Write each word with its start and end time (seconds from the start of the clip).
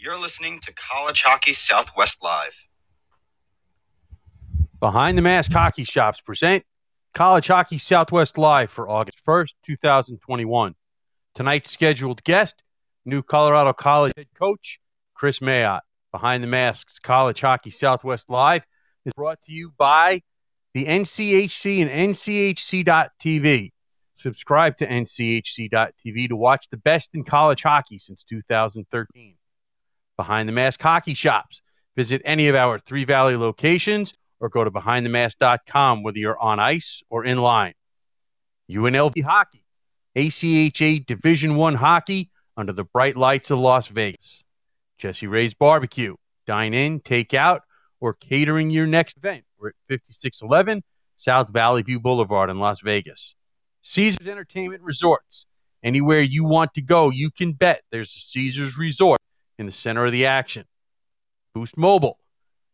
You're 0.00 0.16
listening 0.16 0.60
to 0.60 0.72
College 0.72 1.22
Hockey 1.22 1.52
Southwest 1.52 2.22
Live. 2.22 2.54
Behind 4.78 5.18
the 5.18 5.22
Mask 5.22 5.50
Hockey 5.50 5.82
Shops 5.82 6.20
present 6.20 6.62
College 7.14 7.48
Hockey 7.48 7.78
Southwest 7.78 8.38
Live 8.38 8.70
for 8.70 8.88
August 8.88 9.18
1st, 9.26 9.54
2021. 9.66 10.76
Tonight's 11.34 11.72
scheduled 11.72 12.22
guest, 12.22 12.62
new 13.06 13.24
Colorado 13.24 13.72
College 13.72 14.12
head 14.16 14.28
coach 14.38 14.78
Kris 15.14 15.40
Mayotte. 15.40 15.80
Behind 16.12 16.44
the 16.44 16.48
Masks 16.48 17.00
College 17.00 17.40
Hockey 17.40 17.70
Southwest 17.70 18.30
Live 18.30 18.62
is 19.04 19.12
brought 19.14 19.42
to 19.46 19.52
you 19.52 19.72
by 19.78 20.22
the 20.74 20.84
NCHC 20.84 21.82
and 21.82 22.14
NCHC.TV. 22.14 23.72
Subscribe 24.14 24.76
to 24.76 24.86
NCHC.TV 24.86 26.28
to 26.28 26.36
watch 26.36 26.68
the 26.70 26.76
best 26.76 27.10
in 27.14 27.24
college 27.24 27.64
hockey 27.64 27.98
since 27.98 28.22
2013. 28.22 29.34
Behind 30.18 30.48
the 30.48 30.52
Mask 30.52 30.82
Hockey 30.82 31.14
Shops. 31.14 31.62
Visit 31.96 32.20
any 32.24 32.48
of 32.48 32.56
our 32.56 32.78
Three 32.80 33.04
Valley 33.04 33.36
locations 33.36 34.12
or 34.40 34.48
go 34.48 34.64
to 34.64 34.70
behindthemask.com 34.70 36.02
whether 36.02 36.18
you're 36.18 36.38
on 36.38 36.58
ice 36.58 37.02
or 37.08 37.24
in 37.24 37.38
line. 37.38 37.74
UNLV 38.68 39.22
Hockey, 39.22 39.64
ACHA 40.16 41.06
Division 41.06 41.54
One 41.54 41.76
hockey 41.76 42.30
under 42.56 42.72
the 42.72 42.82
bright 42.82 43.16
lights 43.16 43.52
of 43.52 43.60
Las 43.60 43.86
Vegas. 43.86 44.42
Jessie 44.98 45.28
Rae's 45.28 45.54
Barbecue, 45.54 46.16
dine 46.46 46.74
in, 46.74 46.98
take 46.98 47.32
out, 47.32 47.62
or 48.00 48.12
catering 48.12 48.70
your 48.70 48.88
next 48.88 49.16
event. 49.16 49.44
We're 49.58 49.68
at 49.68 49.74
5611 49.88 50.82
South 51.14 51.48
Valley 51.50 51.82
View 51.82 52.00
Boulevard 52.00 52.50
in 52.50 52.58
Las 52.58 52.80
Vegas. 52.80 53.36
Caesars 53.82 54.26
Entertainment 54.26 54.82
Resorts. 54.82 55.46
Anywhere 55.84 56.20
you 56.20 56.44
want 56.44 56.74
to 56.74 56.82
go, 56.82 57.08
you 57.10 57.30
can 57.30 57.52
bet 57.52 57.82
there's 57.92 58.10
a 58.10 58.18
Caesars 58.18 58.76
Resort 58.76 59.20
in 59.58 59.66
the 59.66 59.72
center 59.72 60.06
of 60.06 60.12
the 60.12 60.26
action. 60.26 60.64
Boost 61.54 61.76
Mobile. 61.76 62.18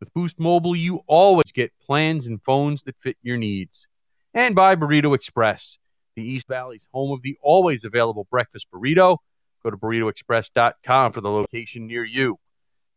With 0.01 0.13
Boost 0.13 0.39
Mobile, 0.39 0.77
you 0.77 1.01
always 1.07 1.51
get 1.53 1.73
plans 1.85 2.27
and 2.27 2.43
phones 2.43 2.83
that 2.83 2.97
fit 3.01 3.17
your 3.23 3.37
needs. 3.37 3.87
And 4.35 4.55
by 4.55 4.77
Burrito 4.77 5.15
Express, 5.15 5.79
the 6.17 6.23
East 6.23 6.49
Valley's 6.49 6.89
home 6.93 7.13
of 7.13 7.23
the 7.23 7.39
always 7.41 7.85
available 7.85 8.27
breakfast 8.31 8.67
burrito. 8.73 9.19
Go 9.63 9.71
to 9.71 9.77
burritoexpress.com 9.77 11.13
for 11.13 11.21
the 11.21 11.31
location 11.31 11.87
near 11.87 12.05
you. 12.05 12.39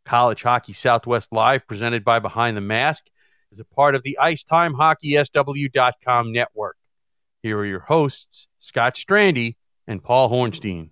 College 0.05 0.43
Hockey 0.43 0.73
Southwest 0.73 1.31
Live, 1.31 1.67
presented 1.67 2.03
by 2.03 2.19
Behind 2.19 2.57
the 2.57 2.61
Mask, 2.61 3.05
is 3.51 3.59
a 3.59 3.65
part 3.65 3.95
of 3.95 4.03
the 4.03 4.17
Icetime 4.19 4.73
Hockey 4.73 5.17
SW.com 5.23 6.31
network. 6.31 6.77
Here 7.43 7.57
are 7.57 7.65
your 7.65 7.79
hosts, 7.79 8.47
Scott 8.59 8.95
Strandy 8.95 9.55
and 9.87 10.03
Paul 10.03 10.29
Hornstein. 10.29 10.89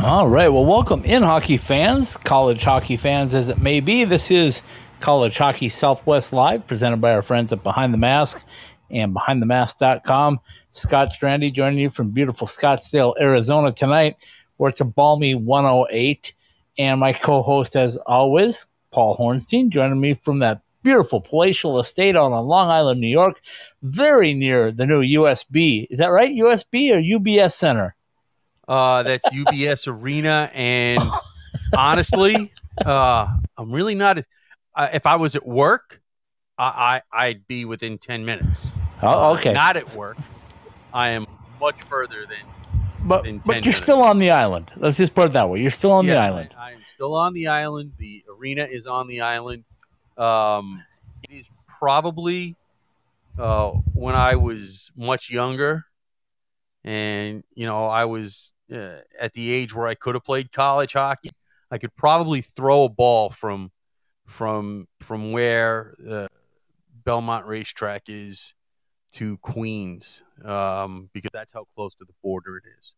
All 0.00 0.28
right. 0.28 0.48
Well, 0.48 0.64
welcome 0.64 1.04
in, 1.04 1.24
hockey 1.24 1.56
fans, 1.56 2.16
college 2.18 2.62
hockey 2.62 2.96
fans 2.96 3.34
as 3.34 3.48
it 3.48 3.60
may 3.60 3.80
be. 3.80 4.04
This 4.04 4.30
is 4.30 4.62
College 5.00 5.36
Hockey 5.36 5.68
Southwest 5.68 6.32
Live, 6.32 6.64
presented 6.68 7.00
by 7.00 7.12
our 7.12 7.20
friends 7.20 7.52
at 7.52 7.64
Behind 7.64 7.92
the 7.92 7.98
Mask 7.98 8.44
and 8.92 9.12
BehindTheMask.com. 9.12 10.38
Scott 10.70 11.08
Strandy 11.10 11.52
joining 11.52 11.80
you 11.80 11.90
from 11.90 12.10
beautiful 12.10 12.46
Scottsdale, 12.46 13.14
Arizona 13.20 13.72
tonight, 13.72 14.14
where 14.56 14.70
it's 14.70 14.80
a 14.80 14.84
balmy 14.84 15.34
108. 15.34 16.32
And 16.78 17.00
my 17.00 17.12
co 17.12 17.42
host, 17.42 17.74
as 17.74 17.96
always, 18.06 18.66
Paul 18.92 19.16
Hornstein, 19.16 19.68
joining 19.68 20.00
me 20.00 20.14
from 20.14 20.38
that 20.38 20.62
beautiful 20.84 21.20
palatial 21.20 21.80
estate 21.80 22.14
on 22.14 22.30
Long 22.30 22.70
Island, 22.70 23.00
New 23.00 23.08
York, 23.08 23.40
very 23.82 24.32
near 24.32 24.70
the 24.70 24.86
new 24.86 25.02
USB. 25.02 25.88
Is 25.90 25.98
that 25.98 26.12
right? 26.12 26.30
USB 26.30 26.92
or 26.92 27.18
UBS 27.18 27.54
Center? 27.54 27.96
Uh, 28.68 29.02
that's 29.02 29.24
UBS 29.30 29.88
Arena, 29.88 30.50
and 30.52 31.02
honestly, 31.76 32.52
uh, 32.84 33.26
I'm 33.56 33.72
really 33.72 33.94
not. 33.94 34.18
Uh, 34.74 34.88
if 34.92 35.06
I 35.06 35.16
was 35.16 35.34
at 35.34 35.46
work, 35.46 36.00
I, 36.58 37.00
I 37.12 37.28
would 37.28 37.46
be 37.48 37.64
within 37.64 37.96
ten 37.98 38.24
minutes. 38.24 38.74
Oh, 39.02 39.36
okay. 39.36 39.52
Not 39.52 39.76
at 39.76 39.94
work. 39.94 40.18
I 40.92 41.10
am 41.10 41.26
much 41.60 41.80
further 41.82 42.26
than. 42.26 42.38
But 43.04 43.24
than 43.24 43.38
but 43.38 43.56
you're 43.56 43.62
minutes. 43.62 43.78
still 43.78 44.02
on 44.02 44.18
the 44.18 44.32
island. 44.32 44.70
Let's 44.76 44.96
just 44.98 45.14
put 45.14 45.26
it 45.28 45.32
that 45.32 45.48
way. 45.48 45.60
You're 45.62 45.70
still 45.70 45.92
on 45.92 46.04
Yes, 46.04 46.22
the 46.24 46.30
island. 46.30 46.54
I, 46.58 46.70
I 46.70 46.72
am 46.72 46.84
still 46.84 47.14
on 47.14 47.32
the 47.32 47.46
island. 47.46 47.92
The 47.96 48.24
arena 48.28 48.64
is 48.70 48.86
on 48.86 49.06
the 49.06 49.22
island. 49.22 49.64
Um, 50.18 50.82
it 51.22 51.32
is 51.36 51.46
probably 51.78 52.56
uh, 53.38 53.70
when 53.94 54.14
I 54.14 54.34
was 54.34 54.90
much 54.96 55.30
younger, 55.30 55.84
and 56.84 57.44
you 57.54 57.66
know 57.66 57.86
I 57.86 58.04
was 58.06 58.52
uh, 58.72 58.98
at 59.20 59.32
the 59.32 59.50
age 59.50 59.74
where 59.74 59.86
I 59.86 59.94
could 59.94 60.14
have 60.14 60.24
played 60.24 60.52
college 60.52 60.92
hockey. 60.92 61.30
I 61.70 61.78
could 61.78 61.94
probably 61.96 62.42
throw 62.42 62.84
a 62.84 62.88
ball 62.88 63.30
from 63.30 63.70
from 64.26 64.86
from 65.00 65.32
where 65.32 65.94
uh, 66.08 66.28
Belmont 67.04 67.46
Racetrack 67.46 68.02
is 68.08 68.54
to 69.12 69.38
Queens, 69.38 70.22
um, 70.44 71.08
because 71.12 71.30
that's 71.32 71.52
how 71.52 71.66
close 71.74 71.94
to 71.96 72.04
the 72.04 72.12
border 72.22 72.58
it 72.58 72.64
is. 72.78 72.94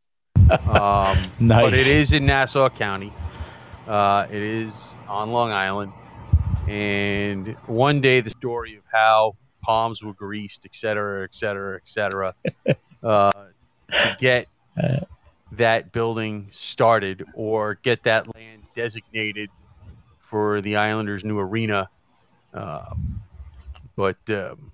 Um, 0.68 1.18
Nice. 1.40 1.64
But 1.64 1.74
it 1.74 1.86
is 1.86 2.12
in 2.12 2.26
Nassau 2.26 2.68
County. 2.68 3.12
Uh, 3.86 4.26
it 4.30 4.42
is 4.42 4.94
on 5.08 5.30
Long 5.30 5.50
Island. 5.52 5.92
And 6.68 7.56
one 7.66 8.00
day, 8.00 8.20
the 8.20 8.30
story 8.30 8.76
of 8.76 8.82
how 8.92 9.36
palms 9.62 10.02
were 10.02 10.12
greased, 10.12 10.64
et 10.64 10.74
cetera, 10.74 11.24
et 11.24 11.34
cetera, 11.34 11.76
et 11.76 11.88
cetera, 11.88 12.34
uh, 13.02 13.30
to 13.90 14.16
get 14.18 14.46
that 15.52 15.92
building 15.92 16.48
started 16.52 17.24
or 17.34 17.74
get 17.82 18.04
that 18.04 18.34
land 18.34 18.62
designated 18.74 19.50
for 20.18 20.60
the 20.60 20.76
Islanders' 20.76 21.24
new 21.24 21.38
arena. 21.38 21.88
Um, 22.54 23.22
but 23.96 24.16
um, 24.28 24.72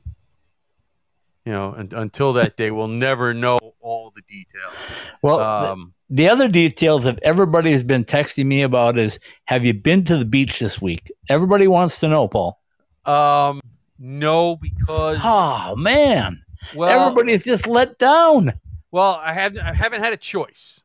you 1.44 1.52
know, 1.52 1.74
un- 1.76 1.92
until 1.92 2.32
that 2.34 2.56
day, 2.56 2.70
we'll 2.70 2.88
never 2.88 3.32
know 3.32 3.58
all 3.80 4.12
the 4.14 4.22
details. 4.22 4.74
Well, 5.22 5.38
the- 5.38 5.72
Um, 5.72 5.92
the 6.08 6.28
other 6.28 6.46
details 6.46 7.02
that 7.04 7.18
everybody 7.22 7.72
has 7.72 7.82
been 7.82 8.04
texting 8.04 8.46
me 8.46 8.62
about 8.62 8.96
is 8.96 9.18
have 9.46 9.64
you 9.64 9.74
been 9.74 10.04
to 10.04 10.16
the 10.18 10.24
beach 10.24 10.60
this 10.60 10.80
week? 10.80 11.10
Everybody 11.28 11.66
wants 11.66 11.98
to 12.00 12.08
know, 12.08 12.28
Paul. 12.28 12.60
um, 13.06 13.60
no, 13.98 14.56
because 14.56 15.18
Oh, 15.24 15.74
man. 15.76 16.44
well, 16.74 16.90
Everybody's 16.90 17.44
just 17.44 17.66
let 17.66 17.98
down. 17.98 18.52
Well, 18.96 19.20
I 19.22 19.34
haven't, 19.34 19.60
I 19.60 19.74
haven't 19.74 20.00
had 20.00 20.14
a 20.14 20.16
choice. 20.16 20.80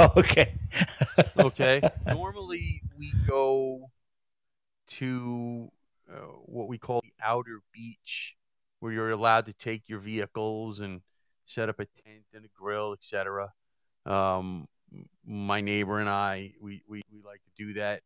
Okay. 0.00 0.54
Okay, 1.36 1.80
normally 2.06 2.82
we 2.98 3.12
go 3.28 3.90
to 4.88 5.70
uh, 6.10 6.16
what 6.46 6.66
we 6.66 6.78
call 6.78 7.00
the 7.02 7.12
outer 7.22 7.60
beach, 7.72 8.34
where 8.80 8.92
you're 8.92 9.10
allowed 9.10 9.46
to 9.46 9.52
take 9.52 9.88
your 9.88 10.00
vehicles 10.00 10.80
and 10.80 11.00
set 11.44 11.68
up 11.68 11.78
a 11.78 11.86
tent 12.02 12.24
and 12.34 12.44
a 12.44 12.48
grill, 12.56 12.92
etc. 12.92 13.52
Um, 14.06 14.66
my 15.24 15.60
neighbor 15.60 16.00
and 16.00 16.08
I, 16.08 16.54
we, 16.60 16.82
we, 16.88 17.02
we 17.12 17.22
like 17.24 17.40
to 17.44 17.64
do 17.64 17.74
that. 17.74 18.02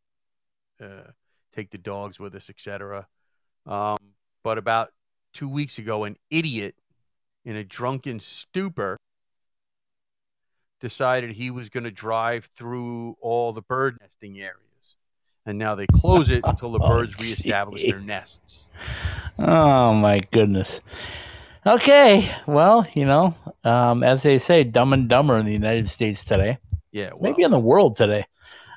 Uh, 0.83 1.11
take 1.55 1.71
the 1.71 1.79
dogs 1.79 2.21
with 2.21 2.35
us, 2.35 2.51
etc. 2.51 3.07
Um, 3.65 3.99
but 4.43 4.59
about 4.59 4.91
two 5.33 5.49
weeks 5.49 5.79
ago, 5.79 6.05
an 6.05 6.17
idiot 6.31 6.75
in 7.47 7.57
a 7.57 7.65
drunken 7.65 8.21
stupor 8.21 8.99
decided 10.81 11.33
he 11.33 11.51
was 11.51 11.69
going 11.69 11.85
to 11.85 11.91
drive 11.91 12.49
through 12.57 13.17
all 13.21 13.53
the 13.53 13.63
bird 13.63 13.99
nesting 14.01 14.39
areas. 14.39 14.97
And 15.47 15.59
now 15.59 15.75
they 15.75 15.87
close 15.87 16.31
it 16.31 16.43
until 16.45 16.73
the 16.73 16.81
Oh, 16.81 16.89
birds 16.89 17.19
reestablish 17.19 17.83
their 17.85 18.01
nests. 18.01 18.69
Oh, 19.39 19.95
my 19.95 20.21
goodness. 20.31 20.81
Okay. 21.67 22.31
Well, 22.47 22.87
you 22.95 23.07
know, 23.07 23.35
um, 23.65 24.03
as 24.03 24.23
they 24.23 24.39
say, 24.39 24.65
dumb 24.65 24.93
and 24.93 25.09
dumber 25.09 25.37
in 25.39 25.47
the 25.47 25.53
United 25.53 25.89
States 25.89 26.25
today. 26.25 26.59
Yeah, 26.93 27.11
well, 27.11 27.31
maybe 27.31 27.43
in 27.43 27.51
the 27.51 27.59
world 27.59 27.97
today. 27.97 28.25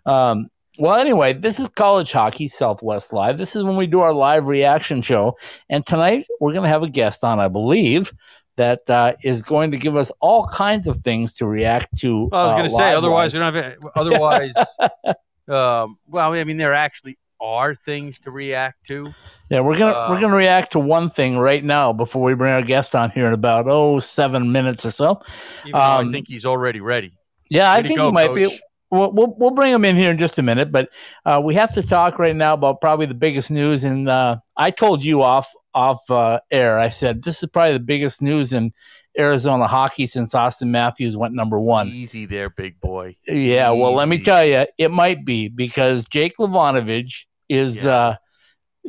Um, 0.05 0.49
well, 0.79 0.99
anyway, 0.99 1.33
this 1.33 1.59
is 1.59 1.67
College 1.69 2.11
Hockey 2.11 2.47
Southwest 2.47 3.13
Live. 3.13 3.37
This 3.37 3.55
is 3.55 3.63
when 3.63 3.75
we 3.75 3.87
do 3.87 3.99
our 3.99 4.13
live 4.13 4.47
reaction 4.47 5.01
show. 5.01 5.37
And 5.69 5.85
tonight 5.85 6.25
we're 6.39 6.53
going 6.53 6.63
to 6.63 6.69
have 6.69 6.83
a 6.83 6.89
guest 6.89 7.23
on, 7.23 7.39
I 7.39 7.49
believe, 7.49 8.11
that 8.57 8.89
uh, 8.89 9.13
is 9.23 9.41
going 9.41 9.71
to 9.71 9.77
give 9.77 9.95
us 9.95 10.11
all 10.19 10.47
kinds 10.47 10.87
of 10.87 10.97
things 10.97 11.33
to 11.35 11.45
react 11.45 11.97
to. 11.99 12.29
I 12.31 12.43
was 12.43 12.51
uh, 12.51 12.55
going 12.57 12.69
to 12.69 12.75
say, 12.75 12.93
otherwise, 12.93 13.33
we 13.33 13.39
don't 13.39 13.53
have, 13.53 13.75
otherwise, 13.95 14.53
um, 15.47 15.97
well, 16.07 16.33
I 16.33 16.43
mean, 16.43 16.57
there 16.57 16.73
actually 16.73 17.17
are 17.41 17.73
things 17.73 18.19
to 18.19 18.31
react 18.31 18.87
to. 18.87 19.13
Yeah, 19.49 19.61
we're 19.61 19.77
gonna 19.77 19.91
uh, 19.91 20.07
we're 20.09 20.21
gonna 20.21 20.35
react 20.35 20.73
to 20.73 20.79
one 20.79 21.09
thing 21.09 21.37
right 21.37 21.63
now 21.63 21.91
before 21.91 22.21
we 22.21 22.35
bring 22.35 22.53
our 22.53 22.61
guest 22.61 22.95
on 22.95 23.09
here 23.09 23.27
in 23.27 23.33
about 23.33 23.67
oh 23.67 23.99
seven 23.99 24.51
minutes 24.51 24.85
or 24.85 24.91
so. 24.91 25.21
Though 25.65 25.77
I 25.77 25.99
Um, 26.01 26.11
think 26.11 26.27
he's 26.27 26.45
already 26.45 26.79
ready. 26.79 27.13
Yeah, 27.49 27.71
I 27.71 27.81
think 27.83 27.97
go, 27.97 28.05
he 28.05 28.11
might 28.11 28.33
be. 28.33 28.47
We'll, 28.91 29.11
we'll 29.11 29.33
we'll 29.37 29.51
bring 29.51 29.73
him 29.73 29.85
in 29.85 29.95
here 29.95 30.11
in 30.11 30.17
just 30.17 30.37
a 30.37 30.41
minute, 30.43 30.71
but 30.71 30.89
uh, 31.25 31.41
we 31.43 31.55
have 31.55 31.73
to 31.75 31.81
talk 31.83 32.19
right 32.19 32.35
now 32.35 32.53
about 32.53 32.81
probably 32.81 33.05
the 33.05 33.13
biggest 33.13 33.49
news. 33.49 33.85
And 33.85 34.09
uh, 34.09 34.37
I 34.57 34.71
told 34.71 35.03
you 35.03 35.23
off 35.23 35.53
off 35.73 36.09
uh, 36.11 36.41
air, 36.51 36.77
I 36.77 36.89
said 36.89 37.23
this 37.23 37.41
is 37.41 37.49
probably 37.49 37.73
the 37.73 37.79
biggest 37.79 38.21
news 38.21 38.51
in 38.51 38.73
Arizona 39.17 39.65
hockey 39.65 40.07
since 40.07 40.33
Auston 40.33 40.67
Matthews 40.67 41.15
went 41.15 41.33
number 41.33 41.59
one. 41.59 41.87
Easy 41.87 42.25
there, 42.25 42.49
big 42.49 42.79
boy. 42.81 43.15
Yeah, 43.27 43.71
well, 43.71 43.93
let 43.93 44.09
me 44.09 44.19
tell 44.21 44.45
you, 44.45 44.65
it 44.77 44.91
might 44.91 45.23
be 45.25 45.47
because 45.47 46.05
Jake 46.05 46.33
Livanavage 46.37 47.25
is 47.47 47.83
Yeah. 47.85 48.17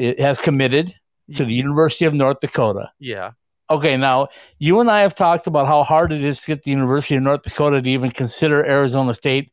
uh, 0.00 0.14
has 0.19 0.40
committed 0.40 0.94
to 1.37 1.44
the 1.44 1.54
University 1.54 2.04
of 2.06 2.14
North 2.14 2.40
Dakota. 2.40 2.90
Yeah. 2.99 3.32
Okay, 3.70 3.96
now 3.96 4.28
you 4.58 4.81
and 4.81 4.90
I 4.90 5.00
have 5.00 5.14
talked 5.14 5.46
about 5.46 5.66
how 5.66 5.82
hard 5.82 6.12
it 6.12 6.22
is 6.25 6.40
to 6.40 6.46
get 6.49 6.64
the 6.64 6.72
University 6.72 7.16
of 7.16 7.22
North 7.22 7.43
Dakota 7.43 7.81
to 7.81 7.88
even 7.88 8.10
consider 8.10 8.64
Arizona 8.66 9.14
State 9.14 9.52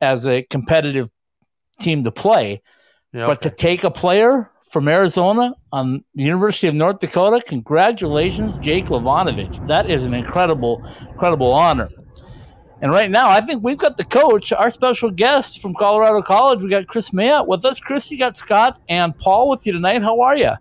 as 0.00 0.26
a 0.26 0.42
competitive 0.44 1.10
team 1.80 2.04
to 2.04 2.10
play. 2.10 2.62
yeah 3.12 3.26
But 3.26 3.42
to 3.42 3.50
take 3.50 3.84
a 3.84 3.90
player 3.90 4.50
from 4.70 4.88
Arizona 4.88 5.54
on 5.72 6.04
the 6.14 6.22
University 6.22 6.68
of 6.68 6.74
North 6.74 7.00
Dakota, 7.00 7.42
congratulations, 7.46 8.56
Jake 8.58 8.86
Livanavage. 8.86 9.66
That 9.66 9.90
is 9.90 10.04
an 10.04 10.14
incredible, 10.14 10.84
incredible 11.10 11.52
honor. 11.52 11.88
And 12.82 12.92
right 12.92 13.10
now, 13.10 13.28
I 13.28 13.42
think 13.42 13.62
we've 13.62 13.76
got 13.76 13.98
the 13.98 14.04
coach, 14.04 14.52
our 14.52 14.70
special 14.70 15.10
guest 15.10 15.60
from 15.60 15.74
Colorado 15.74 16.22
College. 16.22 16.62
We 16.62 16.70
got 16.70 16.86
Kris 16.86 17.10
Mayotte 17.10 17.46
with 17.46 17.64
us. 17.64 17.78
Kris, 17.78 18.10
you 18.10 18.16
got 18.16 18.38
Scott 18.38 18.80
and 18.88 19.16
Paul 19.18 19.50
with 19.50 19.66
you 19.66 19.72
tonight. 19.72 20.02
How 20.02 20.20
are 20.20 20.36
you? 20.36 20.52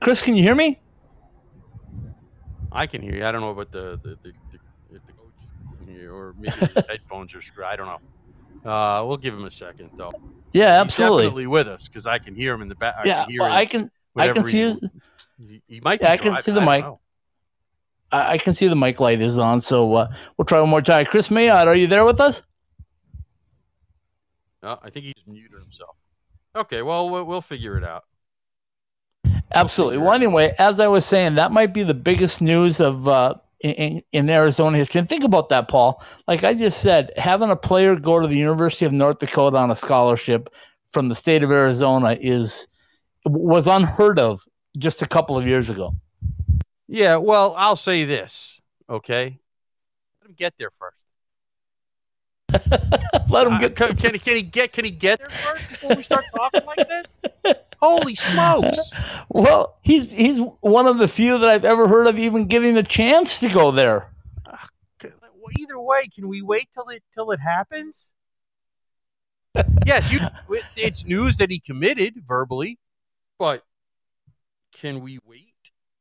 Kris, 0.00 0.20
can 0.20 0.34
you 0.34 0.42
hear 0.42 0.56
me? 0.56 0.81
I 2.72 2.86
can 2.86 3.02
hear 3.02 3.14
you. 3.14 3.26
I 3.26 3.32
don't 3.32 3.40
know 3.40 3.50
about 3.50 3.70
the 3.70 3.98
the, 4.02 4.18
the, 4.22 4.32
the 4.52 4.58
the 4.92 5.12
coach 5.12 5.46
can 5.78 5.94
hear, 5.94 6.14
or 6.14 6.34
maybe 6.38 6.56
the 6.58 6.84
headphones 6.88 7.34
are 7.34 7.42
screwed. 7.42 7.66
I 7.66 7.76
don't 7.76 7.86
know. 7.86 8.70
Uh, 8.70 9.04
we'll 9.04 9.16
give 9.16 9.34
him 9.34 9.44
a 9.44 9.50
second 9.50 9.90
though. 9.94 10.12
Yeah, 10.52 10.82
He's 10.82 10.86
absolutely. 10.92 11.24
definitely 11.24 11.46
with 11.48 11.68
us 11.68 11.88
because 11.88 12.06
I 12.06 12.18
can 12.18 12.34
hear 12.34 12.54
him 12.54 12.62
in 12.62 12.68
the 12.68 12.74
back. 12.74 13.04
Yeah, 13.04 13.22
I 13.22 13.24
can 13.24 13.30
hear 13.30 13.40
well, 13.42 13.52
I 13.52 13.64
can. 13.64 13.90
I 14.16 14.28
can 14.32 14.44
see 14.44 14.58
his. 14.58 14.80
He, 15.38 15.62
he 15.66 15.80
might. 15.80 16.00
Yeah, 16.00 16.12
I 16.12 16.16
can 16.16 16.40
see 16.42 16.52
the 16.52 16.60
mic. 16.60 16.84
know. 16.84 17.00
I, 18.12 18.32
I 18.32 18.38
can 18.38 18.54
see 18.54 18.68
the 18.68 18.76
mic 18.76 19.00
light 19.00 19.20
is 19.20 19.38
on, 19.38 19.60
so 19.60 19.94
uh, 19.94 20.14
we'll 20.36 20.44
try 20.44 20.60
one 20.60 20.68
more 20.68 20.82
time. 20.82 21.06
Kris 21.06 21.28
Mayotte, 21.28 21.66
are 21.66 21.74
you 21.74 21.86
there 21.86 22.04
with 22.04 22.20
us? 22.20 22.42
Uh, 24.62 24.76
I 24.82 24.90
think 24.90 25.06
he's 25.06 25.14
muted 25.26 25.58
himself. 25.60 25.96
Okay, 26.54 26.82
well 26.82 27.08
we'll, 27.10 27.24
we'll 27.24 27.40
figure 27.40 27.76
it 27.76 27.84
out. 27.84 28.04
Absolutely. 29.54 29.98
Well, 29.98 30.12
anyway, 30.12 30.54
as 30.58 30.80
I 30.80 30.88
was 30.88 31.04
saying, 31.04 31.34
that 31.36 31.52
might 31.52 31.72
be 31.74 31.82
the 31.82 31.94
biggest 31.94 32.40
news 32.40 32.80
of 32.80 33.06
uh, 33.08 33.34
in, 33.60 34.02
in 34.12 34.30
Arizona 34.30 34.78
history. 34.78 34.98
And 35.00 35.08
think 35.08 35.24
about 35.24 35.48
that, 35.50 35.68
Paul. 35.68 36.02
Like 36.26 36.44
I 36.44 36.54
just 36.54 36.80
said, 36.80 37.12
having 37.16 37.50
a 37.50 37.56
player 37.56 37.96
go 37.96 38.18
to 38.20 38.26
the 38.26 38.36
University 38.36 38.84
of 38.84 38.92
North 38.92 39.18
Dakota 39.18 39.56
on 39.58 39.70
a 39.70 39.76
scholarship 39.76 40.48
from 40.92 41.08
the 41.08 41.14
state 41.14 41.42
of 41.42 41.50
Arizona 41.50 42.16
is 42.20 42.66
was 43.24 43.66
unheard 43.66 44.18
of 44.18 44.42
just 44.78 45.00
a 45.02 45.06
couple 45.06 45.36
of 45.38 45.46
years 45.46 45.70
ago. 45.70 45.94
Yeah, 46.88 47.16
well, 47.16 47.54
I'll 47.56 47.76
say 47.76 48.04
this. 48.04 48.60
Okay, 48.90 49.38
let 50.20 50.28
him 50.30 50.34
get 50.36 50.54
there 50.58 50.70
first. 50.78 51.06
Let 53.30 53.46
him 53.46 53.54
Uh, 53.54 53.58
get 53.60 53.76
can, 53.76 53.96
can, 53.96 54.12
he- 54.12 54.18
can 54.18 54.36
he 54.36 54.42
get 54.42 54.72
can 54.74 54.84
he 54.84 54.90
get 54.90 55.18
there 55.20 55.30
first 55.30 55.68
before 55.70 55.94
we 55.96 56.02
start 56.02 56.24
talking 56.36 56.60
like 56.66 56.86
this? 56.86 57.18
Holy 57.82 58.14
smokes! 58.14 58.92
Well, 59.28 59.76
he's 59.82 60.10
he's 60.10 60.38
one 60.60 60.86
of 60.86 60.98
the 60.98 61.08
few 61.08 61.38
that 61.38 61.48
I've 61.48 61.64
ever 61.64 61.88
heard 61.88 62.06
of 62.06 62.18
even 62.18 62.46
getting 62.46 62.76
a 62.76 62.82
chance 62.82 63.40
to 63.40 63.48
go 63.48 63.70
there. 63.72 64.10
Ah, 64.46 64.68
well, 65.02 65.50
Either 65.58 65.80
way, 65.80 66.06
can 66.14 66.28
we 66.28 66.42
wait 66.42 66.68
till 66.74 66.88
it 66.90 67.02
till 67.14 67.30
it 67.30 67.40
happens? 67.40 68.10
yes, 69.86 70.12
you. 70.12 70.20
it- 70.50 70.64
It's 70.76 71.04
news 71.06 71.36
that 71.38 71.50
he 71.50 71.58
committed 71.60 72.22
verbally, 72.26 72.78
but 73.38 73.64
can 74.72 75.00
we 75.00 75.18
wait 75.24 75.54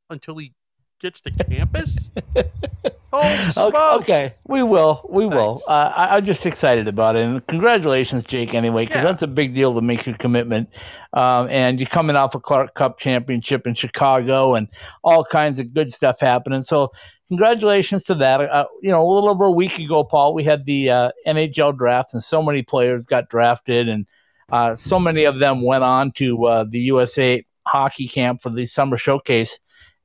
until 0.10 0.38
he 0.38 0.54
gets 1.01 1.19
to 1.21 1.31
campus? 1.31 2.12
Holy 3.12 3.74
Okay, 4.00 4.31
we 4.48 4.63
will, 4.63 5.06
we 5.09 5.25
will. 5.25 5.62
Uh, 5.68 5.92
I, 5.94 6.15
I'm 6.15 6.24
just 6.24 6.45
excited 6.45 6.88
about 6.88 7.18
it, 7.18 7.25
and 7.25 7.45
congratulations, 7.48 8.24
Jake. 8.24 8.53
Anyway, 8.53 8.86
because 8.86 9.03
Yeah. 9.03 9.03
that's 9.12 9.24
a 9.24 9.27
big 9.27 9.53
deal 9.53 9.74
to 9.75 9.81
make 9.81 10.06
your 10.06 10.15
commitment. 10.15 10.69
Um, 11.12 11.50
and 11.50 11.80
you're 11.80 11.89
coming 11.89 12.15
off 12.15 12.36
a 12.36 12.39
Clark 12.39 12.74
Cup 12.75 13.00
championship 13.00 13.68
in 13.68 13.74
Chicago, 13.74 14.53
and 14.56 14.69
all 15.03 15.25
kinds 15.25 15.59
of 15.59 15.74
good 15.74 15.92
stuff 15.92 16.21
happening. 16.21 16.63
So, 16.63 16.92
congratulations 17.27 18.06
to 18.06 18.15
that. 18.15 18.39
Uh, 18.42 18.65
you 18.81 18.92
know, 18.92 19.01
a 19.06 19.09
little 19.12 19.30
over 19.30 19.45
a 19.45 19.51
week 19.51 19.77
ago, 19.80 20.06
Paul, 20.06 20.33
we 20.33 20.44
had 20.45 20.65
the 20.65 20.89
uh, 20.89 21.12
NHL 21.27 21.77
draft, 21.77 22.13
and 22.13 22.24
so 22.24 22.42
many 22.42 22.62
players 22.63 23.06
got 23.06 23.27
drafted, 23.30 23.89
and 23.89 24.07
uh, 24.51 24.75
so 24.75 25.00
many 25.00 25.25
of 25.25 25.39
them 25.39 25.63
went 25.65 25.83
on 25.83 26.13
to 26.13 26.45
uh, 26.45 26.63
the 26.69 26.80
USA 26.80 27.44
hockey 27.68 28.07
camp 28.07 28.42
for 28.42 28.50
the 28.50 28.65
summer 28.65 28.97
showcase, 28.97 29.59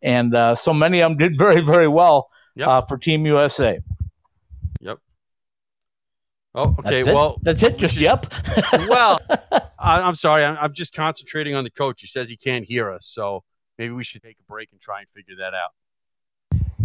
and 0.07 0.35
uh, 0.35 0.55
so 0.55 0.73
many 0.73 1.01
of 1.03 1.11
them 1.11 1.19
did 1.19 1.37
very, 1.37 1.61
very 1.61 1.89
well 1.89 2.29
Yep. 2.55 2.69
uh, 2.69 2.81
for 2.81 2.97
Team 2.97 3.27
USA. 3.27 3.79
Yep. 4.81 4.99
Oh, 6.55 6.75
okay. 6.79 7.03
That's 7.03 7.15
well, 7.15 7.37
That's 7.43 7.63
it. 7.63 7.77
Just 7.77 7.97
yep. 7.97 8.25
well, 8.89 9.21
I, 9.79 10.01
I'm 10.01 10.15
sorry. 10.15 10.43
I'm, 10.43 10.57
I'm 10.59 10.73
just 10.73 10.95
concentrating 10.95 11.55
on 11.55 11.65
the 11.65 11.71
coach. 11.71 12.01
He 12.01 12.07
says 12.07 12.31
he 12.31 12.37
can't 12.37 12.65
hear 12.65 12.91
us, 12.91 13.05
so 13.05 13.43
maybe 13.79 13.93
we 13.93 14.05
should 14.05 14.23
take 14.23 14.39
a 14.41 14.45
break 14.51 14.71
and 14.73 14.81
try 14.81 15.01
and 15.01 15.09
figure 15.15 15.35
that 15.39 15.53
out. 15.53 15.71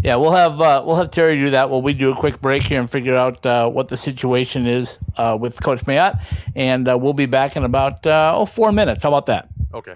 yeah, 0.04 0.18
we'll 0.18 0.34
have 0.34 0.60
uh, 0.60 0.84
we'll 0.86 0.98
have 0.98 1.10
Terry 1.12 1.40
do 1.40 1.52
that 1.52 1.70
while 1.70 1.82
we 1.82 1.94
do 1.94 2.12
a 2.12 2.16
quick 2.16 2.42
break 2.42 2.64
here 2.64 2.82
and 2.82 2.92
figure 2.92 3.16
out 3.16 3.46
uh, 3.46 3.70
what 3.70 3.88
the 3.88 3.96
situation 3.96 4.68
is 4.68 4.98
uh, 5.16 5.38
with 5.40 5.62
Coach 5.64 5.86
Mayotte, 5.86 6.22
and 6.56 6.90
uh, 6.90 6.98
we'll 6.98 7.14
be 7.14 7.28
back 7.28 7.56
in 7.56 7.64
about 7.64 8.06
uh, 8.06 8.34
oh 8.36 8.46
four 8.46 8.74
minutes. 8.74 9.04
How 9.04 9.10
about 9.10 9.28
that? 9.28 9.48
Okay. 9.74 9.96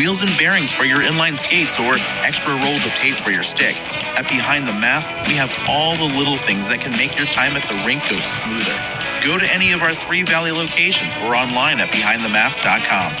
wheels 0.00 0.22
and 0.22 0.32
bearings 0.38 0.72
for 0.72 0.84
your 0.84 1.00
inline 1.00 1.38
skates, 1.38 1.78
or 1.78 1.92
extra 2.24 2.56
rolls 2.64 2.86
of 2.86 2.90
tape 2.92 3.16
for 3.16 3.30
your 3.30 3.42
stick, 3.42 3.76
at 4.16 4.24
Behind 4.32 4.66
the 4.66 4.72
Mask, 4.72 5.12
we 5.28 5.36
have 5.36 5.52
all 5.68 5.92
the 5.92 6.08
little 6.16 6.38
things 6.38 6.64
that 6.72 6.80
can 6.80 6.96
make 6.96 7.12
your 7.20 7.28
time 7.28 7.52
at 7.52 7.60
the 7.68 7.76
rink 7.84 8.00
go 8.08 8.16
smoother. 8.40 8.72
Go 9.20 9.36
to 9.36 9.44
any 9.52 9.76
of 9.76 9.84
our 9.84 9.92
three 9.92 10.24
Valley 10.24 10.56
locations 10.56 11.12
or 11.28 11.36
online 11.36 11.84
at 11.84 11.92
behindthemask.com. 11.92 13.12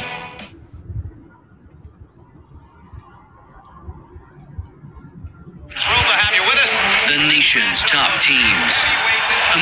Thrilled 5.68 6.08
to 6.08 6.16
have 6.16 6.32
you 6.32 6.44
with 6.48 6.64
us. 6.64 6.72
The 7.12 7.20
nation's 7.28 7.84
top 7.84 8.08
teams. 8.24 8.72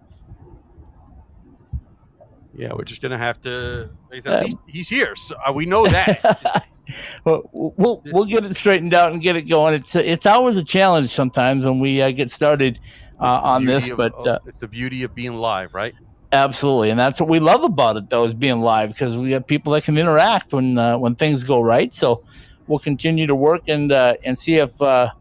Yeah, 2.55 2.73
we're 2.73 2.83
just 2.83 3.01
gonna 3.01 3.17
have 3.17 3.41
to. 3.41 3.89
Uh, 4.25 4.41
least 4.41 4.57
he's 4.67 4.87
here, 4.87 5.15
so 5.15 5.35
uh, 5.45 5.51
we 5.51 5.65
know 5.65 5.87
that. 5.87 6.67
Well, 7.23 7.49
we'll 7.53 8.01
we'll 8.05 8.25
get 8.25 8.45
it 8.45 8.55
straightened 8.55 8.93
out 8.93 9.11
and 9.11 9.21
get 9.21 9.35
it 9.35 9.43
going. 9.43 9.73
It's 9.73 9.95
it's 9.95 10.25
always 10.25 10.57
a 10.57 10.63
challenge 10.63 11.13
sometimes 11.13 11.65
when 11.65 11.79
we 11.79 12.01
uh, 12.01 12.11
get 12.11 12.31
started 12.31 12.79
uh, 13.19 13.39
on 13.43 13.65
this, 13.65 13.89
of- 13.89 13.97
but 13.97 14.27
uh, 14.27 14.39
it's 14.45 14.59
the 14.59 14.67
beauty 14.67 15.03
of 15.03 15.13
being 15.15 15.33
live, 15.33 15.73
right? 15.73 15.93
absolutely, 16.31 16.89
and 16.89 16.99
that's 16.99 17.19
what 17.19 17.29
we 17.29 17.39
love 17.39 17.63
about 17.63 17.95
it, 17.95 18.09
though, 18.09 18.23
is 18.25 18.33
being 18.33 18.59
live 18.59 18.89
because 18.89 19.15
we 19.15 19.31
have 19.31 19.47
people 19.47 19.71
that 19.73 19.83
can 19.85 19.97
interact 19.97 20.53
when 20.53 20.77
uh, 20.77 20.97
when 20.97 21.15
things 21.15 21.43
go 21.43 21.61
right. 21.61 21.93
So 21.93 22.23
we'll 22.67 22.79
continue 22.79 23.27
to 23.27 23.35
work 23.35 23.61
and 23.67 23.91
uh, 23.91 24.15
and 24.23 24.37
see 24.37 24.55
if 24.57 24.81
uh, 24.81 25.11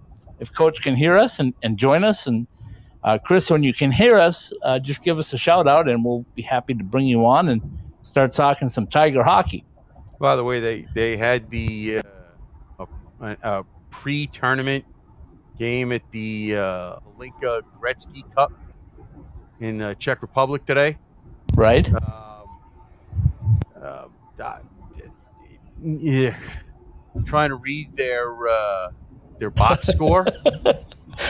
if 0.41 0.53
Coach 0.53 0.83
can 0.83 0.97
hear 0.97 1.17
us 1.17 1.39
and, 1.39 1.55
and 1.63 1.79
join 1.79 2.05
us. 2.05 2.27
And 2.27 2.47
uh, 3.05 3.19
Kris, 3.19 3.51
when 3.51 3.63
you 3.63 3.73
can 3.75 3.93
hear 3.93 4.17
us, 4.17 4.53
uh, 4.63 4.79
just 4.79 5.05
give 5.05 5.19
us 5.19 5.33
a 5.33 5.39
shout 5.39 5.69
out, 5.69 5.89
and 5.89 6.05
we'll 6.05 6.25
be 6.35 6.43
happy 6.43 6.75
to 6.75 6.83
bring 6.85 7.07
you 7.07 7.25
on 7.27 7.49
and 7.49 7.61
start 8.03 8.33
talking 8.33 8.69
some 8.69 8.87
Tiger 8.87 9.23
hockey. 9.23 9.65
By 10.25 10.37
the 10.37 10.43
way, 10.43 10.59
they 10.59 10.87
they 10.95 11.19
had 11.19 11.51
the 11.51 12.01
uh, 12.79 12.87
a, 13.21 13.37
a 13.43 13.65
pre-tournament 13.91 14.87
game 15.59 15.93
at 15.93 16.01
the 16.13 16.57
uh, 16.57 16.97
Hlinka 17.19 17.61
Gretzky 17.79 18.25
Cup 18.35 18.51
in 19.61 19.83
uh, 19.83 19.93
Czech 19.97 20.23
Republic 20.23 20.65
today. 20.65 20.97
Right? 21.55 21.87
Um, 21.93 22.49
uh, 23.85 24.05
yeah, 25.83 26.35
I'm 27.15 27.25
trying 27.27 27.51
to 27.51 27.57
read 27.57 27.93
their 27.93 28.49
uh, 28.49 28.93
their 29.39 29.51
box 29.51 29.89
score. 29.93 30.25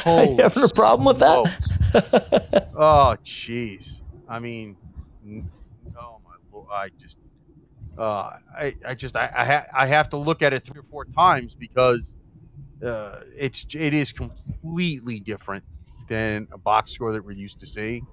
Holy 0.05 0.37
having 0.37 0.63
a 0.63 0.69
problem 0.69 1.05
with 1.05 1.19
that? 1.19 2.71
Oh, 2.77 3.17
jeez. 3.25 4.03
I 4.29 4.39
mean, 4.39 4.77
oh 5.99 6.21
my 6.25 6.37
lord! 6.53 6.69
I 6.73 6.91
just, 7.01 7.17
uh, 7.99 8.37
I, 8.57 8.75
I 8.87 8.95
just, 8.95 9.17
I, 9.17 9.31
I, 9.35 9.45
ha- 9.45 9.67
I 9.75 9.87
have 9.87 10.09
to 10.11 10.17
look 10.17 10.43
at 10.43 10.53
it 10.53 10.65
three 10.65 10.81
or 10.81 10.85
four 10.91 11.05
times 11.05 11.55
because 11.55 12.17
uh, 12.85 13.21
it's, 13.37 13.67
it 13.73 13.95
is 13.95 14.13
completely 14.13 15.21
different 15.21 15.65
than 16.09 16.49
a 16.53 16.59
box 16.59 16.93
score 16.93 17.13
that 17.13 17.25
we're 17.25 17.33
used 17.33 17.61
to 17.61 17.67
seeing. 17.67 18.07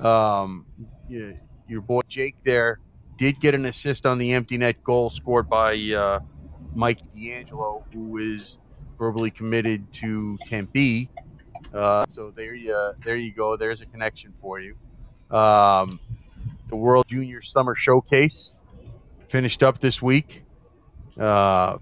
Um, 0.00 0.66
yeah, 1.08 1.32
your 1.68 1.80
boy 1.80 2.00
Jake 2.08 2.36
there 2.44 2.80
did 3.18 3.40
get 3.40 3.54
an 3.54 3.66
assist 3.66 4.06
on 4.06 4.18
the 4.18 4.32
empty 4.32 4.56
net 4.58 4.82
goal 4.82 5.10
scored 5.10 5.48
by 5.48 5.74
uh, 5.92 6.20
Mike 6.74 7.00
D'Angelo, 7.14 7.84
who 7.92 8.18
is 8.18 8.58
verbally 8.98 9.30
committed 9.30 9.92
to 9.92 10.36
Tempe. 10.48 11.08
Uh, 11.72 12.04
so 12.08 12.32
there 12.34 12.54
you 12.54 12.92
there 13.04 13.16
you 13.16 13.32
go. 13.32 13.56
There's 13.56 13.80
a 13.80 13.86
connection 13.86 14.34
for 14.40 14.60
you. 14.60 14.74
Um, 15.30 16.00
the 16.68 16.76
World 16.76 17.06
Junior 17.08 17.42
Summer 17.42 17.74
Showcase 17.74 18.61
finished 19.32 19.62
up 19.62 19.78
this 19.78 20.02
week 20.02 20.42
uh, 21.18 21.78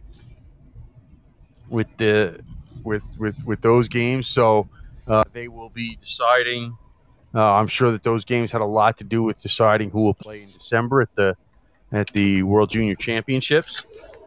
with 1.69 1.95
the 1.97 2.41
with 2.85 3.03
with 3.19 3.37
with 3.45 3.61
those 3.61 3.89
games. 3.89 4.29
So 4.29 4.69
uh, 5.09 5.25
they 5.33 5.49
will 5.49 5.69
be 5.69 5.97
deciding. 5.97 6.79
Uh, 7.35 7.55
I'm 7.55 7.67
sure 7.67 7.91
that 7.91 8.05
those 8.05 8.25
games 8.25 8.53
had 8.53 8.61
a 8.61 8.67
lot 8.81 8.99
to 8.99 9.05
do 9.05 9.23
with 9.25 9.41
deciding 9.41 9.91
who 9.91 10.03
will 10.03 10.15
play 10.15 10.43
in 10.43 10.47
December 10.47 11.03
at 11.03 11.15
the 11.17 11.37
at 11.91 12.07
the 12.13 12.45
World 12.45 12.71
Junior 12.71 12.95
Championships. 12.95 13.85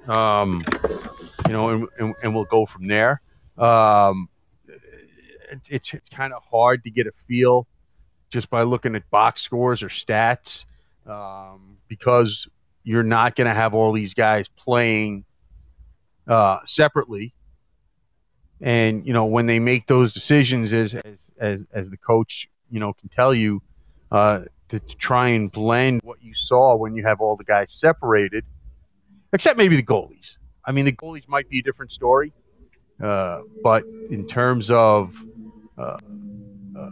Um, 0.08 0.66
you 1.48 1.54
know, 1.54 1.70
and, 1.70 1.88
and, 1.98 2.16
and 2.24 2.36
we'll 2.36 2.44
go 2.44 2.66
from 2.66 2.88
there. 2.88 3.22
Um, 3.58 4.28
it, 4.68 5.62
it's 5.70 5.94
it's 5.94 6.10
kind 6.10 6.34
of 6.34 6.44
hard 6.44 6.84
to 6.84 6.90
get 6.90 7.08
a 7.08 7.14
feel 7.26 7.68
just 8.30 8.50
by 8.50 8.64
looking 8.64 8.96
at 8.96 9.10
box 9.10 9.42
scores 9.42 9.82
or 9.82 9.88
stats 9.88 10.66
um, 11.06 11.78
because 11.88 12.50
you're 12.84 13.04
not 13.04 13.36
going 13.36 13.48
to 13.48 13.54
have 13.54 13.74
all 13.74 13.94
these 13.94 14.14
guys 14.14 14.48
playing 14.50 15.26
uh, 16.28 16.60
separately. 16.66 17.34
And 18.62 19.06
you 19.06 19.14
know 19.14 19.26
when 19.26 19.46
they 19.46 19.60
make 19.60 19.88
those 19.88 20.14
decisions, 20.14 20.74
as 20.74 20.94
as 20.94 21.32
as, 21.38 21.66
as 21.74 21.90
the 21.90 21.98
coach 21.98 22.48
you 22.72 22.80
know 22.80 22.94
can 22.94 23.10
tell 23.10 23.34
you, 23.34 23.62
uh, 24.12 24.44
to, 24.70 24.80
to 24.80 24.96
try 24.96 25.30
and 25.30 25.52
blend 25.52 26.02
what 26.04 26.24
you 26.24 26.34
saw 26.34 26.76
when 26.76 26.96
you 26.96 27.04
have 27.06 27.20
all 27.20 27.36
the 27.36 27.44
guys 27.44 27.74
separated, 27.74 28.46
except 29.34 29.58
maybe 29.58 29.76
the 29.76 29.84
goalies. 29.84 30.38
I 30.66 30.72
mean, 30.72 30.86
the 30.86 30.94
goalies 30.94 31.28
might 31.28 31.50
be 31.50 31.60
a 31.60 31.62
different 31.62 31.92
story, 31.92 32.32
uh, 33.04 33.42
but 33.62 33.84
in 34.10 34.26
terms 34.28 34.72
of 34.72 35.14
uh, 35.78 35.98
uh, 36.78 36.90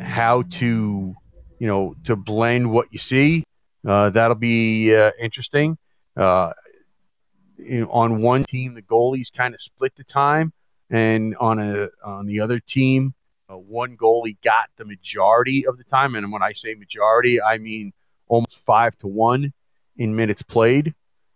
how 0.00 0.42
to, 0.42 1.14
you 1.58 1.66
know, 1.66 1.94
to 2.04 2.16
blend 2.16 2.70
what 2.70 2.88
you 2.92 2.98
see, 2.98 3.44
that'll 3.84 4.34
be 4.34 4.94
uh, 4.94 5.10
interesting. 5.20 5.78
Uh, 6.16 6.52
you 7.58 7.80
know, 7.80 7.90
on 7.90 8.20
one 8.20 8.44
team, 8.44 8.74
the 8.74 8.82
goalies 8.82 9.32
kind 9.32 9.54
of 9.54 9.60
split 9.60 9.94
the 9.96 10.04
time, 10.04 10.52
and 10.90 11.36
on 11.36 11.58
a 11.58 11.88
on 12.04 12.26
the 12.26 12.40
other 12.40 12.58
team, 12.60 13.14
uh, 13.48 13.56
one 13.56 13.96
goalie 13.96 14.36
got 14.42 14.70
the 14.76 14.84
majority 14.84 15.66
of 15.66 15.78
the 15.78 15.84
time. 15.84 16.14
And 16.14 16.32
when 16.32 16.42
I 16.42 16.52
say 16.52 16.74
majority, 16.74 17.40
I 17.40 17.58
mean 17.58 17.92
almost 18.28 18.58
five 18.66 18.96
to 18.98 19.06
one 19.06 19.52
in 19.96 20.16
minutes 20.16 20.42
played. 20.42 20.94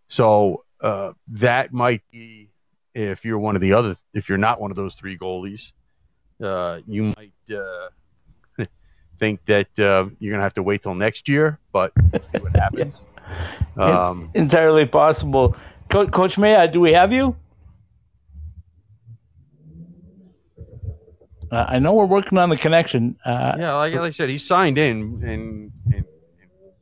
So 0.09 0.65
uh, 0.81 1.13
that 1.29 1.73
might 1.73 2.03
be 2.11 2.51
if 2.95 3.25
you're 3.25 3.39
one 3.39 3.55
of 3.55 3.63
the 3.63 3.73
other, 3.73 3.95
if 4.15 4.29
you're 4.29 4.39
not 4.39 4.61
one 4.61 4.71
of 4.71 4.77
those 4.77 4.95
three 4.95 5.17
goalies, 5.17 5.73
uh, 6.43 6.81
you 6.87 7.15
might 7.17 7.33
uh, 7.55 7.89
think 9.19 9.45
that 9.47 9.79
uh, 9.79 10.09
you're 10.19 10.31
going 10.31 10.39
to 10.39 10.43
have 10.43 10.55
to 10.55 10.63
wait 10.63 10.83
till 10.83 10.95
next 10.95 11.29
year, 11.29 11.59
but 11.73 11.93
see 12.13 12.39
what 12.41 12.55
happens. 12.57 13.07
Um, 13.77 14.31
Entirely 14.35 14.87
possible. 14.87 15.57
Co- 15.91 16.07
Coach 16.09 16.39
Maya, 16.39 16.71
do 16.71 16.81
we 16.81 16.93
have 16.93 17.13
you? 17.13 17.37
Uh, 21.51 21.65
I 21.69 21.79
know 21.79 21.95
we're 21.95 22.05
working 22.05 22.37
on 22.37 22.51
the 22.51 22.57
connection. 22.57 23.17
Uh, 23.25 23.57
yeah, 23.59 23.75
like, 23.75 23.95
like 23.95 24.03
I 24.03 24.11
said, 24.11 24.29
he 24.29 24.39
signed 24.39 24.77
in 24.77 25.23
and 25.25 25.73
and 25.95 26.05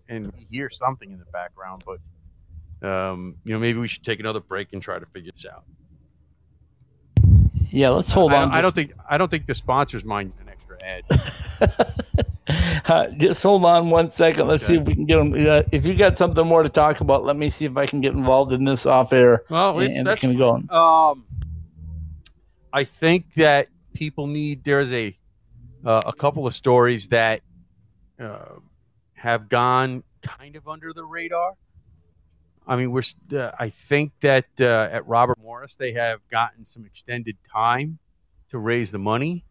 and 0.09 0.33
hear 0.51 0.71
something 0.71 1.11
in 1.11 1.19
the 1.19 1.25
background, 1.27 1.85
but 1.87 2.89
um, 2.89 3.37
you 3.45 3.53
know 3.53 3.61
maybe 3.61 3.79
we 3.79 3.87
should 3.87 4.05
take 4.05 4.19
another 4.19 4.41
break 4.41 4.73
and 4.73 4.83
try 4.83 4.99
to 4.99 5.07
figure 5.07 5.31
this 5.31 5.47
out. 5.47 5.65
yeah, 7.71 7.91
let's 7.91 8.11
hold 8.11 8.33
I, 8.33 8.43
on. 8.43 8.51
I 8.51 8.61
don't 8.61 8.75
think 8.75 8.93
I 9.09 9.19
don't 9.19 9.31
think 9.31 9.47
the 9.47 9.55
sponsors 9.55 10.05
mind 10.05 10.33
an 10.87 11.05
extra 11.07 11.69
ad. 12.49 12.83
uh, 12.87 13.09
just 13.19 13.43
hold 13.43 13.65
on 13.65 13.91
one 13.91 14.11
second. 14.11 14.49
Let's 14.49 14.67
see 14.67 14.77
if 14.77 14.83
we 14.83 14.95
can 14.95 15.07
get 15.07 15.17
them. 15.17 15.33
Uh, 15.35 15.63
if 15.73 15.85
you 15.85 15.95
got 15.95 16.17
something 16.17 16.47
more 16.47 16.63
to 16.63 16.69
talk 16.69 17.01
about, 17.01 17.25
let 17.25 17.37
me 17.37 17.49
see 17.49 17.65
if 17.65 17.77
I 17.77 17.87
can 17.87 18.01
get 18.01 18.13
involved 18.15 18.53
in 18.53 18.65
this 18.65 18.87
off 18.87 19.13
air. 19.13 19.45
Well, 19.51 19.79
and 19.79 19.89
it's, 19.89 19.99
and 19.99 20.07
that's 20.07 20.21
can 20.21 20.37
go 20.37 20.51
on. 20.51 20.71
Um, 20.71 21.25
I 22.73 22.85
think 22.85 23.35
that 23.35 23.69
people 23.95 24.27
need. 24.27 24.65
There's 24.65 24.93
a 24.93 25.17
uh, 25.85 26.03
a 26.07 26.13
couple 26.13 26.47
of 26.47 26.55
stories 26.55 27.09
that 27.09 27.43
uh, 28.21 28.57
have 29.15 29.49
gone 29.49 30.03
kind 30.23 30.57
of 30.57 30.69
under 30.69 30.93
the 30.93 31.05
radar. 31.05 31.53
I 32.67 32.77
mean, 32.77 32.91
we're. 32.91 33.03
Uh, 33.33 33.53
I 33.59 33.69
think 33.71 34.13
that 34.21 34.47
uh, 34.61 34.89
at 34.91 35.07
Robert 35.07 35.39
Morris 35.41 35.77
they 35.77 35.93
have 35.93 36.21
gotten 36.31 36.67
some 36.67 36.85
extended 36.85 37.37
time 37.53 37.99
to 38.51 38.59
raise 38.59 38.91
the 38.91 38.99
money, 38.99 39.45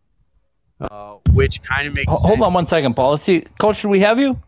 uh, 0.81 1.15
which 1.31 1.61
kind 1.61 1.87
of 1.87 1.93
makes. 1.93 2.09
Ho- 2.11 2.17
Hold 2.17 2.31
sense 2.35 2.43
on 2.45 2.53
one 2.53 2.65
second, 2.65 2.93
Paul. 2.95 3.11
Let's 3.11 3.23
see. 3.23 3.41
Coach, 3.59 3.81
do 3.81 3.89
we 3.89 3.99
have 4.01 4.19
you? 4.19 4.39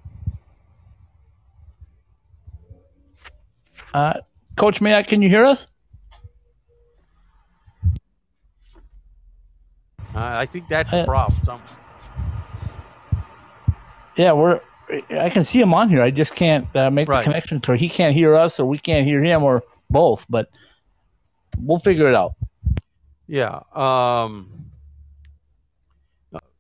Uh, 3.93 4.13
Coach 4.55 4.81
Maya, 4.81 5.03
can 5.03 5.22
you 5.22 5.29
hear 5.29 5.46
us? 5.46 5.67
Uh, 10.13 10.19
I 10.19 10.46
think 10.46 10.67
that's 10.67 10.91
Uh, 10.91 11.00
the 11.01 11.05
problem. 11.05 11.39
Some, 11.46 11.62
Yeah, 14.15 14.31
we're. 14.34 14.62
I 15.10 15.29
can 15.29 15.43
see 15.43 15.60
him 15.62 15.74
on 15.74 15.89
here. 15.89 16.01
I 16.01 16.12
just 16.12 16.34
can't 16.36 16.74
uh, 16.75 16.89
make 16.89 17.07
the 17.07 17.22
connection 17.22 17.60
to. 17.62 17.75
He 17.75 17.89
can't 17.89 18.13
hear 18.15 18.36
us, 18.36 18.60
or 18.60 18.65
we 18.65 18.77
can't 18.79 19.05
hear 19.05 19.22
him, 19.22 19.43
or 19.43 19.63
both. 19.89 20.25
But 20.29 20.50
we'll 21.60 21.77
figure 21.79 22.07
it 22.07 22.15
out. 22.15 22.34
Yeah. 23.27 23.60
Um, 23.75 24.50
uh, 24.55 24.76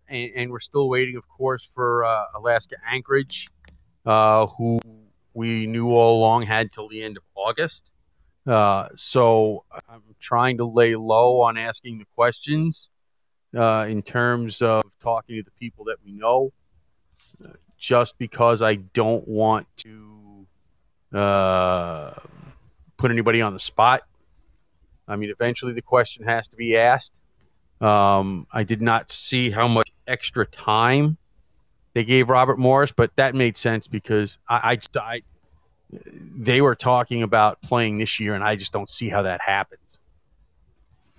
and, 0.07 0.31
and 0.35 0.51
we're 0.51 0.59
still 0.59 0.89
waiting, 0.89 1.15
of 1.15 1.27
course, 1.27 1.63
for 1.65 2.05
uh, 2.05 2.25
Alaska 2.35 2.75
Anchorage, 2.87 3.49
uh, 4.05 4.47
who 4.47 4.79
we 5.33 5.67
knew 5.67 5.89
all 5.91 6.19
along 6.19 6.43
had 6.43 6.71
till 6.71 6.89
the 6.89 7.03
end 7.03 7.17
of 7.17 7.23
August. 7.35 7.89
Uh, 8.45 8.87
so 8.95 9.65
I'm 9.89 10.01
trying 10.19 10.57
to 10.57 10.65
lay 10.65 10.95
low 10.95 11.41
on 11.41 11.57
asking 11.57 11.99
the 11.99 12.05
questions 12.15 12.89
uh, 13.55 13.85
in 13.89 14.01
terms 14.01 14.61
of 14.61 14.83
talking 15.01 15.35
to 15.35 15.43
the 15.43 15.51
people 15.59 15.85
that 15.85 15.97
we 16.05 16.13
know, 16.13 16.51
just 17.77 18.17
because 18.17 18.61
I 18.61 18.75
don't 18.75 19.27
want 19.27 19.67
to 19.77 20.47
uh, 21.13 22.13
put 22.97 23.11
anybody 23.11 23.41
on 23.41 23.53
the 23.53 23.59
spot. 23.59 24.03
I 25.07 25.15
mean, 25.15 25.29
eventually 25.29 25.73
the 25.73 25.81
question 25.81 26.25
has 26.25 26.47
to 26.49 26.57
be 26.57 26.77
asked. 26.77 27.19
Um, 27.79 28.47
I 28.51 28.63
did 28.63 28.81
not 28.81 29.11
see 29.11 29.49
how 29.49 29.67
much 29.67 29.86
extra 30.07 30.45
time 30.47 31.17
they 31.93 32.03
gave 32.03 32.29
Robert 32.29 32.59
Morris, 32.59 32.91
but 32.91 33.15
that 33.15 33.33
made 33.35 33.57
sense 33.57 33.87
because 33.87 34.37
I, 34.47 34.79
I, 34.95 34.99
I 34.99 35.21
they 36.35 36.61
were 36.61 36.75
talking 36.75 37.23
about 37.23 37.61
playing 37.61 37.97
this 37.97 38.19
year, 38.19 38.35
and 38.35 38.43
I 38.43 38.55
just 38.55 38.71
don't 38.71 38.89
see 38.89 39.09
how 39.09 39.23
that 39.23 39.41
happens. 39.41 39.99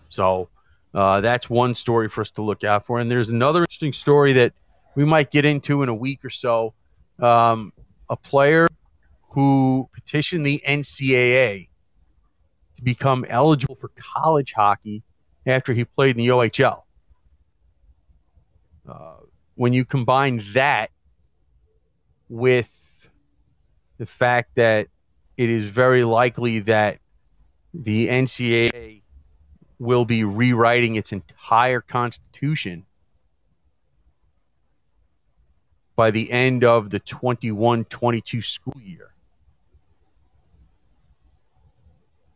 So, 0.08 0.48
Uh, 0.94 1.20
that's 1.20 1.50
one 1.50 1.74
story 1.74 2.08
for 2.08 2.22
us 2.22 2.30
to 2.30 2.42
look 2.42 2.64
out 2.64 2.86
for. 2.86 2.98
And 2.98 3.10
there's 3.10 3.28
another 3.28 3.60
interesting 3.60 3.92
story 3.92 4.32
that 4.32 4.52
we 4.94 5.04
might 5.04 5.30
get 5.30 5.44
into 5.44 5.82
in 5.82 5.88
a 5.88 5.94
week 5.94 6.24
or 6.24 6.30
so. 6.30 6.72
Um, 7.18 7.72
a 8.08 8.16
player 8.16 8.66
who 9.30 9.88
petitioned 9.92 10.46
the 10.46 10.62
NCAA 10.66 11.68
to 12.76 12.82
become 12.82 13.26
eligible 13.28 13.76
for 13.76 13.90
college 14.14 14.54
hockey 14.54 15.02
after 15.46 15.74
he 15.74 15.84
played 15.84 16.16
in 16.16 16.24
the 16.24 16.28
OHL. 16.28 16.84
When 19.54 19.72
you 19.72 19.84
combine 19.84 20.44
that 20.54 20.90
with 22.28 22.70
the 23.98 24.06
fact 24.06 24.54
that 24.54 24.88
it 25.36 25.50
is 25.50 25.64
very 25.64 26.04
likely 26.04 26.60
that 26.60 26.98
the 27.74 28.08
NCAA 28.08 29.02
will 29.78 30.04
be 30.04 30.24
rewriting 30.24 30.96
its 30.96 31.12
entire 31.12 31.80
constitution 31.80 32.84
by 35.94 36.10
the 36.10 36.30
end 36.30 36.64
of 36.64 36.90
the 36.90 37.00
21 37.00 37.84
22 37.84 38.42
school 38.42 38.80
year. 38.80 39.12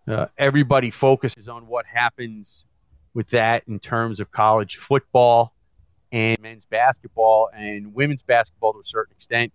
Uh, 0.06 0.26
everybody 0.36 0.90
focuses 0.90 1.48
on 1.48 1.66
what 1.68 1.86
happens 1.86 2.66
with 3.14 3.28
that 3.30 3.62
in 3.68 3.78
terms 3.78 4.18
of 4.18 4.30
college 4.32 4.76
football 4.76 5.54
and 6.12 6.38
men's 6.40 6.66
basketball 6.66 7.50
and 7.56 7.94
women's 7.94 8.22
basketball 8.22 8.74
to 8.74 8.80
a 8.80 8.84
certain 8.84 9.12
extent. 9.12 9.52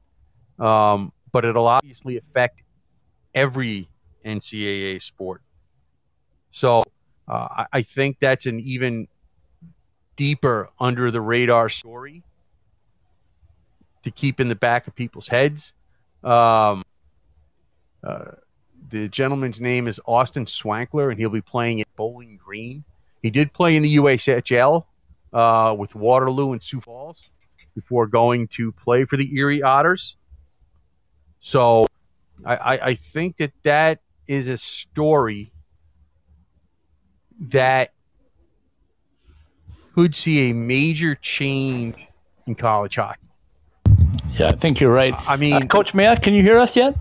Um, 0.59 1.13
but 1.31 1.45
it'll 1.45 1.67
obviously 1.67 2.17
affect 2.17 2.63
every 3.35 3.87
NCAA 4.25 5.01
sport. 5.01 5.41
So 6.51 6.83
uh, 7.27 7.65
I, 7.71 7.83
think 7.83 8.17
that's 8.19 8.47
an 8.47 8.59
even 8.61 9.07
deeper 10.15 10.69
under 10.79 11.11
the 11.11 11.21
radar 11.21 11.69
story 11.69 12.23
to 14.03 14.09
keep 14.09 14.39
in 14.39 14.49
the 14.49 14.55
back 14.55 14.87
of 14.87 14.95
people's 14.95 15.27
heads. 15.27 15.73
Um, 16.23 16.83
uh, 18.03 18.31
the 18.89 19.07
gentleman's 19.09 19.61
name 19.61 19.87
is 19.87 19.99
Austin 20.05 20.45
Swankler, 20.45 21.11
and 21.11 21.19
he'll 21.19 21.29
be 21.29 21.41
playing 21.41 21.81
at 21.81 21.87
Bowling 21.95 22.39
Green. 22.43 22.83
He 23.21 23.29
did 23.29 23.53
play 23.53 23.75
in 23.75 23.83
the 23.83 23.97
USHL 23.97 24.85
uh, 25.33 25.75
with 25.77 25.95
Waterloo 25.95 26.53
and 26.53 26.61
Sioux 26.63 26.81
Falls 26.81 27.29
before 27.75 28.07
going 28.07 28.47
to 28.55 28.71
play 28.71 29.05
for 29.05 29.17
the 29.17 29.35
Erie 29.35 29.61
Otters. 29.61 30.15
So 31.39 31.87
I, 32.45 32.55
I, 32.55 32.85
I 32.87 32.95
think 32.95 33.37
that 33.37 33.51
that 33.63 33.99
is 34.27 34.47
a 34.47 34.57
story 34.57 35.51
that 37.39 37.91
could 39.93 40.15
see 40.15 40.49
a 40.49 40.53
major 40.53 41.15
change 41.15 41.95
in 42.45 42.55
college 42.55 42.95
hockey. 42.95 43.21
Yeah, 44.33 44.49
I 44.49 44.51
think 44.53 44.79
you're 44.79 44.93
right. 44.93 45.13
I 45.17 45.35
mean, 45.37 45.63
Uh, 45.63 45.65
Coach 45.67 45.93
Matt, 45.93 46.21
can 46.21 46.33
you 46.33 46.43
hear 46.43 46.59
us 46.59 46.75
yet? 46.75 46.95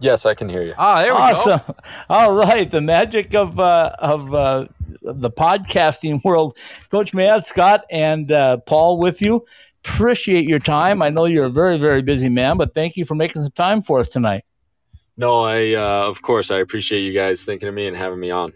Yes, 0.00 0.26
I 0.26 0.34
can 0.34 0.48
hear 0.48 0.62
you. 0.62 0.74
ah, 0.76 1.02
there 1.02 1.12
we 1.12 1.18
go. 1.18 1.24
awesome. 1.24 1.74
All 2.10 2.34
right, 2.34 2.70
the 2.70 2.80
magic 2.80 3.34
of 3.34 3.58
uh, 3.58 3.94
of 3.98 4.34
uh, 4.34 4.66
the 5.02 5.30
podcasting 5.30 6.22
world. 6.24 6.56
Coach 6.90 7.14
Matt, 7.14 7.46
Scott, 7.46 7.84
and 7.90 8.30
uh, 8.30 8.58
Paul 8.58 8.98
with 8.98 9.22
you. 9.22 9.44
Appreciate 9.84 10.48
your 10.48 10.58
time. 10.58 11.02
I 11.02 11.10
know 11.10 11.26
you're 11.26 11.44
a 11.44 11.50
very 11.50 11.78
very 11.78 12.02
busy 12.02 12.28
man, 12.28 12.56
but 12.56 12.74
thank 12.74 12.96
you 12.96 13.04
for 13.04 13.14
making 13.14 13.42
some 13.42 13.52
time 13.52 13.82
for 13.82 14.00
us 14.00 14.10
tonight. 14.10 14.44
No, 15.16 15.42
I 15.42 15.74
uh, 15.74 16.08
of 16.08 16.22
course 16.22 16.50
I 16.50 16.58
appreciate 16.58 17.00
you 17.00 17.12
guys 17.12 17.44
thinking 17.44 17.68
of 17.68 17.74
me 17.74 17.86
and 17.86 17.96
having 17.96 18.18
me 18.18 18.30
on. 18.30 18.52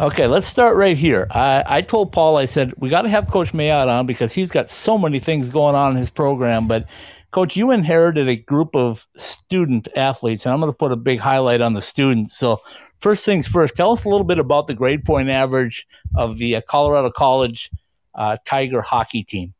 Okay, 0.00 0.28
let's 0.28 0.46
start 0.46 0.76
right 0.76 0.96
here. 0.96 1.26
I, 1.30 1.64
I 1.66 1.82
told 1.82 2.12
Paul, 2.12 2.36
I 2.36 2.44
said, 2.44 2.72
we 2.76 2.88
got 2.88 3.02
to 3.02 3.08
have 3.08 3.28
Coach 3.28 3.52
Mayotte 3.52 3.88
on 3.88 4.06
because 4.06 4.32
he's 4.32 4.48
got 4.48 4.68
so 4.68 4.96
many 4.96 5.18
things 5.18 5.48
going 5.48 5.74
on 5.74 5.90
in 5.90 5.96
his 5.96 6.08
program. 6.08 6.68
But, 6.68 6.86
Coach, 7.30 7.56
you 7.56 7.70
inherited 7.70 8.28
a 8.28 8.36
group 8.36 8.74
of 8.74 9.06
student 9.16 9.88
athletes, 9.96 10.46
and 10.46 10.52
I'm 10.52 10.60
going 10.60 10.72
to 10.72 10.76
put 10.76 10.92
a 10.92 10.96
big 10.96 11.18
highlight 11.18 11.60
on 11.60 11.74
the 11.74 11.82
students. 11.82 12.36
So, 12.36 12.60
first 13.00 13.24
things 13.24 13.46
first, 13.46 13.76
tell 13.76 13.92
us 13.92 14.04
a 14.04 14.08
little 14.08 14.24
bit 14.24 14.38
about 14.38 14.66
the 14.66 14.74
grade 14.74 15.04
point 15.04 15.28
average 15.28 15.86
of 16.16 16.38
the 16.38 16.56
uh, 16.56 16.60
Colorado 16.66 17.10
College 17.10 17.70
uh, 18.14 18.38
Tiger 18.46 18.80
hockey 18.80 19.24
team. 19.24 19.52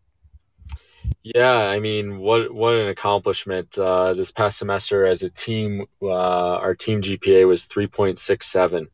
Yeah, 1.22 1.56
I 1.56 1.78
mean, 1.78 2.18
what 2.18 2.54
what 2.54 2.74
an 2.74 2.88
accomplishment! 2.88 3.76
Uh, 3.76 4.14
this 4.14 4.32
past 4.32 4.58
semester, 4.58 5.04
as 5.04 5.22
a 5.22 5.28
team, 5.28 5.84
uh, 6.02 6.08
our 6.08 6.74
team 6.74 7.02
GPA 7.02 7.46
was 7.46 7.66
three 7.66 7.86
point 7.86 8.18
six 8.18 8.46
seven, 8.46 8.88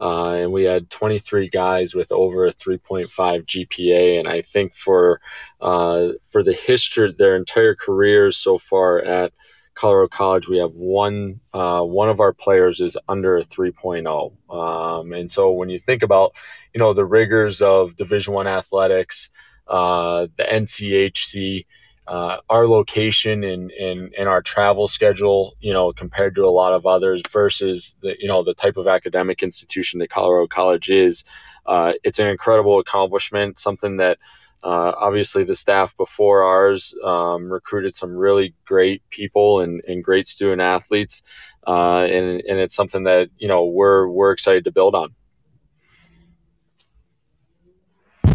uh, 0.00 0.32
and 0.32 0.52
we 0.52 0.64
had 0.64 0.90
twenty 0.90 1.18
three 1.18 1.48
guys 1.48 1.94
with 1.94 2.12
over 2.12 2.46
a 2.46 2.52
three 2.52 2.78
point 2.78 3.10
five 3.10 3.46
GPA. 3.46 4.18
And 4.18 4.28
I 4.28 4.42
think 4.42 4.74
for 4.74 5.20
uh, 5.60 6.10
for 6.26 6.42
the 6.42 6.52
history, 6.52 7.12
their 7.12 7.36
entire 7.36 7.74
careers 7.74 8.36
so 8.36 8.58
far 8.58 9.00
at 9.00 9.32
Colorado 9.74 10.08
College, 10.08 10.48
we 10.48 10.58
have 10.58 10.72
one 10.72 11.40
uh, 11.54 11.82
one 11.82 12.08
of 12.08 12.20
our 12.20 12.32
players 12.32 12.80
is 12.80 12.96
under 13.08 13.38
a 13.38 13.44
3.0. 13.44 14.32
Um, 14.50 15.12
and 15.12 15.30
so 15.30 15.52
when 15.52 15.68
you 15.68 15.78
think 15.78 16.02
about 16.02 16.34
you 16.74 16.78
know 16.78 16.92
the 16.92 17.04
rigors 17.04 17.62
of 17.62 17.96
Division 17.96 18.34
One 18.34 18.46
athletics 18.46 19.30
uh, 19.68 20.26
the 20.36 20.44
NCHC, 20.44 21.66
uh, 22.08 22.38
our 22.48 22.66
location 22.66 23.44
and, 23.44 23.70
and, 23.72 24.14
and 24.14 24.28
our 24.28 24.40
travel 24.40 24.88
schedule, 24.88 25.54
you 25.60 25.72
know, 25.72 25.92
compared 25.92 26.34
to 26.34 26.42
a 26.42 26.48
lot 26.48 26.72
of 26.72 26.86
others 26.86 27.20
versus 27.30 27.94
the, 28.00 28.16
you 28.18 28.26
know, 28.26 28.42
the 28.42 28.54
type 28.54 28.78
of 28.78 28.86
academic 28.86 29.42
institution 29.42 30.00
that 30.00 30.08
Colorado 30.08 30.46
College 30.46 30.88
is, 30.88 31.22
uh, 31.66 31.92
it's 32.04 32.18
an 32.18 32.26
incredible 32.26 32.78
accomplishment, 32.78 33.58
something 33.58 33.98
that 33.98 34.18
uh, 34.64 34.92
obviously 34.98 35.44
the 35.44 35.54
staff 35.54 35.94
before 35.98 36.42
ours 36.42 36.94
um, 37.04 37.52
recruited 37.52 37.94
some 37.94 38.16
really 38.16 38.54
great 38.64 39.02
people 39.10 39.60
and, 39.60 39.82
and 39.86 40.02
great 40.02 40.26
student 40.26 40.62
athletes. 40.62 41.22
Uh, 41.66 42.04
and, 42.04 42.42
and 42.48 42.58
it's 42.58 42.74
something 42.74 43.04
that, 43.04 43.28
you 43.36 43.46
know, 43.46 43.66
we're, 43.66 44.08
we're 44.08 44.32
excited 44.32 44.64
to 44.64 44.72
build 44.72 44.94
on. 44.94 45.14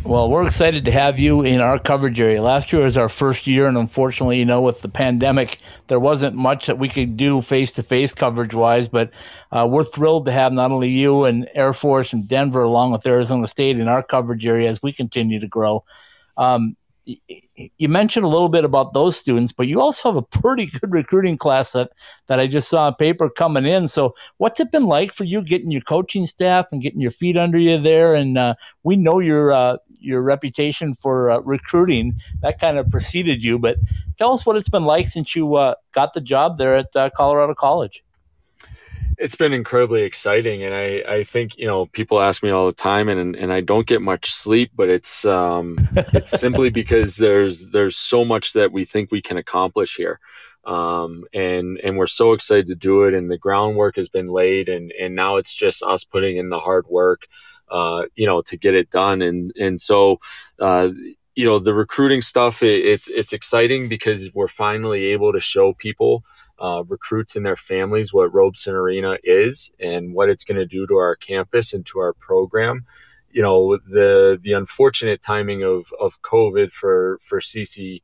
Well, 0.05 0.29
we're 0.29 0.45
excited 0.45 0.83
to 0.83 0.91
have 0.91 1.17
you 1.17 1.43
in 1.43 1.61
our 1.61 1.79
coverage 1.79 2.19
area. 2.19 2.41
Last 2.41 2.73
year 2.73 2.83
was 2.83 2.97
our 2.97 3.07
first 3.07 3.47
year, 3.47 3.67
and 3.67 3.77
unfortunately, 3.77 4.37
you 4.37 4.43
know, 4.43 4.59
with 4.59 4.81
the 4.81 4.89
pandemic, 4.89 5.59
there 5.87 5.99
wasn't 5.99 6.35
much 6.35 6.65
that 6.65 6.77
we 6.77 6.89
could 6.89 7.15
do 7.15 7.41
face 7.41 7.71
to 7.73 7.83
face 7.83 8.13
coverage 8.13 8.53
wise. 8.53 8.89
But 8.89 9.11
uh, 9.53 9.65
we're 9.69 9.85
thrilled 9.85 10.25
to 10.25 10.33
have 10.33 10.51
not 10.51 10.71
only 10.71 10.89
you 10.89 11.23
and 11.23 11.49
Air 11.55 11.71
Force 11.71 12.11
and 12.11 12.27
Denver, 12.27 12.63
along 12.63 12.91
with 12.91 13.07
Arizona 13.07 13.47
State, 13.47 13.79
in 13.79 13.87
our 13.87 14.03
coverage 14.03 14.45
area 14.45 14.67
as 14.67 14.83
we 14.83 14.91
continue 14.91 15.39
to 15.39 15.47
grow. 15.47 15.85
Um, 16.35 16.75
you 17.05 17.89
mentioned 17.89 18.25
a 18.25 18.29
little 18.29 18.49
bit 18.49 18.63
about 18.63 18.93
those 18.93 19.17
students, 19.17 19.51
but 19.51 19.67
you 19.67 19.81
also 19.81 20.09
have 20.09 20.15
a 20.15 20.39
pretty 20.39 20.67
good 20.67 20.91
recruiting 20.91 21.37
class 21.37 21.73
that, 21.73 21.91
that 22.27 22.39
I 22.39 22.47
just 22.47 22.69
saw 22.69 22.87
a 22.87 22.95
paper 22.95 23.29
coming 23.29 23.65
in. 23.65 23.87
So, 23.87 24.15
what's 24.37 24.59
it 24.59 24.71
been 24.71 24.85
like 24.85 25.11
for 25.11 25.25
you 25.25 25.41
getting 25.41 25.71
your 25.71 25.81
coaching 25.81 26.25
staff 26.25 26.67
and 26.71 26.81
getting 26.81 27.01
your 27.01 27.11
feet 27.11 27.37
under 27.37 27.57
you 27.57 27.79
there? 27.79 28.15
And 28.15 28.37
uh, 28.37 28.55
we 28.83 28.95
know 28.95 29.19
your 29.19 29.51
uh, 29.51 29.77
your 30.03 30.21
reputation 30.21 30.93
for 30.93 31.31
uh, 31.31 31.39
recruiting 31.39 32.19
that 32.41 32.59
kind 32.59 32.77
of 32.77 32.89
preceded 32.89 33.43
you, 33.43 33.57
but 33.57 33.77
tell 34.17 34.33
us 34.33 34.45
what 34.45 34.55
it's 34.55 34.69
been 34.69 34.83
like 34.83 35.07
since 35.07 35.35
you 35.35 35.55
uh, 35.55 35.75
got 35.93 36.13
the 36.13 36.21
job 36.21 36.57
there 36.57 36.75
at 36.75 36.95
uh, 36.95 37.09
Colorado 37.15 37.53
College. 37.53 38.03
It's 39.17 39.35
been 39.35 39.53
incredibly 39.53 40.01
exciting, 40.01 40.63
and 40.63 40.73
I, 40.73 41.03
I 41.07 41.23
think 41.23 41.57
you 41.57 41.67
know 41.67 41.85
people 41.85 42.19
ask 42.19 42.41
me 42.41 42.49
all 42.49 42.65
the 42.65 42.73
time, 42.73 43.09
and 43.09 43.35
and 43.35 43.53
I 43.53 43.61
don't 43.61 43.85
get 43.85 44.01
much 44.01 44.33
sleep, 44.33 44.71
but 44.75 44.89
it's 44.89 45.23
um, 45.25 45.77
it's 45.95 46.39
simply 46.39 46.69
because 46.69 47.15
there's 47.15 47.67
there's 47.67 47.95
so 47.95 48.25
much 48.25 48.53
that 48.53 48.71
we 48.71 48.85
think 48.85 49.11
we 49.11 49.21
can 49.21 49.37
accomplish 49.37 49.95
here, 49.95 50.19
um, 50.65 51.25
and 51.33 51.79
and 51.83 51.97
we're 51.97 52.07
so 52.07 52.33
excited 52.33 52.65
to 52.67 52.75
do 52.75 53.03
it, 53.03 53.13
and 53.13 53.29
the 53.29 53.37
groundwork 53.37 53.97
has 53.97 54.09
been 54.09 54.27
laid, 54.27 54.67
and 54.67 54.91
and 54.99 55.15
now 55.15 55.35
it's 55.35 55.53
just 55.53 55.83
us 55.83 56.03
putting 56.03 56.37
in 56.37 56.49
the 56.49 56.59
hard 56.59 56.87
work, 56.87 57.27
uh, 57.69 58.03
you 58.15 58.25
know, 58.25 58.41
to 58.43 58.57
get 58.57 58.73
it 58.73 58.89
done, 58.89 59.21
and 59.21 59.51
and 59.59 59.79
so. 59.79 60.19
Uh, 60.59 60.89
you 61.35 61.45
know 61.45 61.57
the 61.57 61.73
recruiting 61.73 62.21
stuff 62.21 62.61
it, 62.61 62.85
it's 62.85 63.07
it's 63.07 63.33
exciting 63.33 63.89
because 63.89 64.31
we're 64.35 64.47
finally 64.47 65.05
able 65.05 65.33
to 65.33 65.39
show 65.39 65.73
people 65.73 66.23
uh, 66.59 66.83
recruits 66.87 67.35
and 67.35 67.45
their 67.45 67.55
families 67.55 68.13
what 68.13 68.33
Robson 68.33 68.73
Arena 68.73 69.17
is 69.23 69.71
and 69.79 70.13
what 70.13 70.29
it's 70.29 70.43
going 70.43 70.57
to 70.57 70.65
do 70.65 70.85
to 70.87 70.95
our 70.95 71.15
campus 71.15 71.73
and 71.73 71.85
to 71.87 71.99
our 71.99 72.13
program. 72.13 72.85
You 73.31 73.41
know 73.41 73.77
the 73.77 74.39
the 74.41 74.53
unfortunate 74.53 75.21
timing 75.21 75.63
of 75.63 75.91
of 75.99 76.21
COVID 76.21 76.71
for 76.71 77.17
for 77.21 77.39
CC 77.39 78.03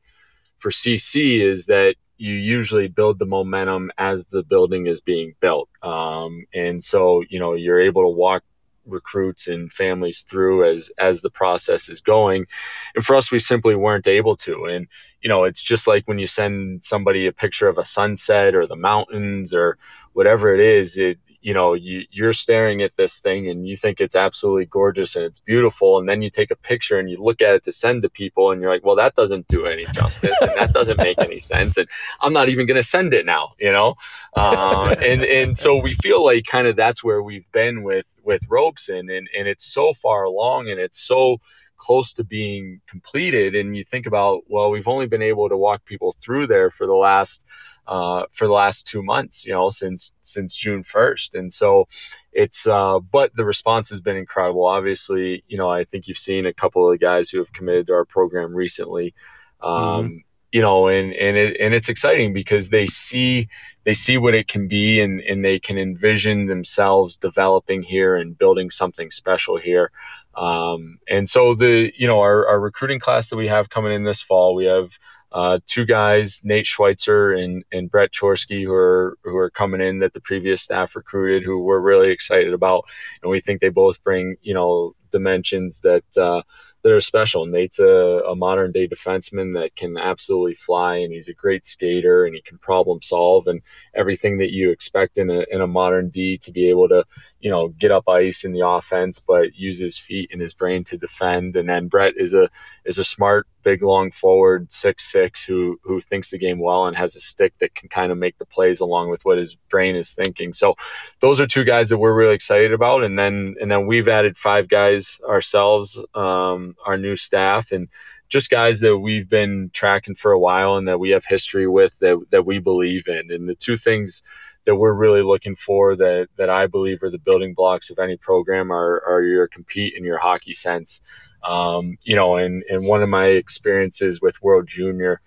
for 0.58 0.70
CC 0.70 1.40
is 1.40 1.66
that 1.66 1.94
you 2.18 2.34
usually 2.34 2.88
build 2.88 3.18
the 3.18 3.26
momentum 3.26 3.90
as 3.96 4.26
the 4.26 4.42
building 4.42 4.86
is 4.86 5.00
being 5.00 5.34
built, 5.40 5.68
um, 5.82 6.44
and 6.52 6.82
so 6.82 7.22
you 7.30 7.38
know 7.38 7.54
you're 7.54 7.80
able 7.80 8.02
to 8.02 8.08
walk 8.08 8.42
recruits 8.90 9.46
and 9.46 9.72
families 9.72 10.22
through 10.22 10.68
as 10.68 10.90
as 10.98 11.20
the 11.20 11.30
process 11.30 11.88
is 11.88 12.00
going. 12.00 12.46
And 12.94 13.04
for 13.04 13.14
us 13.16 13.30
we 13.30 13.38
simply 13.38 13.74
weren't 13.74 14.08
able 14.08 14.36
to. 14.38 14.64
And 14.64 14.86
you 15.22 15.28
know 15.28 15.44
it's 15.44 15.62
just 15.62 15.86
like 15.86 16.06
when 16.06 16.18
you 16.18 16.26
send 16.26 16.84
somebody 16.84 17.26
a 17.26 17.32
picture 17.32 17.68
of 17.68 17.78
a 17.78 17.84
sunset 17.84 18.54
or 18.54 18.66
the 18.66 18.76
mountains 18.76 19.54
or 19.54 19.78
whatever 20.12 20.54
it 20.54 20.60
is 20.60 20.98
it 20.98 21.18
you 21.40 21.54
know 21.54 21.74
you, 21.74 22.04
you're 22.10 22.32
staring 22.32 22.82
at 22.82 22.96
this 22.96 23.18
thing 23.18 23.48
and 23.48 23.66
you 23.66 23.76
think 23.76 24.00
it's 24.00 24.14
absolutely 24.14 24.66
gorgeous 24.66 25.16
and 25.16 25.24
it's 25.24 25.40
beautiful 25.40 25.98
and 25.98 26.08
then 26.08 26.22
you 26.22 26.30
take 26.30 26.50
a 26.50 26.56
picture 26.56 26.98
and 26.98 27.08
you 27.10 27.16
look 27.16 27.40
at 27.40 27.54
it 27.54 27.62
to 27.62 27.72
send 27.72 28.02
to 28.02 28.10
people 28.10 28.50
and 28.50 28.60
you're 28.60 28.70
like 28.70 28.84
well 28.84 28.96
that 28.96 29.14
doesn't 29.14 29.46
do 29.48 29.66
any 29.66 29.86
justice 29.92 30.36
and 30.42 30.50
that 30.56 30.72
doesn't 30.72 30.98
make 30.98 31.18
any 31.18 31.38
sense 31.38 31.76
and 31.76 31.88
i'm 32.20 32.32
not 32.32 32.48
even 32.48 32.66
going 32.66 32.76
to 32.76 32.82
send 32.82 33.14
it 33.14 33.24
now 33.24 33.52
you 33.58 33.72
know? 33.72 33.94
Uh, 34.34 34.94
and 35.04 35.22
and 35.22 35.58
so 35.58 35.76
we 35.76 35.94
feel 35.94 36.24
like 36.24 36.44
kind 36.44 36.66
of 36.66 36.76
that's 36.76 37.02
where 37.02 37.22
we've 37.22 37.50
been 37.52 37.82
with 37.82 38.06
with 38.22 38.42
robson 38.48 39.08
and 39.10 39.28
and 39.36 39.48
it's 39.48 39.64
so 39.64 39.92
far 39.94 40.24
along 40.24 40.68
and 40.68 40.78
it's 40.78 41.00
so 41.00 41.38
close 41.80 42.12
to 42.12 42.22
being 42.22 42.80
completed 42.88 43.54
and 43.54 43.76
you 43.76 43.82
think 43.82 44.06
about 44.06 44.42
well 44.48 44.70
we've 44.70 44.86
only 44.86 45.06
been 45.06 45.22
able 45.22 45.48
to 45.48 45.56
walk 45.56 45.84
people 45.86 46.12
through 46.12 46.46
there 46.46 46.70
for 46.70 46.86
the 46.86 46.94
last 46.94 47.46
uh, 47.90 48.24
for 48.30 48.46
the 48.46 48.52
last 48.52 48.86
two 48.86 49.02
months, 49.02 49.44
you 49.44 49.52
know, 49.52 49.68
since 49.68 50.12
since 50.22 50.54
June 50.54 50.84
first, 50.84 51.34
and 51.34 51.52
so 51.52 51.86
it's. 52.32 52.66
Uh, 52.66 53.00
but 53.00 53.34
the 53.34 53.44
response 53.44 53.90
has 53.90 54.00
been 54.00 54.16
incredible. 54.16 54.64
Obviously, 54.64 55.42
you 55.48 55.58
know, 55.58 55.68
I 55.68 55.82
think 55.82 56.06
you've 56.06 56.16
seen 56.16 56.46
a 56.46 56.54
couple 56.54 56.90
of 56.90 57.00
guys 57.00 57.28
who 57.28 57.38
have 57.38 57.52
committed 57.52 57.88
to 57.88 57.94
our 57.94 58.04
program 58.04 58.54
recently. 58.54 59.12
Um, 59.60 59.74
mm-hmm. 59.74 60.16
You 60.52 60.62
know, 60.62 60.88
and 60.88 61.12
and 61.12 61.36
it 61.36 61.56
and 61.60 61.74
it's 61.74 61.88
exciting 61.88 62.32
because 62.32 62.70
they 62.70 62.86
see 62.86 63.48
they 63.84 63.94
see 63.94 64.18
what 64.18 64.34
it 64.34 64.48
can 64.48 64.66
be, 64.66 65.00
and 65.00 65.20
and 65.20 65.44
they 65.44 65.58
can 65.58 65.78
envision 65.78 66.46
themselves 66.46 67.16
developing 67.16 67.82
here 67.82 68.16
and 68.16 68.36
building 68.36 68.70
something 68.70 69.10
special 69.10 69.58
here. 69.58 69.90
Um, 70.34 70.98
and 71.08 71.28
so 71.28 71.54
the 71.54 71.92
you 71.96 72.06
know 72.06 72.20
our, 72.20 72.46
our 72.48 72.60
recruiting 72.60 72.98
class 72.98 73.28
that 73.28 73.36
we 73.36 73.48
have 73.48 73.70
coming 73.70 73.92
in 73.92 74.04
this 74.04 74.22
fall, 74.22 74.54
we 74.54 74.64
have 74.64 74.98
uh, 75.32 75.60
two 75.64 75.84
guys, 75.84 76.40
Nate 76.44 76.66
Schweitzer 76.66 77.32
and, 77.32 77.64
and 77.70 77.90
Brett 77.90 78.10
Chorske, 78.12 78.64
who 78.64 78.72
are 78.72 79.16
who 79.22 79.36
are 79.36 79.50
coming 79.50 79.80
in 79.80 80.00
that 80.00 80.12
the 80.12 80.20
previous 80.20 80.62
staff 80.62 80.96
recruited, 80.96 81.44
who 81.44 81.62
we're 81.62 81.78
really 81.78 82.10
excited 82.10 82.52
about, 82.52 82.84
and 83.22 83.30
we 83.30 83.40
think 83.40 83.60
they 83.60 83.68
both 83.68 84.02
bring 84.02 84.36
you 84.42 84.54
know 84.54 84.94
dimensions 85.10 85.80
that 85.82 86.04
uh, 86.16 86.42
that 86.82 86.92
are 86.92 87.00
special. 87.00 87.46
Nate's 87.46 87.78
a, 87.78 88.22
a, 88.28 88.34
modern 88.34 88.72
day 88.72 88.88
defenseman 88.88 89.54
that 89.54 89.76
can 89.76 89.98
absolutely 89.98 90.54
fly, 90.54 90.96
and 90.96 91.12
he's 91.12 91.28
a 91.28 91.34
great 91.34 91.66
skater, 91.66 92.24
and 92.24 92.34
he 92.34 92.40
can 92.40 92.58
problem 92.58 93.02
solve, 93.02 93.46
and 93.46 93.60
everything 93.94 94.38
that 94.38 94.52
you 94.52 94.70
expect 94.70 95.18
in 95.18 95.30
a 95.30 95.44
in 95.50 95.60
a 95.60 95.66
modern 95.66 96.08
D 96.08 96.38
to 96.38 96.50
be 96.50 96.70
able 96.70 96.88
to, 96.88 97.04
you 97.40 97.50
know, 97.50 97.68
get 97.68 97.90
up 97.90 98.08
ice 98.08 98.44
in 98.44 98.52
the 98.52 98.66
offense, 98.66 99.20
but 99.20 99.54
use 99.54 99.78
his 99.78 99.98
feet 99.98 100.30
and 100.32 100.40
his 100.40 100.54
brain 100.54 100.84
to 100.84 100.96
defend. 100.96 101.56
And 101.56 101.68
then 101.68 101.88
Brett 101.88 102.14
is 102.16 102.32
a 102.34 102.48
is 102.84 102.98
a 102.98 103.04
smart, 103.04 103.46
big, 103.62 103.82
long 103.82 104.10
forward, 104.10 104.72
six 104.72 105.04
six, 105.04 105.44
who 105.44 105.78
who 105.82 106.00
thinks 106.00 106.30
the 106.30 106.38
game 106.38 106.60
well 106.60 106.86
and 106.86 106.96
has 106.96 107.14
a 107.14 107.20
stick 107.20 107.52
that 107.58 107.74
can 107.74 107.88
kind 107.88 108.10
of 108.10 108.18
make 108.18 108.38
the 108.38 108.46
plays 108.46 108.80
along 108.80 109.10
with 109.10 109.24
what 109.24 109.38
his 109.38 109.54
brain 109.68 109.96
is 109.96 110.12
thinking. 110.12 110.52
So, 110.52 110.76
those 111.20 111.40
are 111.40 111.46
two 111.46 111.64
guys 111.64 111.90
that 111.90 111.98
we're 111.98 112.14
really 112.14 112.34
excited 112.34 112.72
about, 112.72 113.04
and 113.04 113.18
then 113.18 113.56
and 113.60 113.70
then 113.70 113.86
we've 113.86 114.08
added 114.08 114.36
five 114.36 114.68
guys 114.68 115.20
ourselves. 115.28 115.98
Um, 116.14 116.69
our 116.86 116.96
new 116.96 117.16
staff 117.16 117.72
and 117.72 117.88
just 118.28 118.50
guys 118.50 118.80
that 118.80 118.98
we've 118.98 119.28
been 119.28 119.70
tracking 119.72 120.14
for 120.14 120.32
a 120.32 120.38
while 120.38 120.76
and 120.76 120.86
that 120.86 121.00
we 121.00 121.10
have 121.10 121.24
history 121.24 121.66
with 121.66 121.98
that, 121.98 122.18
that 122.30 122.46
we 122.46 122.58
believe 122.58 123.08
in. 123.08 123.30
And 123.30 123.48
the 123.48 123.54
two 123.54 123.76
things 123.76 124.22
that 124.66 124.76
we're 124.76 124.92
really 124.92 125.22
looking 125.22 125.56
for 125.56 125.96
that, 125.96 126.28
that 126.36 126.50
I 126.50 126.66
believe 126.66 127.02
are 127.02 127.10
the 127.10 127.18
building 127.18 127.54
blocks 127.54 127.90
of 127.90 127.98
any 127.98 128.16
program 128.16 128.70
are, 128.70 129.02
are 129.06 129.22
your 129.22 129.48
compete 129.48 129.94
and 129.96 130.04
your 130.04 130.18
hockey 130.18 130.54
sense. 130.54 131.00
Um, 131.42 131.96
you 132.04 132.14
know, 132.14 132.36
and, 132.36 132.62
and 132.70 132.86
one 132.86 133.02
of 133.02 133.08
my 133.08 133.26
experiences 133.26 134.20
with 134.20 134.42
World 134.42 134.66
Junior 134.66 135.20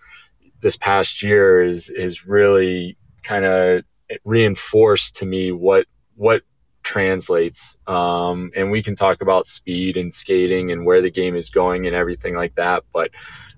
this 0.62 0.78
past 0.78 1.24
year 1.24 1.62
is, 1.62 1.90
is 1.90 2.26
really 2.26 2.96
kind 3.24 3.44
of 3.44 3.84
reinforced 4.24 5.16
to 5.16 5.26
me 5.26 5.52
what, 5.52 5.88
what 6.16 6.44
translates. 6.84 7.78
Um, 7.88 8.52
and 8.56 8.72
we 8.72 8.84
can 8.84 8.96
talk 8.96 9.22
about 9.22 9.48
speed 9.48 9.98
and 9.98 10.14
skating 10.14 10.72
and 10.72 10.86
where 10.86 11.02
the 11.02 11.12
game 11.12 11.36
is 11.36 11.50
going 11.50 11.88
and 11.88 11.96
everything 11.96 12.36
like 12.36 12.56
that. 12.56 12.84
But 12.94 13.12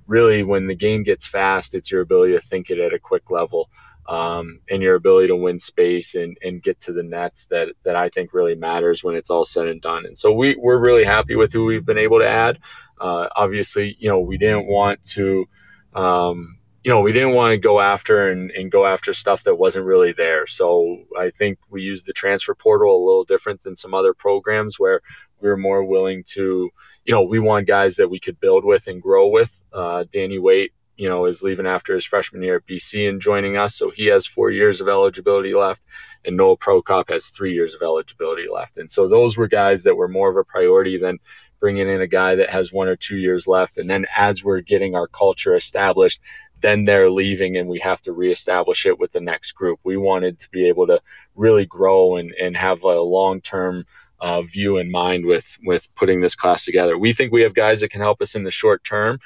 really, 0.07 0.43
when 0.43 0.67
the 0.67 0.75
game 0.75 1.03
gets 1.03 1.27
fast, 1.27 1.75
it's 1.75 1.91
your 1.91 2.01
ability 2.01 2.33
to 2.33 2.41
think 2.41 2.69
it 2.69 2.79
at 2.79 2.93
a 2.93 2.99
quick 2.99 3.29
level. 3.29 3.69
Um, 4.07 4.59
and 4.69 4.83
your 4.83 4.93
ability 4.93 5.29
to 5.29 5.35
win 5.35 5.57
space 5.57 6.13
and, 6.13 6.37
and 6.43 6.61
get 6.61 6.79
to 6.81 6.93
the 6.93 7.01
nets 7.01 7.45
that, 7.45 7.69
that 7.85 7.95
I 7.95 8.07
think 8.09 8.35
really 8.35 8.53
matters 8.53 9.03
when 9.03 9.15
it's 9.15 9.31
all 9.31 9.45
said 9.45 9.67
and 9.67 9.81
done. 9.81 10.05
And 10.05 10.15
so 10.15 10.31
we, 10.31 10.55
we're 10.59 10.77
really 10.77 11.03
happy 11.03 11.35
with 11.35 11.51
who 11.51 11.65
we've 11.65 11.83
been 11.83 11.97
able 11.97 12.19
to 12.19 12.27
add. 12.27 12.59
Uh, 13.01 13.29
obviously, 13.35 13.97
you 13.99 14.07
know, 14.07 14.19
we 14.19 14.37
didn't 14.37 14.67
want 14.67 15.01
to, 15.15 15.47
um, 15.95 16.59
you 16.85 16.91
know, 16.91 17.01
we 17.01 17.11
didn't 17.11 17.33
want 17.33 17.51
to 17.51 17.57
go 17.57 17.79
after 17.79 18.29
and, 18.29 18.51
and 18.51 18.71
go 18.71 18.85
after 18.85 19.11
stuff 19.11 19.41
that 19.41 19.55
wasn't 19.55 19.83
really 19.83 20.11
there. 20.11 20.45
So 20.45 20.99
I 21.17 21.31
think 21.31 21.57
we 21.71 21.81
used 21.81 22.05
the 22.05 22.13
transfer 22.13 22.53
portal 22.53 22.95
a 22.95 23.03
little 23.03 23.23
different 23.23 23.63
than 23.63 23.75
some 23.75 23.95
other 23.95 24.13
programs 24.13 24.77
where 24.77 25.01
we 25.41 25.49
were 25.49 25.57
more 25.57 25.83
willing 25.83 26.23
to, 26.33 26.69
you 27.05 27.11
know, 27.11 27.23
we 27.23 27.39
want 27.39 27.65
guys 27.65 27.95
that 27.95 28.11
we 28.11 28.19
could 28.19 28.39
build 28.39 28.63
with 28.63 28.85
and 28.85 29.01
grow 29.01 29.27
with. 29.27 29.63
Uh, 29.73 30.05
Danny 30.11 30.37
Weight, 30.37 30.73
you 30.95 31.09
know, 31.09 31.25
is 31.25 31.41
leaving 31.41 31.65
after 31.65 31.95
his 31.95 32.05
freshman 32.05 32.43
year 32.43 32.57
at 32.57 32.67
BC 32.67 33.09
and 33.09 33.19
joining 33.19 33.57
us. 33.57 33.75
So 33.75 33.89
he 33.89 34.05
has 34.05 34.27
four 34.27 34.51
years 34.51 34.79
of 34.79 34.87
eligibility 34.87 35.55
left, 35.55 35.85
and 36.23 36.37
Noah 36.37 36.55
Prokop 36.55 37.09
has 37.09 37.29
three 37.29 37.53
years 37.55 37.73
of 37.73 37.81
eligibility 37.81 38.45
left. 38.47 38.77
And 38.77 38.91
so 38.91 39.07
those 39.07 39.37
were 39.37 39.47
guys 39.47 39.81
that 39.85 39.95
were 39.95 40.07
more 40.07 40.29
of 40.29 40.37
a 40.37 40.43
priority 40.43 40.99
than 40.99 41.17
bringing 41.59 41.89
in 41.89 42.01
a 42.01 42.07
guy 42.07 42.35
that 42.35 42.51
has 42.51 42.71
one 42.71 42.87
or 42.87 42.95
two 42.95 43.17
years 43.17 43.47
left. 43.47 43.79
And 43.79 43.89
then 43.89 44.05
as 44.15 44.43
we're 44.43 44.61
getting 44.61 44.93
our 44.93 45.07
culture 45.07 45.55
established, 45.55 46.19
then 46.65 46.85
they're 46.85 47.11
leaving 47.11 47.55
and 47.57 47.69
we 47.69 47.79
have 47.79 48.01
to 48.01 48.11
reestablish 48.11 48.87
it 48.87 48.97
with 48.97 49.11
the 49.11 49.21
next 49.21 49.51
group. 49.51 49.79
We 49.83 49.97
wanted 49.97 50.39
to 50.39 50.49
be 50.49 50.67
able 50.67 50.87
to 50.87 50.99
really 51.35 51.67
grow 51.67 52.15
and, 52.15 52.33
and 52.41 52.57
have 52.57 52.81
a 52.81 52.99
long 53.01 53.39
term 53.39 53.85
uh, 54.19 54.41
view 54.41 54.77
in 54.77 54.89
mind 54.89 55.27
with 55.27 55.59
with 55.63 55.93
putting 55.93 56.21
this 56.21 56.35
class 56.35 56.65
together. 56.65 56.97
We 56.97 57.13
think 57.13 57.31
we 57.31 57.43
have 57.43 57.53
guys 57.53 57.81
that 57.81 57.89
can 57.89 58.01
help 58.01 58.19
us 58.19 58.33
in 58.33 58.43
the 58.43 58.49
short 58.49 58.83
term, 58.83 59.19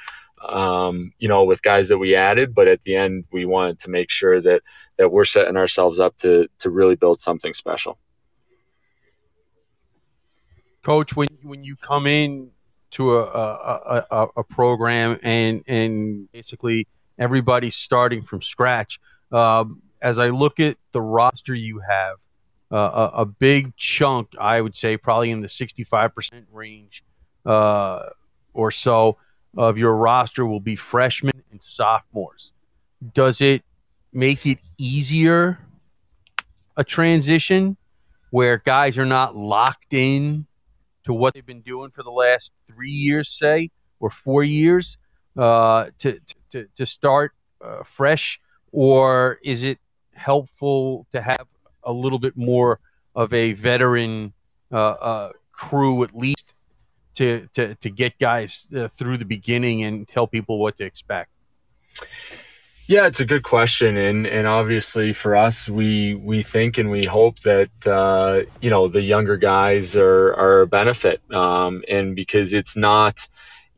um, 0.46 1.14
you 1.18 1.28
know, 1.28 1.44
with 1.44 1.62
guys 1.62 1.88
that 1.88 1.96
we 1.96 2.14
added, 2.14 2.54
but 2.54 2.68
at 2.68 2.82
the 2.82 2.94
end 2.94 3.24
we 3.32 3.46
wanted 3.46 3.78
to 3.80 3.90
make 3.90 4.10
sure 4.10 4.42
that 4.42 4.60
that 4.98 5.10
we're 5.10 5.24
setting 5.24 5.56
ourselves 5.56 5.98
up 5.98 6.16
to 6.18 6.46
to 6.58 6.68
really 6.68 6.96
build 6.96 7.20
something 7.20 7.54
special. 7.54 7.98
Coach, 10.82 11.16
when 11.16 11.28
when 11.42 11.62
you 11.62 11.74
come 11.76 12.06
in 12.06 12.50
to 12.90 13.16
a 13.16 13.22
a, 13.22 14.06
a, 14.10 14.28
a 14.36 14.44
program 14.44 15.18
and 15.22 15.64
and 15.66 16.30
basically 16.32 16.86
everybody's 17.20 17.76
starting 17.76 18.22
from 18.22 18.42
scratch. 18.42 18.98
Um, 19.30 19.82
as 20.02 20.18
I 20.18 20.30
look 20.30 20.58
at 20.58 20.76
the 20.92 21.00
roster 21.00 21.54
you 21.54 21.80
have, 21.80 22.16
uh, 22.72 23.10
a, 23.12 23.22
a, 23.22 23.24
big 23.24 23.76
chunk, 23.76 24.34
I 24.40 24.60
would 24.60 24.76
say, 24.76 24.96
probably 24.96 25.30
in 25.30 25.40
the 25.40 25.48
65% 25.48 26.44
range 26.52 27.04
uh, 27.44 28.10
or 28.54 28.70
so 28.70 29.18
of 29.56 29.76
your 29.76 29.94
roster 29.96 30.46
will 30.46 30.60
be 30.60 30.76
freshmen 30.76 31.42
and 31.50 31.62
sophomores. 31.62 32.52
Does 33.12 33.40
it 33.40 33.62
make 34.12 34.46
it 34.46 34.58
easier 34.78 35.58
a 36.76 36.84
transition 36.84 37.76
where 38.30 38.58
guys 38.58 38.98
are 38.98 39.06
not 39.06 39.36
locked 39.36 39.92
in 39.92 40.46
to 41.04 41.12
what 41.12 41.34
they've 41.34 41.44
been 41.44 41.62
doing 41.62 41.90
for 41.90 42.02
the 42.02 42.10
last 42.10 42.52
three 42.66 42.90
years, 42.90 43.28
say, 43.28 43.70
or 43.98 44.10
four 44.10 44.44
years, 44.44 44.96
uh, 45.36 45.86
to, 45.98 46.20
to 46.50 46.66
to, 46.74 46.86
start 46.86 47.32
uh, 47.64 47.82
fresh, 47.84 48.40
or 48.72 49.38
is 49.42 49.62
it 49.62 49.78
helpful 50.14 51.06
to 51.12 51.22
have 51.22 51.46
a 51.84 51.92
little 51.92 52.18
bit 52.18 52.36
more 52.36 52.80
of 53.14 53.32
a 53.32 53.52
veteran 53.52 54.32
uh, 54.72 54.76
uh, 54.76 55.32
crew 55.52 56.02
at 56.04 56.14
least 56.14 56.54
to, 57.14 57.48
to, 57.54 57.74
to 57.76 57.90
get 57.90 58.18
guys 58.18 58.66
uh, 58.76 58.88
through 58.88 59.18
the 59.18 59.24
beginning 59.24 59.82
and 59.82 60.06
tell 60.08 60.26
people 60.26 60.58
what 60.58 60.76
to 60.76 60.84
expect? 60.84 61.30
Yeah, 62.86 63.06
it's 63.06 63.20
a 63.20 63.24
good 63.24 63.44
question, 63.44 63.96
and 63.96 64.26
and 64.26 64.48
obviously 64.48 65.12
for 65.12 65.36
us, 65.36 65.68
we 65.68 66.16
we 66.16 66.42
think 66.42 66.76
and 66.76 66.90
we 66.90 67.04
hope 67.04 67.38
that 67.40 67.70
uh, 67.86 68.50
you 68.60 68.68
know 68.68 68.88
the 68.88 69.00
younger 69.00 69.36
guys 69.36 69.94
are 69.94 70.34
are 70.34 70.62
a 70.62 70.66
benefit, 70.66 71.20
um, 71.32 71.84
and 71.88 72.16
because 72.16 72.52
it's 72.52 72.76
not 72.76 73.28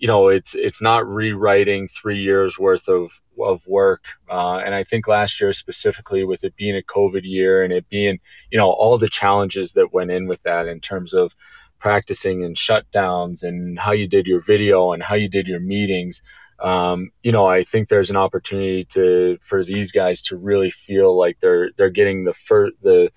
you 0.03 0.09
know 0.09 0.27
it's 0.27 0.57
it's 0.57 0.83
not 0.83 1.07
rewriting 1.07 1.87
three 1.87 2.19
years 2.19 2.59
worth 2.59 2.89
of 2.89 3.21
of 3.41 3.65
work 3.69 4.05
uh, 4.29 4.57
and 4.57 4.75
i 4.75 4.83
think 4.83 5.07
last 5.07 5.41
year 5.41 5.53
specifically 5.53 6.25
with 6.25 6.43
it 6.43 6.57
being 6.57 6.77
a 6.77 6.83
covid 6.83 7.23
year 7.23 7.63
and 7.63 7.73
it 7.73 7.89
being 7.89 8.19
you 8.51 8.59
know 8.59 8.69
all 8.69 8.99
the 8.99 9.09
challenges 9.09 9.73
that 9.73 9.95
went 9.95 10.11
in 10.11 10.27
with 10.27 10.43
that 10.43 10.67
in 10.67 10.81
terms 10.81 11.15
of 11.15 11.37
practicing 11.79 12.45
and 12.45 12.57
shutdowns 12.57 13.45
and 13.45 13.79
how 13.79 13.93
you 13.93 14.09
did 14.09 14.27
your 14.27 14.41
video 14.41 14.93
and 14.93 15.05
how 15.05 15.15
you 15.15 15.29
did 15.29 15.47
your 15.47 15.61
meetings 15.61 16.21
um, 16.59 17.13
you 17.23 17.31
know 17.31 17.47
i 17.47 17.63
think 17.63 17.89
there's 17.89 18.11
an 18.11 18.17
opportunity 18.17 18.85
to 18.85 19.39
for 19.41 19.63
these 19.63 19.93
guys 19.93 20.21
to 20.21 20.37
really 20.37 20.71
feel 20.71 21.17
like 21.17 21.39
they're 21.39 21.71
they're 21.77 21.91
getting 21.91 22.25
the 22.25 22.35
first 22.35 22.75
the 22.83 23.09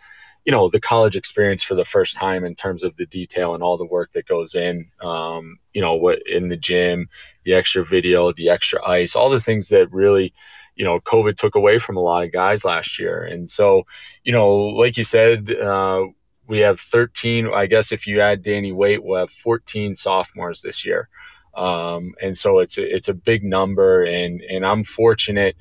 you 0.46 0.52
know 0.52 0.70
the 0.70 0.80
college 0.80 1.16
experience 1.16 1.64
for 1.64 1.76
the 1.76 1.86
first 1.86 2.16
time 2.16 2.46
in 2.46 2.56
terms 2.56 2.84
of 2.84 2.96
the 2.98 3.06
detail 3.06 3.54
and 3.54 3.64
all 3.64 3.78
the 3.78 3.86
work 3.86 4.12
that 4.14 4.28
goes 4.28 4.56
in 4.56 4.90
um, 5.02 5.58
you 5.74 5.82
know 5.82 5.96
what 5.96 6.20
in 6.28 6.50
the 6.50 6.58
gym 6.58 7.10
the 7.44 7.54
extra 7.54 7.84
video 7.84 8.32
the 8.34 8.50
extra 8.50 8.86
ice 8.88 9.16
all 9.16 9.30
the 9.30 9.40
things 9.40 9.70
that 9.70 9.92
really 9.92 10.34
you 10.76 10.86
know 10.86 11.00
covid 11.02 11.36
took 11.36 11.56
away 11.56 11.80
from 11.80 11.98
a 11.98 12.02
lot 12.02 12.24
of 12.24 12.32
guys 12.32 12.64
last 12.64 13.00
year 13.00 13.24
and 13.24 13.50
so 13.50 13.84
you 14.24 14.32
know 14.32 14.56
like 14.56 14.98
you 14.98 15.04
said 15.04 15.52
uh, 15.52 16.06
we 16.48 16.60
have 16.60 16.80
13. 16.80 17.50
I 17.54 17.66
guess 17.66 17.92
if 17.92 18.08
you 18.08 18.22
add 18.22 18.44
Danny 18.44 18.72
Weight, 18.72 19.04
we'll 19.04 19.20
have 19.20 19.32
14 19.32 19.96
sophomores 19.96 20.62
this 20.62 20.86
year. 20.86 21.10
Um, 21.56 22.14
and 22.22 22.38
so 22.38 22.60
it's 22.60 22.78
a, 22.78 22.96
it's 22.96 23.08
a 23.08 23.14
big 23.14 23.44
number, 23.44 24.04
and 24.04 24.42
and 24.42 24.66
I'm 24.66 24.84
fortunate 24.84 25.56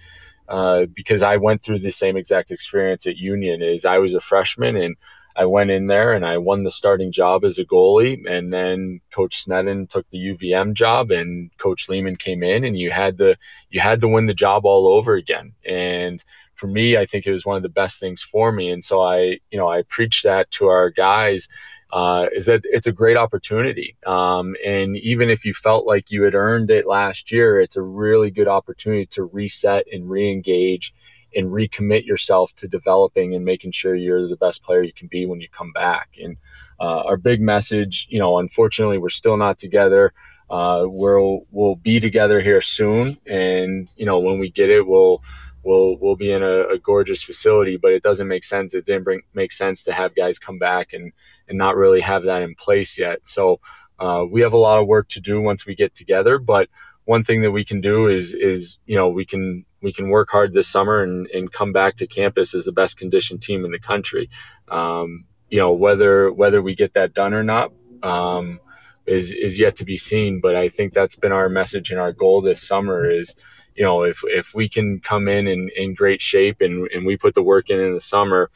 uh, 0.49 0.87
because 0.95 1.23
I 1.23 1.37
went 1.37 1.63
through 1.63 1.81
the 1.81 1.91
same 1.91 2.17
exact 2.17 2.51
experience 2.51 3.07
at 3.07 3.17
Union. 3.17 3.63
Is 3.63 3.85
I 3.85 3.99
was 3.99 4.15
a 4.15 4.21
freshman 4.21 4.77
and 4.77 4.97
I 5.37 5.47
went 5.47 5.71
in 5.71 5.89
there 5.89 6.13
and 6.13 6.25
I 6.25 6.39
won 6.39 6.63
the 6.63 6.71
starting 6.71 7.11
job 7.11 7.45
as 7.45 7.59
a 7.59 7.65
goalie, 7.65 8.25
and 8.29 8.53
then 8.53 9.01
Coach 9.13 9.45
Sneddon 9.45 9.89
took 9.89 10.09
the 10.11 10.19
UVM 10.19 10.75
job, 10.75 11.11
and 11.11 11.51
Coach 11.59 11.89
Leaman 11.89 12.17
came 12.17 12.43
in, 12.43 12.65
and 12.65 12.79
you 12.79 12.91
had 12.91 13.19
the 13.19 13.37
you 13.71 13.81
had 13.81 14.01
to 14.01 14.09
win 14.09 14.27
the 14.27 14.35
job 14.35 14.65
all 14.65 14.87
over 14.87 15.15
again. 15.15 15.53
And 15.67 16.23
for 16.55 16.67
me, 16.67 16.97
I 16.97 17.07
think 17.07 17.27
it 17.27 17.33
was 17.33 17.45
one 17.45 17.57
of 17.57 17.63
the 17.63 17.69
best 17.69 18.01
things 18.01 18.23
for 18.23 18.53
me, 18.53 18.71
and 18.71 18.83
so 18.83 19.01
I 19.01 19.39
you 19.51 19.59
know 19.59 19.69
I 19.69 19.83
preached 19.83 20.25
that 20.25 20.51
to 20.53 20.67
our 20.67 20.91
guys. 20.91 21.49
Uh, 21.93 22.27
is 22.35 22.47
that 22.47 22.63
it's 22.65 22.89
a 22.89 22.93
great 22.93 23.17
opportunity. 23.17 23.97
Um, 24.05 24.57
and 24.67 24.97
even 24.97 25.31
if 25.31 25.45
you 25.45 25.55
felt 25.55 25.87
like 25.87 26.11
you 26.11 26.25
had 26.25 26.35
earned 26.35 26.69
it 26.73 26.87
last 26.89 27.31
year, 27.31 27.61
it's 27.61 27.77
a 27.77 27.83
really 27.83 28.33
good 28.33 28.49
opportunity 28.49 29.07
to 29.13 29.23
reset 29.23 29.85
and 29.93 30.11
re-engage 30.11 30.93
and 31.37 31.51
recommit 31.51 32.05
yourself 32.05 32.55
to 32.57 32.69
developing 32.69 33.35
and 33.35 33.45
making 33.45 33.73
sure 33.73 33.95
you're 33.95 34.27
the 34.27 34.37
best 34.37 34.63
player 34.63 34.83
you 34.83 34.93
can 34.93 35.09
be 35.09 35.27
when 35.27 35.41
you 35.41 35.49
come 35.49 35.73
back. 35.73 36.17
And 36.21 36.37
uh, 36.81 37.03
our 37.05 37.17
big 37.17 37.41
message, 37.41 38.07
you 38.11 38.19
know, 38.19 38.39
unfortunately, 38.39 38.99
we're 38.99 39.09
still 39.09 39.37
not 39.37 39.59
together. 39.59 40.13
Uh, 40.51 40.85
we'll 40.87 41.47
we'll 41.51 41.77
be 41.77 42.01
together 42.01 42.41
here 42.41 42.61
soon, 42.61 43.17
and 43.27 43.93
you 43.97 44.05
know, 44.05 44.21
when 44.21 44.39
we 44.39 44.51
get 44.51 44.71
it, 44.71 44.87
we'll 44.87 45.23
we'll 45.65 45.97
we'll 45.99 46.17
be 46.17 46.33
in 46.33 46.43
a, 46.43 46.69
a 46.69 46.79
gorgeous 46.79 47.23
facility. 47.23 47.77
But 47.77 47.93
it 47.93 48.03
doesn't 48.03 48.29
make 48.29 48.45
sense. 48.45 48.75
It 48.75 48.87
didn't 48.87 49.05
bring, 49.05 49.23
make 49.35 49.53
sense 49.53 49.83
to 49.85 49.93
have 49.93 50.15
guys 50.15 50.39
come 50.39 50.59
back 50.59 50.93
and 50.93 51.13
and 51.49 51.59
not 51.59 51.77
really 51.77 52.01
have 52.01 52.25
that 52.25 52.43
in 52.43 52.55
place 52.55 52.99
yet. 52.99 53.27
So 53.27 53.61
uh, 53.99 54.25
we 54.31 54.41
have 54.43 54.53
a 54.53 54.59
lot 54.59 54.81
of 54.81 54.87
work 54.87 55.09
to 55.11 55.21
do 55.21 55.41
once 55.41 55.67
we 55.67 55.75
get 55.75 55.95
together, 55.95 56.39
but 56.39 56.69
one 57.05 57.23
thing 57.23 57.43
that 57.43 57.51
we 57.51 57.65
can 57.65 57.81
do 57.81 58.09
is 58.09 58.35
is 58.35 58.79
you 58.87 58.97
know 58.97 59.09
we 59.09 59.25
can 59.25 59.65
we 59.83 59.93
can 59.93 60.09
work 60.09 60.31
hard 60.31 60.53
this 60.53 60.69
summer 60.69 61.03
and, 61.03 61.27
and 61.29 61.53
come 61.53 61.73
back 61.73 61.95
to 61.97 62.07
campus 62.07 62.55
as 62.55 62.65
the 62.65 62.73
best 62.73 62.97
conditioned 62.97 63.43
team 63.43 63.65
in 63.65 63.71
the 63.71 63.79
country. 63.79 64.31
Um, 64.69 65.27
you 65.51 65.59
know 65.59 65.73
whether 65.73 66.33
whether 66.33 66.63
we 66.63 66.75
get 66.75 66.95
that 66.95 67.15
done 67.15 67.35
or 67.35 67.43
not 67.43 67.73
um, 68.03 68.61
is 69.07 69.33
is 69.33 69.61
yet 69.61 69.77
to 69.77 69.85
be 69.85 69.97
seen. 69.97 70.41
But 70.41 70.57
I 70.57 70.69
think 70.69 70.93
that's 70.93 71.17
been 71.17 71.33
our 71.33 71.49
message 71.49 71.91
and 71.91 72.01
our 72.01 72.13
goal 72.13 72.41
this 72.41 72.63
summer 72.63 73.09
is 73.09 73.35
you 73.75 73.85
know 73.85 74.03
if 74.03 74.21
if 74.25 74.55
we 74.55 74.69
can 74.69 75.01
come 75.01 75.29
in 75.29 75.47
in, 75.47 75.71
in 75.77 75.95
great 75.95 76.21
shape 76.21 76.61
and, 76.61 76.89
and 76.93 77.05
we 77.05 77.17
put 77.17 77.35
the 77.35 77.43
work 77.43 77.71
in 77.71 77.81
in 77.81 77.95
the 77.95 78.01
summer, 78.01 78.51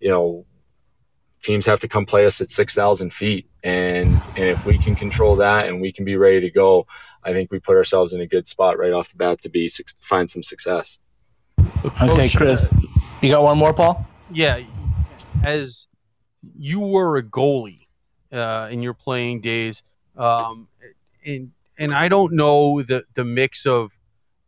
you 0.00 0.08
know 0.08 0.46
teams 1.42 1.66
have 1.66 1.80
to 1.80 1.88
come 1.88 2.06
play 2.06 2.26
us 2.26 2.40
at 2.40 2.50
6,000 2.50 3.12
feet. 3.12 3.48
And, 3.62 4.08
and 4.36 4.48
if 4.48 4.64
we 4.66 4.78
can 4.78 4.94
control 4.94 5.36
that 5.36 5.68
and 5.68 5.80
we 5.80 5.92
can 5.92 6.04
be 6.04 6.16
ready 6.16 6.40
to 6.40 6.50
go, 6.50 6.86
I 7.24 7.32
think 7.32 7.50
we 7.50 7.58
put 7.58 7.76
ourselves 7.76 8.14
in 8.14 8.20
a 8.20 8.26
good 8.26 8.46
spot 8.46 8.78
right 8.78 8.92
off 8.92 9.10
the 9.10 9.16
bat 9.16 9.40
to 9.42 9.48
be 9.48 9.70
find 10.00 10.28
some 10.28 10.42
success. 10.42 10.98
Okay, 12.02 12.28
Kris, 12.28 12.68
you 13.20 13.30
got 13.30 13.42
one 13.42 13.58
more, 13.58 13.74
Paul? 13.74 14.06
Yeah, 14.32 14.60
as 15.44 15.86
you 16.56 16.80
were 16.80 17.16
a 17.18 17.22
goalie 17.22 17.86
uh, 18.32 18.68
in 18.70 18.80
your 18.82 18.94
playing 18.94 19.40
days, 19.40 19.82
um, 20.16 20.68
and 21.24 21.52
and 21.78 21.92
I 21.92 22.08
don't 22.08 22.32
know 22.32 22.82
the 22.82 23.04
the 23.14 23.24
mix 23.24 23.66
of 23.66 23.96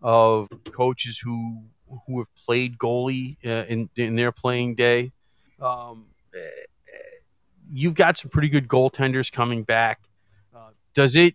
of 0.03 0.49
coaches 0.73 1.19
who 1.19 1.63
who 2.07 2.19
have 2.19 2.35
played 2.47 2.79
goalie 2.79 3.37
uh, 3.45 3.65
in 3.69 3.89
in 3.97 4.17
their 4.17 4.33
playing 4.33 4.75
day. 4.75 5.13
Um, 5.61 6.07
you've 7.73 7.95
got 7.95 8.17
some 8.17 8.31
pretty 8.31 8.49
good 8.49 8.69
goaltenders 8.69 9.31
coming 9.33 9.63
back. 9.63 10.01
Uh, 10.55 10.71
does 10.95 11.17
it 11.17 11.35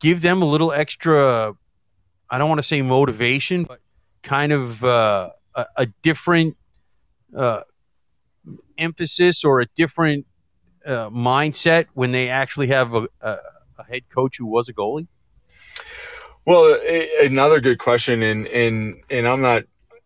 give 0.00 0.20
them 0.20 0.42
a 0.42 0.44
little 0.44 0.72
extra? 0.72 1.54
I 2.30 2.38
don't 2.38 2.48
want 2.48 2.58
to 2.58 2.66
say 2.66 2.82
motivation, 2.82 3.64
but 3.64 3.80
kind 4.22 4.52
of 4.52 4.84
uh, 4.84 5.30
a, 5.54 5.66
a, 5.76 5.86
different 6.02 6.56
uh, 7.34 7.62
emphasis 8.76 9.44
or 9.44 9.60
a 9.60 9.66
different 9.76 10.26
uh, 10.84 11.08
mindset 11.10 11.86
when 11.94 12.12
they 12.12 12.28
actually 12.28 12.66
have 12.66 12.94
a, 12.94 13.08
a, 13.20 13.38
a, 13.78 13.84
head 13.84 14.02
coach 14.10 14.36
who 14.38 14.46
was 14.46 14.68
a 14.68 14.74
goalie? 14.74 15.06
Well, 16.48 16.78
a, 16.82 17.26
another 17.26 17.60
good 17.60 17.78
question, 17.78 18.22
and 18.22 18.46
and 18.46 19.02
and 19.10 19.28
I'm 19.28 19.42
not. 19.42 19.64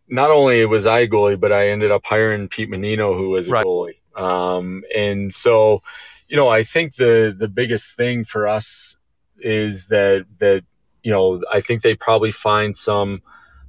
Not 0.09 0.33
only 0.33 0.67
was 0.67 0.89
I 0.89 1.01
a 1.01 1.09
goalie, 1.09 1.39
but 1.39 1.53
I 1.53 1.69
ended 1.69 1.93
up 1.93 2.05
hiring 2.05 2.49
Pete 2.49 2.69
Mannino, 2.69 3.17
who 3.17 3.31
was 3.31 3.49
a 3.49 3.53
right. 3.53 3.65
goalie. 3.65 4.01
Um, 4.21 4.83
and 4.93 5.33
so, 5.33 5.85
you 6.27 6.37
know, 6.37 6.49
I 6.49 6.65
think 6.65 6.97
the 6.97 7.33
the 7.39 7.47
biggest 7.47 7.97
thing 7.97 8.25
for 8.25 8.49
us 8.49 8.97
is 9.39 9.87
that 9.87 10.27
that 10.41 10.65
you 11.05 11.13
know 11.13 11.41
I 11.53 11.61
think 11.61 11.83
they 11.83 11.95
probably 11.95 12.33
find 12.33 12.75
some 12.75 13.23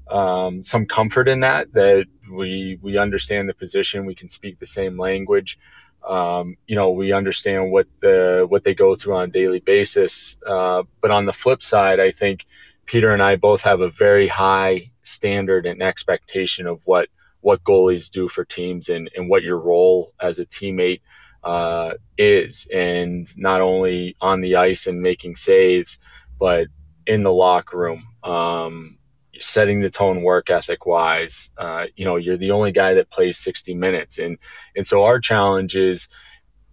um, 0.10 0.64
some 0.64 0.88
comfort 0.88 1.30
in 1.30 1.42
that 1.42 1.74
that 1.74 2.08
we 2.32 2.80
we 2.82 2.98
understand 2.98 3.48
the 3.48 3.54
position, 3.54 4.08
we 4.08 4.16
can 4.16 4.30
speak 4.30 4.58
the 4.58 4.66
same 4.66 4.98
language. 4.98 5.60
Um, 6.08 6.58
you 6.68 6.76
know, 6.76 6.92
we 6.92 7.14
understand 7.14 7.72
what 7.72 7.88
the 8.00 8.46
what 8.48 8.64
they 8.64 8.74
go 8.74 8.96
through 8.96 9.16
on 9.16 9.30
a 9.30 9.32
daily 9.32 9.60
basis. 9.60 10.38
Uh, 10.46 10.84
but 11.02 11.12
on 11.12 11.26
the 11.26 11.34
flip 11.34 11.62
side, 11.62 12.00
I 12.00 12.12
think 12.12 12.46
Peter 12.86 13.14
and 13.14 13.24
I 13.24 13.36
both 13.36 13.62
have 13.62 13.82
a 13.82 13.90
very 13.90 14.28
high 14.28 14.92
standard 15.04 15.66
and 15.66 15.82
expectation 15.82 16.68
of 16.68 16.82
what 16.86 17.10
what 17.42 17.64
goalies 17.64 18.10
do 18.10 18.28
for 18.28 18.46
teams 18.46 18.90
and, 18.90 19.10
and 19.16 19.30
what 19.30 19.44
your 19.44 19.60
role 19.60 20.14
as 20.22 20.40
a 20.40 20.46
teammate 20.46 21.02
uh, 21.44 21.94
is. 22.18 22.68
And 22.74 23.28
not 23.38 23.60
only 23.60 24.16
on 24.22 24.40
the 24.40 24.56
ice 24.56 24.88
and 24.88 25.02
making 25.02 25.36
saves, 25.36 26.00
but 26.40 26.68
in 27.06 27.24
the 27.24 27.34
locker 27.34 27.78
room, 27.78 28.08
um, 28.24 28.98
setting 29.40 29.82
the 29.82 29.90
tone 29.90 30.24
work 30.24 30.50
ethic 30.50 30.86
wise. 30.86 31.50
Uh, 31.58 31.86
you 31.96 32.06
know, 32.06 32.16
you're 32.16 32.38
the 32.38 32.52
only 32.52 32.72
guy 32.72 32.94
that 32.94 33.10
plays 33.10 33.38
60 33.38 33.74
minutes. 33.74 34.18
And, 34.20 34.38
and 34.76 34.86
so 34.86 35.04
our 35.04 35.20
challenge 35.20 35.76
is, 35.76 36.08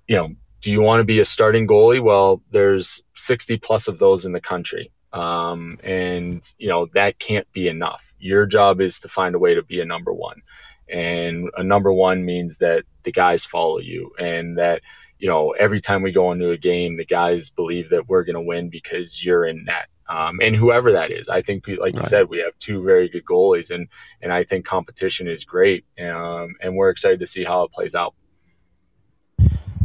you 0.08 0.16
know, 0.16 0.34
do 0.60 0.70
you 0.70 0.82
want 0.82 1.00
to 1.00 1.04
be 1.04 1.20
a 1.20 1.24
starting 1.24 1.66
goalie? 1.66 2.02
Well, 2.02 2.42
there's 2.50 3.02
60 3.14 3.56
plus 3.58 3.88
of 3.88 3.98
those 3.98 4.26
in 4.26 4.32
the 4.32 4.40
country. 4.40 4.92
Um, 5.12 5.78
and 5.82 6.42
you 6.58 6.68
know 6.68 6.86
that 6.94 7.18
can't 7.18 7.50
be 7.52 7.68
enough. 7.68 8.14
Your 8.18 8.46
job 8.46 8.80
is 8.80 9.00
to 9.00 9.08
find 9.08 9.34
a 9.34 9.38
way 9.38 9.54
to 9.54 9.62
be 9.62 9.80
a 9.80 9.84
number 9.84 10.12
one, 10.12 10.40
and 10.88 11.50
a 11.56 11.64
number 11.64 11.92
one 11.92 12.24
means 12.24 12.58
that 12.58 12.84
the 13.02 13.10
guys 13.10 13.44
follow 13.44 13.80
you, 13.80 14.12
and 14.18 14.56
that 14.58 14.82
you 15.18 15.28
know 15.28 15.50
every 15.50 15.80
time 15.80 16.02
we 16.02 16.12
go 16.12 16.30
into 16.30 16.50
a 16.50 16.56
game, 16.56 16.96
the 16.96 17.04
guys 17.04 17.50
believe 17.50 17.90
that 17.90 18.08
we're 18.08 18.22
going 18.22 18.34
to 18.34 18.40
win 18.40 18.70
because 18.70 19.24
you're 19.24 19.44
in 19.44 19.64
net. 19.64 19.88
Um, 20.10 20.40
and 20.42 20.56
whoever 20.56 20.90
that 20.92 21.12
is, 21.12 21.28
I 21.28 21.40
think, 21.40 21.68
like 21.68 21.94
you 21.94 22.02
said, 22.02 22.28
we 22.28 22.38
have 22.38 22.58
two 22.58 22.82
very 22.82 23.08
good 23.08 23.24
goalies, 23.24 23.70
and 23.70 23.86
and 24.20 24.32
I 24.32 24.42
think 24.42 24.66
competition 24.66 25.28
is 25.28 25.44
great, 25.44 25.84
um, 26.00 26.56
and 26.60 26.74
we're 26.74 26.90
excited 26.90 27.20
to 27.20 27.26
see 27.26 27.44
how 27.44 27.62
it 27.62 27.70
plays 27.70 27.94
out. 27.94 28.14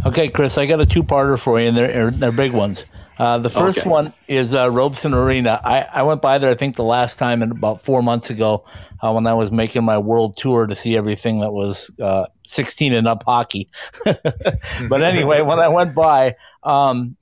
Okay, 0.03 0.29
Kris, 0.29 0.57
I 0.57 0.65
got 0.65 0.81
a 0.81 0.85
two-parter 0.85 1.37
for 1.37 1.61
you, 1.61 1.67
and 1.67 1.77
they're 1.77 2.09
they're 2.09 2.31
big 2.31 2.53
ones. 2.53 2.85
Uh, 3.17 3.37
the 3.37 3.49
first 3.49 3.79
okay. 3.79 3.89
one 3.89 4.13
is 4.27 4.53
uh, 4.53 4.69
Robson 4.69 5.13
Arena. 5.13 5.61
I, 5.63 5.81
I 5.83 6.03
went 6.03 6.21
by 6.21 6.37
there, 6.37 6.49
I 6.49 6.55
think, 6.55 6.75
the 6.75 6.83
last 6.83 7.17
time 7.17 7.41
in 7.41 7.51
about 7.51 7.79
four 7.79 8.03
months 8.03 8.29
ago 8.29 8.65
uh, 9.01 9.13
when 9.13 9.25
I 9.25 9.33
was 9.33 9.51
making 9.51 9.85
my 9.85 9.97
world 9.97 10.35
tour 10.35 10.67
to 10.67 10.75
see 10.75 10.97
everything 10.97 11.39
that 11.39 11.53
was 11.53 11.89
uh, 12.01 12.25
16 12.45 12.91
and 12.91 13.07
up 13.07 13.23
hockey. 13.25 13.69
but 14.03 15.01
anyway, 15.01 15.41
when 15.41 15.59
I 15.59 15.69
went 15.69 15.95
by, 15.95 16.35
um, 16.63 17.15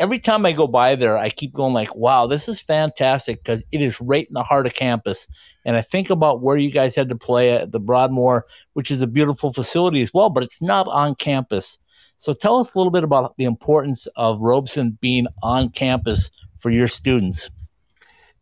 every 0.00 0.18
time 0.18 0.46
I 0.46 0.52
go 0.52 0.66
by 0.66 0.96
there, 0.96 1.18
I 1.18 1.28
keep 1.28 1.52
going 1.52 1.74
like, 1.74 1.94
wow, 1.94 2.26
this 2.26 2.48
is 2.48 2.58
fantastic 2.58 3.44
because 3.44 3.66
it 3.70 3.82
is 3.82 4.00
right 4.00 4.26
in 4.26 4.32
the 4.32 4.42
heart 4.42 4.66
of 4.66 4.72
campus. 4.72 5.28
And 5.66 5.76
I 5.76 5.82
think 5.82 6.08
about 6.08 6.40
where 6.40 6.56
you 6.56 6.70
guys 6.70 6.94
had 6.96 7.10
to 7.10 7.16
play 7.16 7.52
at 7.52 7.70
the 7.70 7.78
Broadmoor, 7.78 8.46
which 8.72 8.90
is 8.90 9.02
a 9.02 9.06
beautiful 9.06 9.52
facility 9.52 10.00
as 10.00 10.12
well, 10.14 10.30
but 10.30 10.42
it's 10.42 10.62
not 10.62 10.88
on 10.88 11.14
campus. 11.16 11.78
So 12.16 12.32
tell 12.32 12.58
us 12.58 12.74
a 12.74 12.78
little 12.78 12.90
bit 12.90 13.04
about 13.04 13.36
the 13.36 13.44
importance 13.44 14.08
of 14.16 14.40
Robson 14.40 14.98
being 15.02 15.26
on 15.42 15.68
campus 15.68 16.30
for 16.60 16.70
your 16.70 16.88
students. 16.88 17.50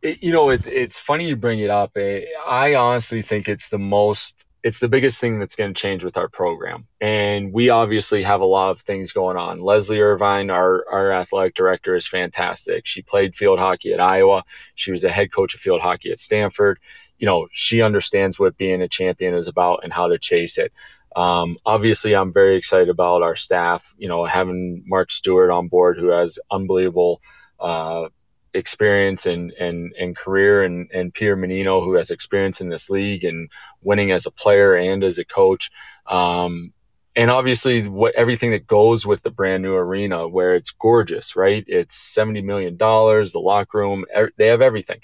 It, 0.00 0.22
you 0.22 0.30
know, 0.30 0.50
it, 0.50 0.64
it's 0.64 0.98
funny 0.98 1.26
you 1.26 1.34
bring 1.34 1.58
it 1.58 1.70
up. 1.70 1.96
Eh, 1.96 2.24
I 2.46 2.76
honestly 2.76 3.20
think 3.20 3.48
it's 3.48 3.68
the 3.68 3.78
most, 3.80 4.46
it's 4.64 4.80
the 4.80 4.88
biggest 4.88 5.20
thing 5.20 5.38
that's 5.38 5.54
going 5.54 5.72
to 5.72 5.80
change 5.80 6.02
with 6.02 6.16
our 6.16 6.28
program. 6.28 6.86
And 7.00 7.52
we 7.52 7.70
obviously 7.70 8.22
have 8.24 8.40
a 8.40 8.46
lot 8.46 8.70
of 8.70 8.80
things 8.80 9.12
going 9.12 9.36
on. 9.36 9.60
Leslie 9.60 10.00
Irvine, 10.00 10.50
our, 10.50 10.84
our 10.90 11.12
athletic 11.12 11.54
director, 11.54 11.94
is 11.94 12.08
fantastic. 12.08 12.84
She 12.84 13.02
played 13.02 13.36
field 13.36 13.58
hockey 13.58 13.92
at 13.92 14.00
Iowa. 14.00 14.44
She 14.74 14.90
was 14.90 15.04
a 15.04 15.10
head 15.10 15.32
coach 15.32 15.54
of 15.54 15.60
field 15.60 15.80
hockey 15.80 16.10
at 16.10 16.18
Stanford. 16.18 16.80
You 17.18 17.26
know, 17.26 17.48
she 17.52 17.82
understands 17.82 18.38
what 18.38 18.56
being 18.56 18.82
a 18.82 18.88
champion 18.88 19.34
is 19.34 19.46
about 19.46 19.80
and 19.84 19.92
how 19.92 20.08
to 20.08 20.18
chase 20.18 20.58
it. 20.58 20.72
Um, 21.14 21.56
obviously, 21.64 22.14
I'm 22.14 22.32
very 22.32 22.56
excited 22.56 22.88
about 22.88 23.22
our 23.22 23.36
staff. 23.36 23.94
You 23.96 24.08
know, 24.08 24.24
having 24.24 24.84
Mark 24.86 25.10
Stuart 25.10 25.50
on 25.50 25.68
board, 25.68 25.98
who 25.98 26.08
has 26.08 26.38
unbelievable 26.50 27.22
uh, 27.60 28.08
experience 28.54 29.26
and 29.26 29.52
and 29.52 29.92
and 29.98 30.16
career, 30.16 30.62
and 30.62 30.90
and 30.92 31.12
Pierre 31.12 31.36
Mannino, 31.36 31.82
who 31.84 31.94
has 31.94 32.10
experience 32.10 32.60
in 32.60 32.68
this 32.68 32.90
league 32.90 33.24
and 33.24 33.50
winning 33.82 34.10
as 34.10 34.26
a 34.26 34.30
player 34.30 34.74
and 34.74 35.04
as 35.04 35.18
a 35.18 35.24
coach. 35.24 35.70
Um, 36.06 36.72
and 37.18 37.32
obviously 37.32 37.88
what 37.88 38.14
everything 38.14 38.52
that 38.52 38.66
goes 38.66 39.04
with 39.04 39.22
the 39.22 39.30
brand 39.30 39.62
new 39.62 39.74
arena 39.74 40.28
where 40.28 40.54
it's 40.54 40.70
gorgeous 40.70 41.34
right 41.34 41.64
it's 41.66 41.94
70 41.94 42.42
million 42.42 42.76
dollars 42.76 43.32
the 43.32 43.40
locker 43.40 43.78
room 43.78 44.04
er, 44.16 44.30
they 44.36 44.46
have 44.46 44.62
everything 44.62 45.00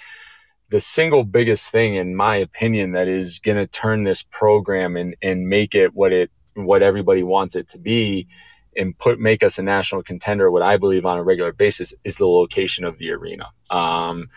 the 0.71 0.81
single 0.81 1.25
biggest 1.25 1.71
thing 1.71 1.97
in 1.97 2.15
my 2.15 2.37
opinion 2.37 2.93
that 2.93 3.09
is 3.09 3.41
going 3.41 3.59
to 3.59 3.67
turn 3.67 4.05
this 4.05 4.23
program 4.23 4.97
and 4.97 5.17
and 5.23 5.49
make 5.49 5.75
it 5.75 5.93
what 5.93 6.13
it 6.13 6.31
what 6.55 6.83
everybody 6.83 7.23
wants 7.23 7.57
it 7.57 7.69
to 7.69 7.79
be 7.79 8.29
and 8.77 8.99
put 8.99 9.19
make 9.19 9.43
us 9.43 9.59
a 9.59 9.63
national 9.63 10.03
contender 10.03 10.51
what 10.51 10.63
i 10.63 10.77
believe 10.77 11.07
on 11.07 11.19
a 11.19 11.23
regular 11.23 11.53
basis 11.53 11.95
is 12.05 12.17
the 12.17 12.27
location 12.27 12.85
of 12.85 12.99
the 12.99 13.11
arena. 13.11 13.47
Um, 13.71 14.29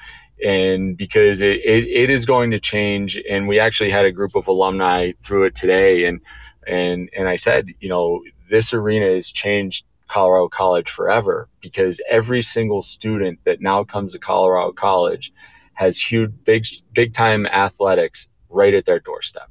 and 0.46 0.96
because 0.96 1.42
it, 1.42 1.58
it, 1.66 1.88
it 1.88 2.10
is 2.10 2.26
going 2.26 2.52
to 2.52 2.60
change 2.60 3.20
and 3.30 3.48
we 3.48 3.60
actually 3.60 3.90
had 3.90 4.06
a 4.06 4.12
group 4.12 4.36
of 4.36 4.48
alumni 4.48 5.12
through 5.24 5.46
it 5.46 5.56
today 5.56 6.06
and 6.06 6.22
and 6.68 7.10
and 7.18 7.28
i 7.28 7.36
said 7.36 7.68
you 7.80 7.90
know 7.90 8.22
this 8.50 8.74
arena 8.74 9.08
has 9.08 9.32
changed 9.32 9.86
colorado 10.08 10.48
college 10.48 10.90
forever 10.90 11.50
because 11.60 12.00
every 12.10 12.42
single 12.42 12.82
student 12.82 13.40
that 13.46 13.62
now 13.62 13.84
comes 13.84 14.14
to 14.14 14.20
colorado 14.20 14.72
college 14.72 15.34
has 15.74 16.00
huge 16.00 16.32
big 16.44 16.66
big 16.94 17.14
time 17.14 17.48
athletics 17.48 18.28
right 18.50 18.76
at 18.76 18.86
their 18.86 19.00
doorstep 19.00 19.50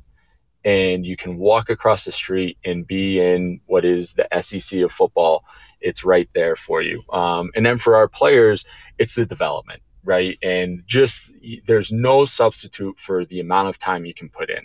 and 0.67 1.07
you 1.07 1.17
can 1.17 1.39
walk 1.39 1.71
across 1.71 2.05
the 2.05 2.13
street 2.13 2.59
and 2.67 2.87
be 2.87 3.19
in 3.19 3.61
what 3.67 3.87
is 3.87 4.15
the 4.15 4.29
sec 4.41 4.81
of 4.81 4.93
football 4.93 5.45
it's 5.81 6.05
right 6.05 6.29
there 6.35 6.57
for 6.57 6.83
you 6.83 7.03
um, 7.13 7.51
and 7.55 7.65
then 7.65 7.79
for 7.79 7.97
our 7.97 8.09
players 8.09 8.67
it's 8.99 9.15
the 9.15 9.25
development 9.25 9.81
right? 10.07 10.39
And 10.43 10.83
just 10.87 11.35
there's 11.67 11.93
no 11.93 12.25
substitute 12.25 12.99
for 12.99 13.27
the 13.27 13.41
amount 13.41 13.69
of 13.69 13.79
time 13.79 14.07
you 14.07 14.15
can 14.15 14.31
put 14.31 14.49
in. 14.49 14.65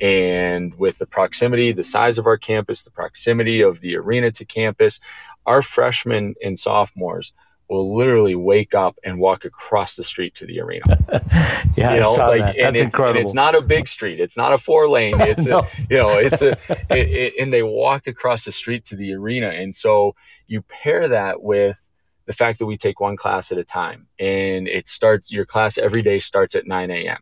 And 0.00 0.74
with 0.76 0.98
the 0.98 1.06
proximity, 1.06 1.72
the 1.72 1.84
size 1.84 2.16
of 2.16 2.26
our 2.26 2.38
campus, 2.38 2.82
the 2.82 2.90
proximity 2.90 3.60
of 3.60 3.80
the 3.80 3.96
arena 3.96 4.30
to 4.30 4.44
campus, 4.44 5.00
our 5.44 5.60
freshmen 5.60 6.36
and 6.42 6.56
sophomores 6.56 7.32
will 7.68 7.96
literally 7.96 8.34
wake 8.34 8.74
up 8.74 8.98
and 9.04 9.18
walk 9.18 9.44
across 9.44 9.96
the 9.96 10.02
street 10.02 10.34
to 10.36 10.46
the 10.46 10.60
arena. 10.60 10.84
yeah, 11.76 11.94
you 11.94 12.00
know, 12.00 12.14
like, 12.14 12.42
that. 12.42 12.58
and 12.58 12.76
it's, 12.76 12.84
incredible. 12.84 13.18
And 13.18 13.26
it's 13.26 13.34
not 13.34 13.54
a 13.54 13.60
big 13.60 13.86
street. 13.88 14.20
It's 14.20 14.36
not 14.36 14.52
a 14.52 14.58
four 14.58 14.88
lane. 14.88 15.14
It's 15.20 15.44
no. 15.44 15.58
a, 15.58 15.68
you 15.90 15.98
know, 15.98 16.10
it's 16.16 16.40
a, 16.40 16.52
it, 16.90 17.08
it, 17.08 17.34
and 17.38 17.52
they 17.52 17.62
walk 17.62 18.06
across 18.06 18.44
the 18.44 18.52
street 18.52 18.84
to 18.86 18.96
the 18.96 19.12
arena. 19.12 19.48
And 19.48 19.74
so 19.74 20.14
you 20.46 20.62
pair 20.62 21.08
that 21.08 21.42
with 21.42 21.86
the 22.28 22.32
fact 22.32 22.58
that 22.58 22.66
we 22.66 22.76
take 22.76 23.00
one 23.00 23.16
class 23.16 23.50
at 23.52 23.58
a 23.58 23.64
time 23.64 24.06
and 24.18 24.68
it 24.68 24.86
starts 24.86 25.32
your 25.32 25.46
class 25.46 25.78
every 25.78 26.02
day 26.02 26.18
starts 26.18 26.54
at 26.54 26.66
9 26.66 26.90
a.m 26.90 27.18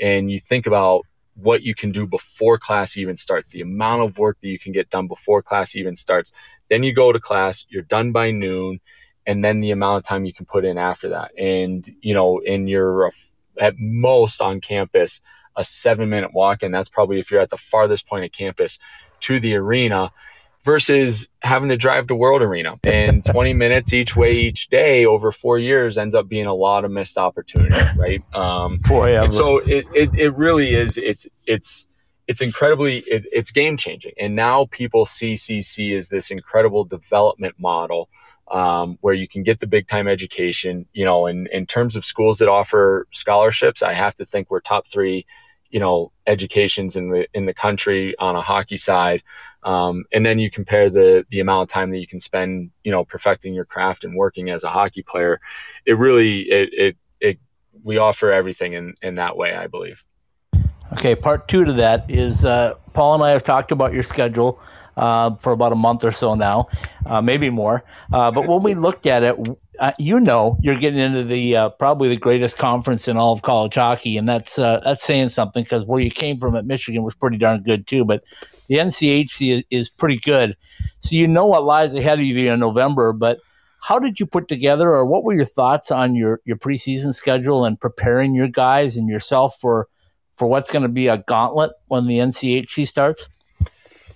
and 0.00 0.30
you 0.30 0.38
think 0.38 0.66
about 0.66 1.02
what 1.34 1.62
you 1.62 1.74
can 1.74 1.92
do 1.92 2.06
before 2.06 2.58
class 2.58 2.96
even 2.98 3.16
starts 3.16 3.48
the 3.50 3.62
amount 3.62 4.02
of 4.02 4.18
work 4.18 4.36
that 4.42 4.48
you 4.48 4.58
can 4.58 4.72
get 4.72 4.90
done 4.90 5.06
before 5.06 5.42
class 5.42 5.74
even 5.74 5.96
starts 5.96 6.30
then 6.68 6.82
you 6.82 6.92
go 6.94 7.10
to 7.10 7.18
class 7.18 7.64
you're 7.70 7.82
done 7.82 8.12
by 8.12 8.30
noon 8.30 8.78
and 9.30 9.44
then 9.44 9.60
the 9.60 9.70
amount 9.70 9.98
of 9.98 10.02
time 10.02 10.24
you 10.24 10.32
can 10.32 10.44
put 10.44 10.64
in 10.64 10.76
after 10.76 11.10
that 11.10 11.30
and 11.38 11.94
you 12.00 12.12
know 12.12 12.38
in 12.38 12.66
your 12.66 13.10
at 13.58 13.74
most 13.78 14.40
on 14.40 14.60
campus 14.60 15.20
a 15.56 15.64
seven 15.64 16.08
minute 16.08 16.32
walk 16.34 16.62
and 16.62 16.74
that's 16.74 16.88
probably 16.88 17.18
if 17.20 17.30
you're 17.30 17.40
at 17.40 17.50
the 17.50 17.56
farthest 17.56 18.08
point 18.08 18.24
of 18.24 18.32
campus 18.32 18.78
to 19.20 19.38
the 19.38 19.54
arena 19.54 20.10
versus 20.62 21.28
having 21.42 21.70
to 21.70 21.76
drive 21.76 22.06
to 22.06 22.14
World 22.14 22.42
Arena. 22.42 22.74
And 22.84 23.24
20 23.32 23.54
minutes 23.54 23.94
each 23.94 24.14
way 24.14 24.32
each 24.32 24.68
day 24.68 25.06
over 25.06 25.32
four 25.32 25.58
years 25.58 25.96
ends 25.96 26.14
up 26.14 26.28
being 26.28 26.44
a 26.44 26.54
lot 26.54 26.84
of 26.84 26.90
missed 26.90 27.16
opportunity, 27.16 27.74
right? 27.96 28.22
Um, 28.34 28.78
Boy, 28.86 29.28
so 29.30 29.58
it, 29.58 29.86
it, 29.94 30.14
it 30.14 30.36
really 30.36 30.74
is, 30.74 30.98
it's, 30.98 31.26
it's, 31.46 31.86
it's 32.26 32.42
incredibly, 32.42 32.98
it, 32.98 33.24
it's 33.32 33.50
game 33.50 33.78
changing. 33.78 34.12
And 34.18 34.36
now 34.36 34.66
people 34.70 35.06
see 35.06 35.32
CC 35.32 35.96
as 35.96 36.10
this 36.10 36.30
incredible 36.30 36.84
development 36.84 37.54
model 37.58 38.10
um, 38.50 38.98
where 39.00 39.14
you 39.14 39.28
can 39.28 39.42
get 39.42 39.60
the 39.60 39.66
big 39.66 39.86
time 39.86 40.08
education, 40.08 40.86
you 40.92 41.04
know, 41.04 41.26
in, 41.26 41.46
in 41.52 41.66
terms 41.66 41.96
of 41.96 42.04
schools 42.04 42.38
that 42.38 42.48
offer 42.48 43.06
scholarships, 43.12 43.82
I 43.82 43.92
have 43.92 44.14
to 44.16 44.24
think 44.24 44.50
we're 44.50 44.60
top 44.60 44.86
three 44.86 45.26
you 45.70 45.78
know 45.78 46.12
educations 46.26 46.96
in 46.96 47.10
the 47.10 47.26
in 47.32 47.46
the 47.46 47.54
country 47.54 48.16
on 48.18 48.36
a 48.36 48.40
hockey 48.40 48.76
side. 48.76 49.22
Um, 49.62 50.04
and 50.12 50.24
then 50.26 50.38
you 50.38 50.50
compare 50.50 50.90
the 50.90 51.24
the 51.30 51.40
amount 51.40 51.62
of 51.62 51.72
time 51.72 51.90
that 51.90 51.98
you 51.98 52.06
can 52.06 52.20
spend 52.20 52.70
you 52.84 52.90
know 52.90 53.04
perfecting 53.04 53.54
your 53.54 53.64
craft 53.64 54.04
and 54.04 54.16
working 54.16 54.50
as 54.50 54.64
a 54.64 54.68
hockey 54.68 55.02
player 55.02 55.40
it 55.86 55.96
really 55.96 56.42
it 56.42 56.68
it, 56.72 56.96
it 57.20 57.38
we 57.84 57.98
offer 57.98 58.32
everything 58.32 58.72
in 58.72 58.94
in 59.02 59.14
that 59.16 59.36
way 59.36 59.54
i 59.54 59.66
believe. 59.66 60.04
Okay 60.94 61.14
part 61.14 61.46
two 61.46 61.64
to 61.64 61.72
that 61.74 62.10
is 62.10 62.44
uh, 62.44 62.74
paul 62.92 63.14
and 63.14 63.22
i 63.22 63.30
have 63.30 63.44
talked 63.44 63.70
about 63.70 63.92
your 63.92 64.02
schedule 64.02 64.60
uh, 64.96 65.34
for 65.36 65.52
about 65.52 65.72
a 65.72 65.76
month 65.76 66.04
or 66.04 66.12
so 66.12 66.34
now, 66.34 66.68
uh, 67.06 67.20
maybe 67.20 67.50
more. 67.50 67.84
Uh, 68.12 68.30
but 68.30 68.46
when 68.46 68.62
we 68.62 68.74
looked 68.74 69.06
at 69.06 69.22
it, 69.22 69.36
uh, 69.78 69.92
you 69.98 70.20
know, 70.20 70.58
you're 70.60 70.78
getting 70.78 70.98
into 70.98 71.24
the 71.24 71.56
uh, 71.56 71.68
probably 71.70 72.08
the 72.08 72.16
greatest 72.16 72.58
conference 72.58 73.08
in 73.08 73.16
all 73.16 73.32
of 73.32 73.42
college 73.42 73.74
hockey, 73.74 74.16
and 74.16 74.28
that's 74.28 74.56
that's 74.56 75.02
saying 75.02 75.28
something 75.28 75.62
because 75.64 75.84
where 75.84 76.00
you 76.00 76.10
came 76.10 76.38
from 76.38 76.54
at 76.54 76.66
Michigan 76.66 77.02
was 77.02 77.14
pretty 77.14 77.38
darn 77.38 77.62
good 77.62 77.86
too. 77.86 78.04
But 78.04 78.22
the 78.68 78.76
NCHC 78.76 79.56
is, 79.56 79.64
is 79.70 79.88
pretty 79.88 80.18
good, 80.18 80.56
so 81.00 81.16
you 81.16 81.26
know 81.26 81.46
what 81.46 81.64
lies 81.64 81.94
ahead 81.94 82.18
of 82.18 82.26
you 82.26 82.52
in 82.52 82.60
November. 82.60 83.12
But 83.12 83.38
how 83.80 83.98
did 83.98 84.20
you 84.20 84.26
put 84.26 84.48
together, 84.48 84.90
or 84.90 85.06
what 85.06 85.24
were 85.24 85.32
your 85.32 85.46
thoughts 85.46 85.90
on 85.90 86.14
your 86.14 86.40
your 86.44 86.56
preseason 86.56 87.14
schedule 87.14 87.64
and 87.64 87.80
preparing 87.80 88.34
your 88.34 88.48
guys 88.48 88.96
and 88.96 89.08
yourself 89.08 89.58
for 89.58 89.88
for 90.36 90.46
what's 90.46 90.70
going 90.70 90.82
to 90.82 90.88
be 90.88 91.08
a 91.08 91.18
gauntlet 91.18 91.72
when 91.88 92.06
the 92.06 92.18
NCHC 92.18 92.86
starts? 92.86 93.28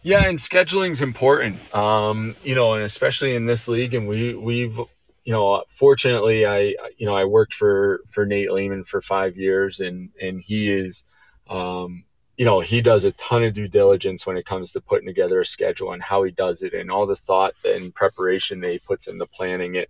Yeah, 0.05 0.27
and 0.27 0.37
scheduling 0.37 0.91
is 0.91 1.01
important. 1.01 1.75
Um, 1.75 2.37
you 2.45 2.55
know, 2.55 2.75
and 2.75 2.85
especially 2.85 3.35
in 3.35 3.47
this 3.47 3.69
league, 3.69 3.95
and 3.95 4.07
we 4.07 4.35
we've 4.35 4.79
you 5.25 5.33
know, 5.33 5.65
fortunately, 5.71 6.45
I 6.45 6.77
you 6.99 7.07
know 7.07 7.17
I 7.17 7.25
worked 7.25 7.55
for 7.55 8.03
for 8.11 8.27
Nate 8.27 8.53
Leaman 8.53 8.85
for 8.85 9.01
five 9.01 9.39
years, 9.39 9.81
and 9.81 10.11
and 10.21 10.43
he 10.43 10.71
is, 10.71 11.05
um, 11.49 12.05
you 12.37 12.45
know, 12.45 12.61
he 12.61 12.83
does 12.83 13.07
a 13.07 13.13
ton 13.13 13.45
of 13.45 13.55
due 13.55 13.67
diligence 13.67 14.27
when 14.27 14.37
it 14.37 14.45
comes 14.45 14.73
to 14.73 14.83
putting 14.83 15.07
together 15.07 15.41
a 15.41 15.47
schedule 15.47 15.93
and 15.95 16.03
how 16.03 16.23
he 16.23 16.31
does 16.33 16.61
it, 16.61 16.75
and 16.75 16.91
all 16.91 17.07
the 17.07 17.17
thought 17.17 17.55
and 17.65 17.95
preparation 17.95 18.61
that 18.61 18.73
he 18.73 18.79
puts 18.81 19.07
into 19.07 19.25
planning 19.25 19.75
it. 19.77 19.89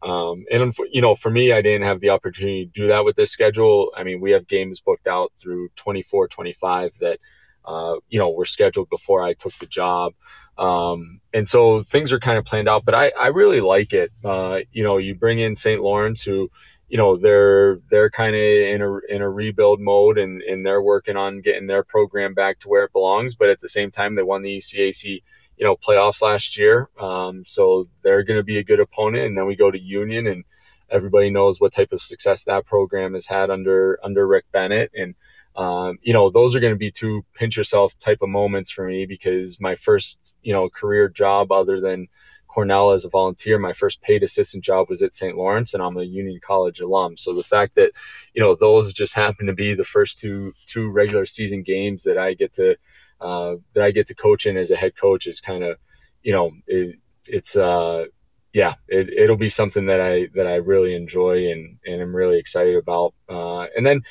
Um, 0.00 0.44
and 0.48 0.72
you 0.92 1.02
know, 1.02 1.16
for 1.16 1.30
me, 1.30 1.50
I 1.50 1.60
didn't 1.60 1.88
have 1.88 1.98
the 1.98 2.10
opportunity 2.10 2.66
to 2.66 2.70
do 2.72 2.86
that 2.86 3.04
with 3.04 3.16
this 3.16 3.32
schedule. 3.32 3.90
I 3.96 4.04
mean, 4.04 4.20
we 4.20 4.30
have 4.30 4.46
games 4.46 4.78
booked 4.78 5.08
out 5.08 5.32
through 5.36 5.70
24, 5.74 6.28
25 6.28 6.98
that 7.00 7.18
uh, 7.66 7.96
you 8.08 8.18
know, 8.18 8.30
were 8.30 8.44
scheduled 8.44 8.88
before 8.88 9.22
I 9.22 9.34
took 9.34 9.52
the 9.54 9.66
job. 9.66 10.14
Um, 10.58 11.20
and 11.34 11.46
so 11.46 11.82
things 11.82 12.12
are 12.12 12.20
kind 12.20 12.38
of 12.38 12.44
planned 12.44 12.68
out, 12.68 12.84
but 12.84 12.94
I, 12.94 13.12
I 13.18 13.26
really 13.28 13.60
like 13.60 13.92
it. 13.92 14.10
Uh, 14.24 14.60
you 14.72 14.82
know, 14.82 14.96
you 14.96 15.14
bring 15.14 15.38
in 15.38 15.54
St. 15.54 15.82
Lawrence 15.82 16.22
who, 16.22 16.50
you 16.88 16.96
know, 16.96 17.16
they're, 17.16 17.78
they're 17.90 18.10
kind 18.10 18.34
of 18.34 18.40
in 18.40 18.80
a, 18.80 19.14
in 19.14 19.22
a 19.22 19.28
rebuild 19.28 19.80
mode 19.80 20.18
and, 20.18 20.40
and 20.42 20.64
they're 20.64 20.82
working 20.82 21.16
on 21.16 21.40
getting 21.40 21.66
their 21.66 21.82
program 21.82 22.32
back 22.32 22.58
to 22.60 22.68
where 22.68 22.84
it 22.84 22.92
belongs. 22.92 23.34
But 23.34 23.50
at 23.50 23.60
the 23.60 23.68
same 23.68 23.90
time, 23.90 24.14
they 24.14 24.22
won 24.22 24.42
the 24.42 24.56
ECAC, 24.56 25.22
you 25.56 25.66
know, 25.66 25.76
playoffs 25.76 26.22
last 26.22 26.56
year. 26.56 26.88
Um, 26.98 27.44
so 27.44 27.86
they're 28.02 28.22
going 28.22 28.38
to 28.38 28.44
be 28.44 28.58
a 28.58 28.64
good 28.64 28.80
opponent. 28.80 29.26
And 29.26 29.36
then 29.36 29.46
we 29.46 29.56
go 29.56 29.70
to 29.70 29.78
Union 29.78 30.26
and 30.26 30.44
everybody 30.90 31.28
knows 31.28 31.60
what 31.60 31.74
type 31.74 31.92
of 31.92 32.00
success 32.00 32.44
that 32.44 32.64
program 32.64 33.12
has 33.14 33.26
had 33.26 33.50
under, 33.50 33.98
under 34.02 34.26
Rick 34.26 34.44
Bennett. 34.52 34.92
And, 34.94 35.16
um, 35.56 35.98
you 36.02 36.12
know, 36.12 36.30
those 36.30 36.54
are 36.54 36.60
going 36.60 36.72
to 36.72 36.78
be 36.78 36.90
two 36.90 37.24
pinch 37.34 37.56
yourself 37.56 37.98
type 37.98 38.18
of 38.20 38.28
moments 38.28 38.70
for 38.70 38.86
me 38.86 39.06
because 39.06 39.58
my 39.60 39.74
first, 39.74 40.34
you 40.42 40.52
know, 40.52 40.68
career 40.68 41.08
job 41.08 41.50
other 41.50 41.80
than 41.80 42.08
Cornell 42.46 42.90
as 42.90 43.04
a 43.04 43.08
volunteer, 43.08 43.58
my 43.58 43.72
first 43.72 44.02
paid 44.02 44.22
assistant 44.22 44.64
job 44.64 44.88
was 44.88 45.02
at 45.02 45.14
St. 45.14 45.36
Lawrence 45.36 45.72
and 45.72 45.82
I'm 45.82 45.96
a 45.96 46.02
Union 46.02 46.40
College 46.42 46.80
alum. 46.80 47.16
So 47.16 47.32
the 47.32 47.42
fact 47.42 47.74
that, 47.76 47.92
you 48.34 48.42
know, 48.42 48.54
those 48.54 48.92
just 48.92 49.14
happen 49.14 49.46
to 49.46 49.54
be 49.54 49.74
the 49.74 49.84
first 49.84 50.18
two, 50.18 50.52
two 50.66 50.90
regular 50.90 51.24
season 51.24 51.62
games 51.62 52.02
that 52.04 52.18
I 52.18 52.34
get 52.34 52.52
to, 52.54 52.76
uh, 53.20 53.56
that 53.74 53.84
I 53.84 53.90
get 53.90 54.06
to 54.08 54.14
coach 54.14 54.44
in 54.44 54.58
as 54.58 54.70
a 54.70 54.76
head 54.76 54.96
coach 54.96 55.26
is 55.26 55.40
kind 55.40 55.64
of, 55.64 55.78
you 56.22 56.32
know, 56.32 56.50
it, 56.66 56.96
it's, 57.26 57.56
uh, 57.56 58.06
yeah, 58.52 58.74
it, 58.88 59.10
it'll 59.10 59.36
be 59.36 59.48
something 59.48 59.86
that 59.86 60.00
I, 60.00 60.28
that 60.34 60.46
I 60.46 60.56
really 60.56 60.94
enjoy 60.94 61.50
and, 61.50 61.78
and 61.84 62.00
I'm 62.00 62.14
really 62.14 62.38
excited 62.38 62.76
about. 62.76 63.14
Uh, 63.28 63.66
and 63.76 63.86
then, 63.86 64.02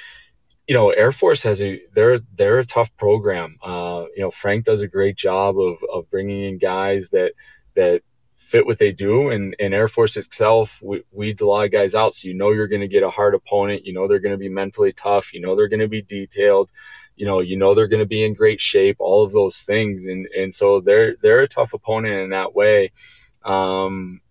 you 0.68 0.76
know, 0.76 0.90
Air 0.90 1.12
Force 1.12 1.44
has 1.44 1.62
a 1.62 1.82
they're 1.94 2.20
they're 2.36 2.60
a 2.60 2.66
tough 2.66 2.96
program. 2.98 3.58
Uh, 3.64 4.06
you 4.16 4.24
know, 4.24 4.32
Frank 4.32 4.66
does 4.66 4.82
a 4.82 4.88
great 4.88 5.16
job 5.16 5.60
of 5.60 5.84
of 5.94 6.10
bringing 6.10 6.44
in 6.44 6.58
guys 6.58 7.10
that 7.10 7.34
that 7.76 8.02
fit 8.38 8.66
what 8.66 8.80
they 8.80 8.92
do, 8.92 9.30
and 9.30 9.56
and 9.60 9.74
Air 9.74 9.88
Force 9.88 10.18
itself 10.18 10.82
weeds 11.12 11.42
a 11.42 11.46
lot 11.46 11.66
of 11.66 11.72
guys 11.72 11.94
out. 11.94 12.14
So 12.16 12.28
you 12.28 12.34
know 12.34 12.52
you're 12.52 12.68
going 12.68 12.82
to 12.82 12.88
get 12.88 13.04
a 13.04 13.10
hard 13.10 13.36
opponent. 13.36 13.86
You 13.86 13.94
know 13.94 14.08
they're 14.08 14.20
going 14.20 14.34
to 14.34 14.40
be 14.40 14.50
mentally 14.50 14.92
tough. 14.92 15.34
You 15.34 15.42
know 15.42 15.56
they're 15.56 15.68
going 15.68 15.82
to 15.82 15.88
be 15.88 16.02
detailed. 16.02 16.72
You 17.16 17.28
know 17.28 17.40
you 17.40 17.58
know 17.58 17.76
they're 17.76 17.88
going 17.88 18.00
to 18.00 18.08
be 18.08 18.24
in 18.24 18.34
great 18.34 18.60
shape. 18.62 18.98
All 19.00 19.24
of 19.24 19.34
those 19.34 19.62
things, 19.62 20.06
and 20.06 20.26
and 20.28 20.54
so 20.54 20.82
they're 20.82 21.16
they're 21.22 21.42
a 21.42 21.48
tough 21.48 21.74
opponent 21.74 22.16
in 22.16 22.30
that 22.32 22.56
way. 22.56 22.92
Um, 23.44 24.22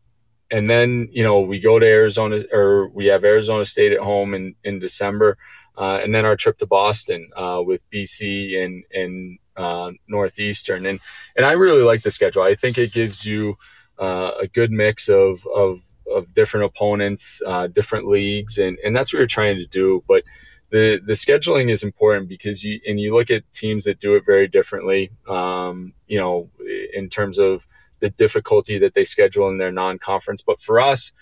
and 0.51 0.69
then 0.69 1.09
you 1.13 1.23
know 1.23 1.41
we 1.41 1.61
go 1.61 1.79
to 1.79 1.87
Arizona 1.87 2.45
or 2.53 2.89
we 2.89 3.07
have 3.07 3.25
Arizona 3.25 3.65
State 3.65 3.93
at 3.93 4.01
home 4.01 4.35
in 4.35 4.55
in 4.65 4.81
December. 4.81 5.39
Uh, 5.77 6.01
and 6.03 6.15
then 6.15 6.25
our 6.25 6.37
trip 6.37 6.59
to 6.59 6.67
Boston 6.67 7.29
uh, 7.37 7.63
with 7.65 7.89
BC 7.91 8.63
and 8.63 8.85
and 8.93 9.39
uh, 9.57 9.91
Northeastern, 10.09 10.87
and 10.87 11.01
and 11.37 11.45
I 11.45 11.53
really 11.53 11.83
like 11.83 12.03
the 12.03 12.11
schedule. 12.11 12.43
I 12.43 12.55
think 12.55 12.79
it 12.79 12.93
gives 12.93 13.25
you 13.25 13.57
uh, 13.99 14.33
a 14.41 14.47
good 14.47 14.71
mix 14.71 15.09
of 15.09 15.47
of 15.47 15.81
of 16.13 16.33
different 16.35 16.67
opponents, 16.67 17.43
uh, 17.47 17.67
different 17.69 18.07
leagues, 18.07 18.59
and 18.59 18.79
and 18.85 18.95
that's 18.95 19.13
what 19.13 19.19
you're 19.19 19.27
trying 19.27 19.57
to 19.57 19.67
do. 19.67 20.05
But 20.07 20.23
the 20.71 21.01
the 21.05 21.15
scheduling 21.15 21.73
is 21.73 21.83
important 21.83 22.29
because 22.29 22.63
you 22.63 22.81
and 22.87 23.01
you 23.01 23.15
look 23.15 23.31
at 23.31 23.43
teams 23.53 23.85
that 23.85 24.01
do 24.01 24.15
it 24.15 24.25
very 24.25 24.49
differently. 24.49 25.11
Um, 25.29 25.95
you 26.07 26.19
know, 26.19 26.51
in 26.93 27.09
terms 27.09 27.39
of 27.39 27.67
the 28.01 28.11
difficulty 28.11 28.79
that 28.79 28.95
they 28.95 29.05
schedule 29.05 29.49
in 29.49 29.59
their 29.59 29.73
non-conference. 29.73 30.43
But 30.43 30.61
for 30.61 30.79
us, 30.81 31.13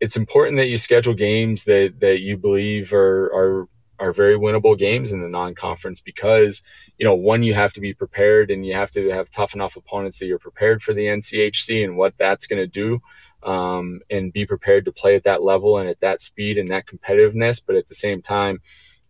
it's 0.00 0.16
important 0.16 0.56
that 0.56 0.68
you 0.68 0.78
schedule 0.78 1.14
games 1.14 1.64
that 1.64 2.00
that 2.00 2.20
you 2.20 2.36
believe 2.36 2.92
are 2.92 3.26
are 3.34 3.68
are 3.98 4.12
very 4.12 4.36
winnable 4.36 4.78
games 4.78 5.12
in 5.12 5.22
the 5.22 5.28
non-conference 5.28 6.00
because 6.00 6.62
you 6.98 7.06
know 7.06 7.14
one 7.14 7.42
you 7.42 7.54
have 7.54 7.72
to 7.72 7.80
be 7.80 7.94
prepared 7.94 8.50
and 8.50 8.66
you 8.66 8.74
have 8.74 8.90
to 8.90 9.10
have 9.10 9.30
tough 9.30 9.54
enough 9.54 9.76
opponents 9.76 10.18
that 10.18 10.26
you're 10.26 10.38
prepared 10.38 10.82
for 10.82 10.92
the 10.92 11.06
NCHC 11.06 11.84
and 11.84 11.96
what 11.96 12.16
that's 12.18 12.46
going 12.46 12.62
to 12.62 12.66
do 12.66 13.00
um, 13.42 14.00
and 14.10 14.32
be 14.32 14.46
prepared 14.46 14.84
to 14.84 14.92
play 14.92 15.14
at 15.14 15.24
that 15.24 15.42
level 15.42 15.78
and 15.78 15.88
at 15.88 16.00
that 16.00 16.20
speed 16.20 16.58
and 16.58 16.68
that 16.68 16.86
competitiveness. 16.86 17.60
But 17.64 17.76
at 17.76 17.86
the 17.86 17.94
same 17.94 18.22
time 18.22 18.60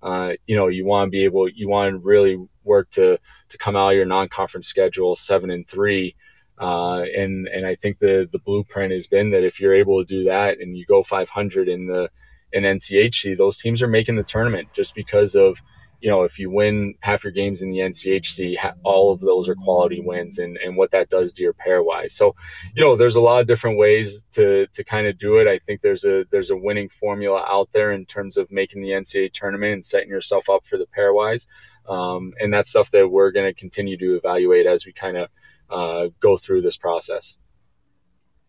uh, 0.03 0.34
you 0.47 0.57
know 0.57 0.68
you 0.68 0.84
want 0.84 1.09
to 1.09 1.11
be 1.11 1.24
able 1.24 1.49
you 1.49 1.68
want 1.68 1.93
to 1.93 1.99
really 1.99 2.39
work 2.64 2.91
to 2.91 3.18
to 3.49 3.59
come 3.59 3.76
out 3.76 3.91
of 3.91 3.97
your 3.97 4.07
non-conference 4.07 4.68
schedule 4.68 5.16
seven 5.16 5.51
and 5.51 5.66
three 5.66 6.14
uh, 6.59 7.03
and 7.16 7.49
and 7.49 7.66
I 7.66 7.74
think 7.74 7.99
the 7.99 8.28
the 8.30 8.39
blueprint 8.39 8.93
has 8.93 9.07
been 9.07 9.30
that 9.30 9.45
if 9.45 9.61
you're 9.61 9.74
able 9.74 9.99
to 9.99 10.07
do 10.07 10.24
that 10.24 10.61
and 10.61 10.76
you 10.76 10.87
go 10.87 11.03
500 11.03 11.68
in 11.68 11.87
the 11.87 12.11
in 12.53 12.64
NCHC, 12.64 13.36
those 13.36 13.59
teams 13.59 13.82
are 13.82 13.88
making 13.88 14.16
the 14.16 14.22
tournament 14.22 14.68
just 14.72 14.94
because 14.94 15.34
of 15.34 15.61
you 16.01 16.11
know 16.11 16.24
if 16.24 16.38
you 16.38 16.51
win 16.51 16.94
half 17.01 17.24
your 17.24 17.32
games 17.32 17.62
in 17.62 17.70
the 17.70 17.78
NCHC, 17.78 18.57
all 18.84 19.12
of 19.12 19.20
those 19.20 19.49
are 19.49 19.55
quality 19.55 20.01
wins, 20.01 20.38
and 20.38 20.57
and 20.59 20.76
what 20.76 20.90
that 20.90 21.09
does 21.09 21.32
to 21.34 21.42
your 21.42 21.55
pairwise. 21.55 22.11
So 22.11 22.34
you 22.74 22.82
know 22.82 22.97
there's 22.97 23.16
a 23.16 23.20
lot 23.20 23.40
of 23.40 23.47
different 23.47 23.78
ways 23.78 24.24
to 24.32 24.66
to 24.66 24.84
kind 24.84 25.07
of 25.07 25.18
do 25.18 25.38
it. 25.38 25.49
I 25.49 25.59
think 25.59 25.80
there's 25.80 26.05
a 26.05 26.24
there's 26.30 26.51
a 26.51 26.57
winning 26.57 26.88
formula 26.88 27.44
out 27.49 27.70
there 27.72 27.92
in 27.92 28.05
terms 28.07 28.36
of 28.36 28.51
making 28.51 28.82
the 28.82 28.90
NCAA 28.90 29.32
tournament 29.32 29.72
and 29.72 29.84
setting 29.84 30.09
yourself 30.09 30.51
up 30.51 30.66
for 30.66 30.76
the 30.76 30.86
pairwise. 30.97 31.47
Um, 31.88 32.32
and 32.40 32.53
that's 32.53 32.70
stuff 32.70 32.90
that 32.90 33.09
we're 33.09 33.30
going 33.30 33.47
to 33.47 33.55
continue 33.55 33.97
to 33.97 34.16
evaluate 34.16 34.66
as 34.66 34.84
we 34.84 34.92
kind 34.92 35.16
of 35.16 35.28
uh, 35.70 36.09
go 36.20 36.36
through 36.36 36.62
this 36.62 36.76
process. 36.76 37.36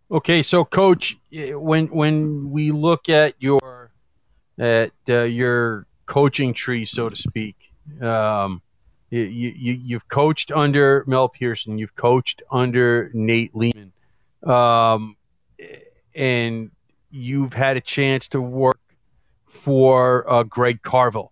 Okay, 0.10 0.42
so 0.42 0.64
coach, 0.64 1.18
when 1.32 1.88
when 1.88 2.50
we 2.50 2.72
look 2.72 3.10
at 3.10 3.36
your 3.40 3.60
at 4.58 4.92
uh, 5.10 5.22
your 5.24 5.86
coaching 6.06 6.54
tree, 6.54 6.86
so 6.86 7.10
to 7.10 7.16
speak, 7.16 7.72
um, 8.02 8.62
you, 9.10 9.22
you 9.22 9.80
you've 9.84 10.08
coached 10.10 10.52
under 10.52 11.04
Mel 11.08 11.30
Pearson, 11.30 11.78
you've 11.78 11.96
coached 11.96 12.44
under 12.52 13.10
Nate 13.14 13.56
Leaman, 13.56 13.94
um, 14.44 15.16
and 16.14 16.72
you've 17.10 17.54
had 17.54 17.78
a 17.78 17.82
chance 17.82 18.28
to 18.30 18.42
work 18.42 18.80
for 19.46 20.30
uh, 20.30 20.44
Greg 20.44 20.82
Carvel, 20.82 21.32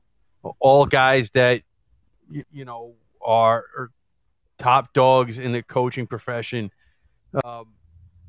all 0.60 0.86
guys 0.86 1.32
that 1.32 1.64
you, 2.30 2.44
you 2.52 2.66
know 2.66 2.94
are, 3.22 3.66
are 3.78 3.92
top 4.58 4.94
dogs 4.94 5.40
in 5.40 5.52
the 5.52 5.62
coaching 5.62 6.08
profession. 6.08 6.72
Um, 7.44 7.68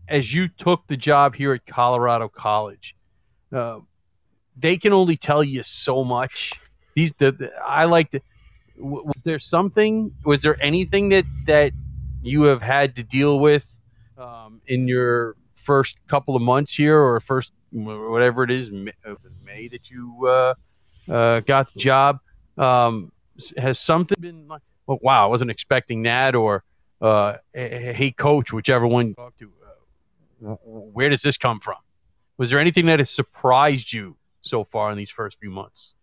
as 0.08 0.32
you 0.32 0.48
took 0.48 0.86
the 0.86 0.96
job 0.96 1.34
here 1.34 1.52
at 1.52 1.66
Colorado 1.66 2.28
College, 2.28 2.96
uh, 3.52 3.78
they 4.56 4.76
can 4.76 4.92
only 4.92 5.16
tell 5.16 5.44
you 5.44 5.62
so 5.62 6.04
much. 6.04 6.52
These, 6.94 7.12
the, 7.18 7.32
the, 7.32 7.52
I 7.62 7.84
like 7.84 8.10
to. 8.10 8.20
Was 8.78 9.14
there 9.24 9.38
something? 9.38 10.12
Was 10.24 10.42
there 10.42 10.62
anything 10.62 11.08
that 11.10 11.24
that 11.46 11.72
you 12.22 12.44
have 12.44 12.62
had 12.62 12.94
to 12.96 13.02
deal 13.02 13.38
with 13.38 13.80
um, 14.18 14.60
in 14.66 14.86
your 14.88 15.36
first 15.54 15.98
couple 16.08 16.36
of 16.36 16.42
months 16.42 16.74
here, 16.74 16.98
or 16.98 17.20
first 17.20 17.52
whatever 17.70 18.44
it 18.44 18.50
is, 18.50 18.70
May, 18.70 18.92
May 19.44 19.68
that 19.68 19.90
you 19.90 20.26
uh, 20.26 20.54
uh, 21.10 21.40
got 21.40 21.72
the 21.72 21.80
job? 21.80 22.20
Um, 22.58 23.12
has 23.56 23.78
something 23.78 24.16
been 24.20 24.48
like? 24.48 24.62
well, 24.86 24.98
wow, 25.02 25.24
I 25.24 25.26
wasn't 25.26 25.50
expecting 25.50 26.04
that, 26.04 26.34
or 26.34 26.64
uh, 27.00 27.36
hey, 27.52 28.12
coach, 28.16 28.52
whichever 28.52 28.86
one 28.86 29.08
you 29.08 29.14
talk 29.14 29.36
to, 29.38 29.50
uh, 30.46 30.54
where 30.64 31.08
does 31.08 31.22
this 31.22 31.36
come 31.36 31.60
from? 31.60 31.76
Was 32.38 32.50
there 32.50 32.60
anything 32.60 32.86
that 32.86 32.98
has 32.98 33.10
surprised 33.10 33.92
you 33.92 34.16
so 34.46 34.64
far 34.64 34.90
in 34.90 34.96
these 34.96 35.10
first 35.10 35.38
few 35.40 35.50
months? 35.50 35.94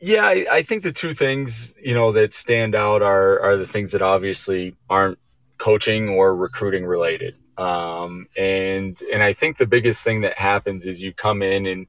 Yeah, 0.00 0.24
I, 0.24 0.46
I 0.50 0.62
think 0.62 0.84
the 0.84 0.92
two 0.92 1.12
things 1.12 1.74
you 1.82 1.94
know 1.94 2.12
that 2.12 2.32
stand 2.32 2.74
out 2.74 3.02
are 3.02 3.40
are 3.40 3.56
the 3.56 3.66
things 3.66 3.92
that 3.92 4.02
obviously 4.02 4.76
aren't 4.88 5.18
coaching 5.58 6.08
or 6.08 6.34
recruiting 6.36 6.86
related. 6.86 7.36
Um, 7.58 8.28
and 8.36 9.00
and 9.12 9.22
I 9.22 9.32
think 9.32 9.56
the 9.56 9.66
biggest 9.66 10.04
thing 10.04 10.20
that 10.20 10.38
happens 10.38 10.86
is 10.86 11.02
you 11.02 11.12
come 11.12 11.42
in 11.42 11.66
and 11.66 11.86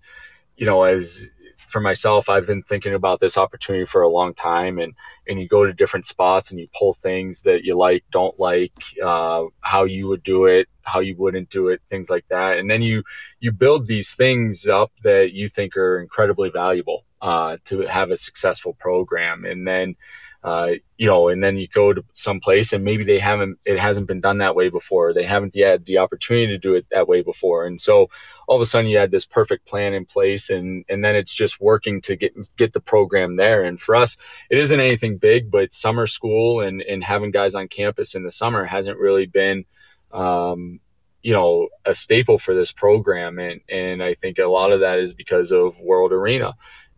you 0.58 0.66
know 0.66 0.84
as 0.84 1.30
for 1.70 1.80
myself, 1.80 2.30
I've 2.30 2.48
been 2.48 2.64
thinking 2.64 2.94
about 2.94 3.20
this 3.20 3.38
opportunity 3.38 3.86
for 3.86 4.02
a 4.02 4.10
long 4.10 4.34
time, 4.34 4.80
and 4.80 4.94
and 5.28 5.40
you 5.40 5.48
go 5.48 5.66
to 5.66 5.74
different 5.74 6.06
spots 6.06 6.52
and 6.52 6.60
you 6.60 6.68
pull 6.78 6.94
things 6.94 7.44
that 7.44 7.64
you 7.64 7.78
like, 7.78 8.04
don't 8.12 8.38
like, 8.40 8.74
uh, 9.04 9.46
how 9.62 9.84
you 9.84 10.08
would 10.08 10.24
do 10.24 10.46
it, 10.46 10.68
how 10.82 11.00
you 11.00 11.16
wouldn't 11.18 11.50
do 11.50 11.70
it, 11.70 11.82
things 11.90 12.10
like 12.10 12.26
that, 12.30 12.58
and 12.58 12.70
then 12.70 12.82
you 12.82 13.04
you 13.40 13.52
build 13.52 13.88
these 13.88 14.16
things 14.16 14.68
up 14.68 14.92
that 15.04 15.32
you 15.34 15.48
think 15.48 15.78
are 15.78 16.00
incredibly 16.00 16.50
valuable 16.50 17.06
uh, 17.22 17.58
to 17.66 17.82
have 17.82 18.12
a 18.12 18.18
successful 18.18 18.74
program, 18.74 19.46
and 19.46 19.68
then 19.68 19.96
uh, 20.42 20.72
you 20.98 21.06
know, 21.06 21.28
and 21.28 21.44
then 21.44 21.58
you 21.58 21.68
go 21.68 21.92
to 21.92 22.04
some 22.14 22.40
place 22.40 22.72
and 22.72 22.84
maybe 22.84 23.04
they 23.04 23.20
haven't, 23.20 23.60
it 23.66 23.78
hasn't 23.78 24.08
been 24.08 24.22
done 24.22 24.38
that 24.38 24.56
way 24.56 24.70
before. 24.70 25.14
They 25.14 25.26
haven't 25.26 25.56
had 25.56 25.86
the 25.86 25.98
opportunity 25.98 26.48
to 26.48 26.58
do 26.58 26.76
it 26.76 26.86
that 26.92 27.10
way 27.10 27.22
before. 27.22 27.66
And 27.66 27.80
so 27.80 28.10
all 28.48 28.56
of 28.56 28.62
a 28.62 28.66
sudden 28.66 28.90
you 28.90 28.98
had 28.98 29.12
this 29.12 29.26
perfect 29.26 29.68
plan 29.68 29.94
in 29.94 30.06
place 30.06 30.50
and, 30.50 30.86
and 30.88 31.04
then 31.04 31.16
it's 31.16 31.34
just 31.34 31.60
working 31.60 32.00
to 32.02 32.16
get, 32.16 32.34
get 32.56 32.72
the 32.72 32.80
program 32.80 33.36
there. 33.36 33.64
And 33.64 33.82
for 33.82 33.96
us, 33.96 34.16
it 34.50 34.58
isn't 34.58 34.80
anything 34.80 35.18
big, 35.18 35.52
but 35.52 35.74
summer 35.74 36.08
school 36.08 36.62
and, 36.62 36.82
and 36.84 37.04
having 37.04 37.32
guys 37.32 37.54
on 37.54 37.68
campus 37.68 38.16
in 38.16 38.24
the 38.24 38.32
summer 38.32 38.64
hasn't 38.64 38.98
really 38.98 39.26
been, 39.26 39.66
um, 40.14 40.80
you 41.22 41.34
know, 41.34 41.68
a 41.86 41.94
staple 41.94 42.38
for 42.38 42.56
this 42.56 42.72
program. 42.72 43.40
And, 43.40 43.60
and 43.68 44.02
I 44.02 44.14
think 44.14 44.40
a 44.40 44.46
lot 44.46 44.72
of 44.72 44.80
that 44.80 45.00
is 45.00 45.14
because 45.14 45.52
of 45.52 45.78
World 45.80 46.14
Arena. 46.14 46.54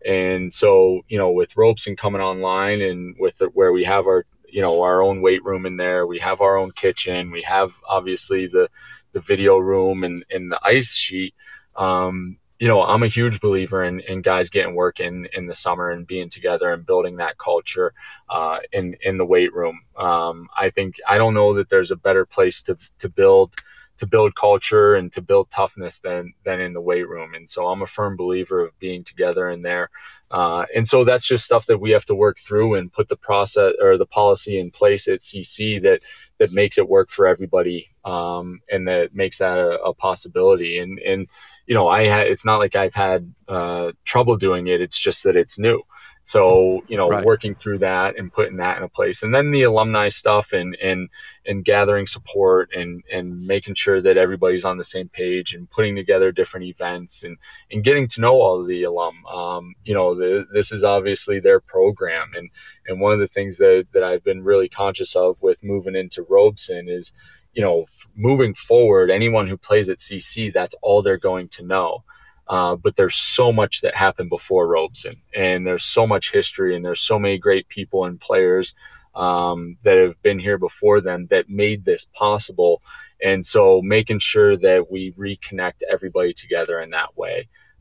And 0.05 0.53
so, 0.53 1.01
you 1.07 1.17
know, 1.17 1.31
with 1.31 1.55
Robson 1.57 1.95
coming 1.95 2.21
online 2.21 2.81
and 2.81 3.15
with 3.19 3.37
the, 3.37 3.47
where 3.47 3.71
we 3.71 3.83
have 3.83 4.05
our, 4.07 4.25
you 4.49 4.61
know, 4.61 4.81
our 4.81 5.01
own 5.01 5.21
weight 5.21 5.43
room 5.43 5.65
in 5.65 5.77
there, 5.77 6.05
we 6.05 6.19
have 6.19 6.41
our 6.41 6.57
own 6.57 6.71
kitchen, 6.71 7.31
we 7.31 7.41
have 7.43 7.73
obviously 7.87 8.47
the, 8.47 8.69
the 9.11 9.19
video 9.21 9.57
room 9.57 10.03
and, 10.03 10.25
and 10.29 10.51
the 10.51 10.59
ice 10.63 10.95
sheet. 10.95 11.33
Um, 11.75 12.37
you 12.59 12.67
know, 12.67 12.83
I'm 12.83 13.01
a 13.01 13.07
huge 13.07 13.39
believer 13.39 13.83
in, 13.83 14.01
in 14.01 14.21
guys 14.21 14.51
getting 14.51 14.75
work 14.75 14.99
in, 14.99 15.27
in 15.33 15.47
the 15.47 15.55
summer 15.55 15.89
and 15.89 16.05
being 16.05 16.29
together 16.29 16.71
and 16.71 16.85
building 16.85 17.15
that 17.15 17.39
culture 17.39 17.91
uh, 18.29 18.59
in, 18.71 18.95
in 19.01 19.17
the 19.17 19.25
weight 19.25 19.51
room. 19.51 19.81
Um, 19.97 20.47
I 20.55 20.69
think, 20.69 20.97
I 21.07 21.17
don't 21.17 21.33
know 21.33 21.55
that 21.55 21.69
there's 21.69 21.89
a 21.89 21.95
better 21.95 22.23
place 22.23 22.61
to, 22.63 22.77
to 22.99 23.09
build 23.09 23.55
to 24.01 24.07
build 24.07 24.35
culture 24.35 24.95
and 24.95 25.13
to 25.13 25.21
build 25.21 25.51
toughness 25.51 25.99
than 25.99 26.33
than 26.43 26.59
in 26.59 26.73
the 26.73 26.81
weight 26.81 27.07
room. 27.07 27.35
And 27.35 27.47
so 27.47 27.67
I'm 27.67 27.83
a 27.83 27.87
firm 27.87 28.17
believer 28.17 28.65
of 28.65 28.77
being 28.79 29.03
together 29.03 29.47
in 29.47 29.61
there. 29.61 29.91
Uh, 30.31 30.65
and 30.75 30.87
so 30.87 31.03
that's 31.03 31.27
just 31.27 31.45
stuff 31.45 31.67
that 31.67 31.79
we 31.79 31.91
have 31.91 32.05
to 32.05 32.15
work 32.15 32.39
through 32.39 32.73
and 32.73 32.91
put 32.91 33.09
the 33.09 33.15
process 33.15 33.73
or 33.79 33.97
the 33.97 34.07
policy 34.07 34.59
in 34.59 34.71
place 34.71 35.07
at 35.07 35.19
CC 35.19 35.79
that 35.83 36.01
that 36.39 36.51
makes 36.51 36.79
it 36.79 36.89
work 36.89 37.09
for 37.09 37.27
everybody 37.27 37.85
um, 38.03 38.59
and 38.71 38.87
that 38.87 39.13
makes 39.13 39.37
that 39.37 39.59
a, 39.59 39.79
a, 39.83 39.93
possibility. 39.93 40.79
And 40.79 40.97
and 40.97 41.27
you 41.67 41.75
know, 41.75 41.87
I 41.87 42.05
had 42.05 42.25
it's 42.25 42.45
not 42.45 42.57
like 42.57 42.75
I've 42.75 42.95
had 42.95 43.31
uh, 43.47 43.91
trouble 44.03 44.35
doing 44.35 44.65
it. 44.65 44.81
It's 44.81 44.99
just 44.99 45.23
that 45.25 45.35
it's 45.35 45.59
new. 45.59 45.83
So, 46.31 46.81
you 46.87 46.95
know, 46.95 47.09
right. 47.09 47.25
working 47.25 47.55
through 47.55 47.79
that 47.79 48.17
and 48.17 48.31
putting 48.31 48.55
that 48.55 48.77
in 48.77 48.83
a 48.83 48.87
place. 48.87 49.21
And 49.21 49.35
then 49.35 49.51
the 49.51 49.63
alumni 49.63 50.07
stuff 50.07 50.53
and 50.53 50.77
and 50.81 51.09
and 51.45 51.65
gathering 51.65 52.07
support 52.07 52.69
and 52.73 53.03
and 53.11 53.45
making 53.45 53.75
sure 53.75 53.99
that 53.99 54.17
everybody's 54.17 54.63
on 54.63 54.77
the 54.77 54.85
same 54.85 55.09
page 55.09 55.53
and 55.53 55.69
putting 55.69 55.93
together 55.93 56.31
different 56.31 56.67
events 56.67 57.23
and 57.23 57.35
and 57.69 57.83
getting 57.83 58.07
to 58.07 58.21
know 58.21 58.35
all 58.39 58.61
of 58.61 58.67
the 58.67 58.83
alum. 58.83 59.25
Um, 59.25 59.75
you 59.83 59.93
know, 59.93 60.15
the, 60.15 60.47
this 60.53 60.71
is 60.71 60.85
obviously 60.85 61.41
their 61.41 61.59
program 61.59 62.31
and 62.33 62.49
and 62.87 63.01
one 63.01 63.11
of 63.11 63.19
the 63.19 63.27
things 63.27 63.57
that 63.57 63.87
that 63.91 64.03
I've 64.03 64.23
been 64.23 64.41
really 64.41 64.69
conscious 64.69 65.17
of 65.17 65.41
with 65.41 65.65
moving 65.65 65.97
into 65.97 66.25
Robson 66.29 66.87
is 66.87 67.11
you 67.53 67.61
know, 67.61 67.85
moving 68.15 68.53
forward, 68.53 69.11
anyone 69.11 69.49
who 69.49 69.57
plays 69.57 69.89
at 69.89 69.97
CC, 69.97 70.53
that's 70.53 70.73
all 70.81 71.01
they're 71.01 71.17
going 71.17 71.49
to 71.49 71.63
know. 71.63 72.05
Uh, 72.51 72.77
but 72.77 72.97
there's 72.97 73.17
so 73.17 73.53
much 73.53 73.81
that 73.81 73.95
happened 73.95 74.29
before 74.29 74.67
Robson, 74.67 75.17
and 75.35 75.67
there's 75.67 75.85
so 75.85 76.07
much 76.07 76.33
history, 76.33 76.75
and 76.75 76.85
there's 76.85 77.01
so 77.01 77.19
many 77.19 77.39
great 77.39 77.69
people 77.69 78.05
and 78.05 78.21
players 78.21 78.75
um, 79.15 79.77
that 79.83 79.97
have 79.97 80.21
been 80.23 80.39
here 80.39 80.59
before 80.59 81.01
them 81.01 81.27
that 81.31 81.49
made 81.49 81.85
this 81.85 82.07
possible. 82.15 82.83
And 83.23 83.45
so, 83.45 83.81
making 83.83 84.19
sure 84.21 84.57
that 84.59 84.91
we 84.91 85.13
reconnect 85.13 85.81
everybody 85.91 86.33
together 86.33 86.81
in 86.81 86.91
that 86.91 87.17
way 87.17 87.37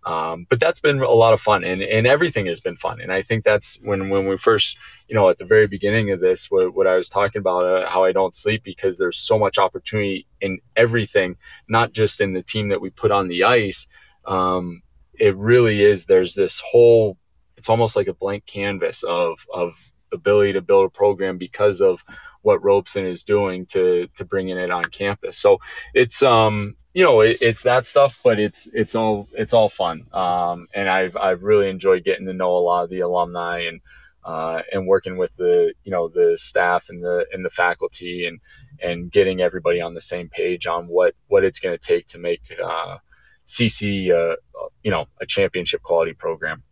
Um, 0.07 0.47
but 0.51 0.61
that's 0.61 0.81
been 0.81 1.01
a 1.01 1.11
lot 1.11 1.35
of 1.35 1.41
fun, 1.43 1.65
and, 1.65 1.83
and 1.83 2.09
everything 2.09 2.47
has 2.49 2.61
been 2.61 2.77
fun. 2.77 3.01
And 3.03 3.13
I 3.13 3.23
think 3.23 3.45
that's 3.45 3.79
when 3.83 4.11
when 4.11 4.27
we 4.27 4.39
first, 4.39 4.79
you 5.09 5.17
know, 5.17 5.31
at 5.31 5.39
the 5.39 5.47
very 5.47 5.69
beginning 5.69 6.11
of 6.11 6.21
this, 6.21 6.51
what, 6.51 6.75
what 6.75 6.89
I 6.89 6.97
was 6.97 7.09
talking 7.11 7.41
about, 7.41 7.65
uh, 7.67 7.91
how 7.91 8.05
I 8.05 8.13
don't 8.13 8.35
sleep 8.35 8.65
because 8.65 8.99
there's 8.99 9.19
so 9.19 9.39
much 9.39 9.59
opportunity 9.59 10.27
in 10.41 10.59
everything, 10.77 11.37
not 11.69 11.93
just 11.93 12.21
in 12.21 12.35
the 12.35 12.43
team 12.43 12.71
that 12.71 12.83
we 12.83 12.91
put 12.91 13.13
on 13.13 13.29
the 13.29 13.45
ice. 13.45 13.89
Um, 14.27 14.83
it 15.19 15.37
really 15.37 15.85
is. 15.85 16.07
There's 16.07 16.35
this 16.35 16.61
whole. 16.61 17.17
It's 17.57 17.69
almost 17.69 17.95
like 17.95 18.07
a 18.09 18.15
blank 18.15 18.47
canvas 18.47 19.03
of 19.03 19.47
of 19.53 19.75
ability 20.13 20.55
to 20.55 20.63
build 20.63 20.87
a 20.87 20.91
program 20.91 21.39
because 21.39 21.81
of 21.81 22.03
what 22.43 22.63
Robson 22.65 23.07
is 23.07 23.23
doing 23.23 23.67
to 23.67 24.09
to 24.17 24.25
bringing 24.25 24.57
it 24.57 24.71
on 24.71 24.85
campus. 24.85 25.39
So 25.39 25.59
it's 25.95 26.23
um 26.23 26.77
you 26.95 27.05
know 27.05 27.21
it, 27.21 27.39
it's 27.41 27.63
that 27.65 27.87
stuff, 27.87 28.21
but 28.25 28.39
it's 28.39 28.69
it's 28.73 28.95
all 28.95 29.29
it's 29.33 29.53
all 29.53 29.69
fun. 29.69 30.07
Um, 30.13 30.67
and 30.75 30.89
I've 30.89 31.17
I've 31.17 31.43
really 31.43 31.69
enjoyed 31.69 32.05
getting 32.05 32.27
to 32.27 32.33
know 32.33 32.57
a 32.57 32.59
lot 32.59 32.85
of 32.85 32.91
the 32.91 33.01
alumni 33.01 33.61
and 33.61 33.81
uh, 34.25 34.63
and 34.73 34.87
working 34.87 35.17
with 35.17 35.35
the 35.37 35.73
you 35.85 35.91
know 35.91 36.09
the 36.09 36.37
staff 36.37 36.89
and 36.89 37.03
the 37.03 37.27
and 37.33 37.45
the 37.45 37.51
faculty 37.51 38.27
and 38.27 38.41
and 38.83 39.11
getting 39.13 39.41
everybody 39.41 39.81
on 39.81 39.95
the 39.95 40.01
same 40.01 40.29
page 40.29 40.67
on 40.67 40.89
what 40.89 41.15
what 41.29 41.45
it's 41.45 41.59
going 41.59 41.77
to 41.77 41.85
take 41.85 42.07
to 42.09 42.19
make 42.19 42.43
uh, 42.63 42.99
CC 43.47 44.11
uh, 44.11 44.37
you 44.83 44.91
know 44.91 45.07
a 45.21 45.27
championship 45.27 45.83
quality 45.83 46.13
program. 46.13 46.63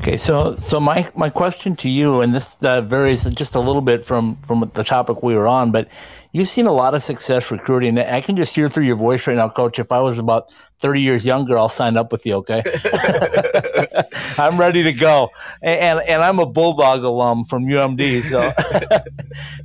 Okay, 0.00 0.16
so 0.16 0.56
so 0.56 0.80
my 0.80 1.06
my 1.14 1.28
question 1.28 1.76
to 1.76 1.88
you, 1.88 2.22
and 2.22 2.34
this 2.34 2.56
uh, 2.62 2.80
varies 2.80 3.24
just 3.24 3.54
a 3.54 3.60
little 3.60 3.82
bit 3.82 4.02
from 4.02 4.36
from 4.46 4.70
the 4.74 4.82
topic 4.82 5.22
we 5.22 5.34
were 5.34 5.46
on, 5.46 5.72
but 5.72 5.88
you've 6.32 6.48
seen 6.48 6.66
a 6.66 6.72
lot 6.72 6.94
of 6.94 7.02
success 7.02 7.50
recruiting. 7.50 7.98
I 7.98 8.22
can 8.22 8.34
just 8.34 8.54
hear 8.54 8.70
through 8.70 8.84
your 8.84 8.96
voice 8.96 9.26
right 9.26 9.36
now, 9.36 9.50
Coach. 9.50 9.78
If 9.78 9.92
I 9.92 10.00
was 10.00 10.18
about 10.18 10.50
thirty 10.80 11.02
years 11.02 11.26
younger, 11.26 11.58
I'll 11.58 11.68
sign 11.68 11.98
up 11.98 12.12
with 12.12 12.24
you. 12.24 12.36
Okay, 12.36 12.62
I'm 14.38 14.58
ready 14.58 14.82
to 14.84 14.92
go, 14.94 15.30
and 15.60 16.00
and 16.00 16.22
I'm 16.22 16.38
a 16.38 16.46
Bulldog 16.46 17.04
alum 17.04 17.44
from 17.44 17.66
UMD, 17.66 18.30
so 18.30 18.52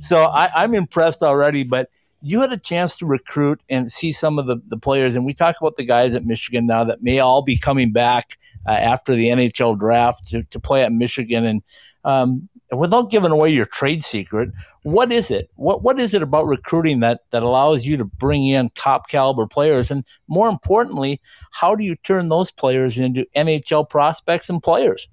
so 0.02 0.24
I, 0.24 0.64
I'm 0.64 0.74
impressed 0.74 1.22
already. 1.22 1.64
But 1.64 1.88
you 2.22 2.40
had 2.40 2.52
a 2.52 2.58
chance 2.58 2.96
to 2.96 3.06
recruit 3.06 3.60
and 3.68 3.90
see 3.90 4.12
some 4.12 4.38
of 4.38 4.46
the 4.46 4.56
the 4.68 4.76
players, 4.76 5.16
and 5.16 5.24
we 5.24 5.34
talk 5.34 5.56
about 5.60 5.76
the 5.76 5.84
guys 5.84 6.14
at 6.14 6.24
Michigan 6.24 6.66
now 6.66 6.84
that 6.84 7.02
may 7.02 7.18
all 7.18 7.42
be 7.42 7.58
coming 7.58 7.92
back 7.92 8.38
uh, 8.66 8.72
after 8.72 9.14
the 9.14 9.28
NHL 9.28 9.78
draft 9.78 10.28
to, 10.28 10.42
to 10.44 10.60
play 10.60 10.82
at 10.82 10.92
Michigan. 10.92 11.44
And 11.44 11.62
um, 12.04 12.48
without 12.72 13.10
giving 13.10 13.30
away 13.30 13.50
your 13.50 13.66
trade 13.66 14.02
secret, 14.02 14.50
what 14.82 15.10
is 15.10 15.30
it? 15.30 15.50
What 15.56 15.82
what 15.82 15.98
is 15.98 16.14
it 16.14 16.22
about 16.22 16.46
recruiting 16.46 17.00
that 17.00 17.20
that 17.30 17.42
allows 17.42 17.84
you 17.84 17.96
to 17.96 18.04
bring 18.04 18.46
in 18.46 18.70
top 18.76 19.08
caliber 19.08 19.46
players? 19.46 19.90
And 19.90 20.04
more 20.28 20.48
importantly, 20.48 21.20
how 21.52 21.74
do 21.74 21.84
you 21.84 21.96
turn 21.96 22.28
those 22.28 22.50
players 22.50 22.98
into 22.98 23.26
NHL 23.36 23.88
prospects 23.88 24.48
and 24.48 24.62
players? 24.62 25.08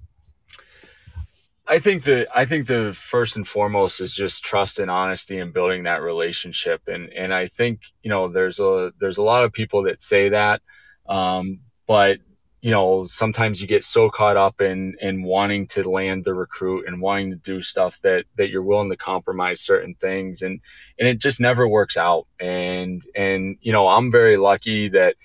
I 1.66 1.78
think 1.78 2.04
the 2.04 2.28
I 2.34 2.44
think 2.44 2.66
the 2.66 2.92
first 2.92 3.36
and 3.36 3.48
foremost 3.48 4.00
is 4.00 4.14
just 4.14 4.44
trust 4.44 4.78
and 4.78 4.90
honesty 4.90 5.38
and 5.38 5.52
building 5.52 5.84
that 5.84 6.02
relationship. 6.02 6.82
And 6.86 7.10
and 7.12 7.32
I 7.32 7.46
think 7.46 7.80
you 8.02 8.10
know 8.10 8.28
there's 8.28 8.60
a 8.60 8.92
there's 9.00 9.18
a 9.18 9.22
lot 9.22 9.44
of 9.44 9.52
people 9.52 9.84
that 9.84 10.02
say 10.02 10.28
that, 10.28 10.60
um, 11.08 11.60
but 11.86 12.18
you 12.64 12.70
know, 12.70 13.04
sometimes 13.06 13.60
you 13.60 13.66
get 13.66 13.84
so 13.84 14.08
caught 14.08 14.38
up 14.38 14.62
in 14.62 14.94
in 14.98 15.22
wanting 15.22 15.66
to 15.66 15.88
land 15.88 16.24
the 16.24 16.32
recruit 16.32 16.86
and 16.86 17.02
wanting 17.02 17.30
to 17.30 17.36
do 17.36 17.60
stuff 17.60 18.00
that 18.00 18.24
that 18.38 18.48
you're 18.48 18.62
willing 18.62 18.88
to 18.88 18.96
compromise 18.96 19.60
certain 19.60 19.94
things 19.94 20.40
and 20.40 20.60
and 20.98 21.06
it 21.06 21.20
just 21.20 21.40
never 21.40 21.68
works 21.68 21.98
out. 21.98 22.26
And 22.40 23.02
and 23.14 23.58
you 23.60 23.70
know, 23.72 23.86
I'm 23.88 24.10
very 24.10 24.38
lucky 24.38 24.88
that 24.88 25.16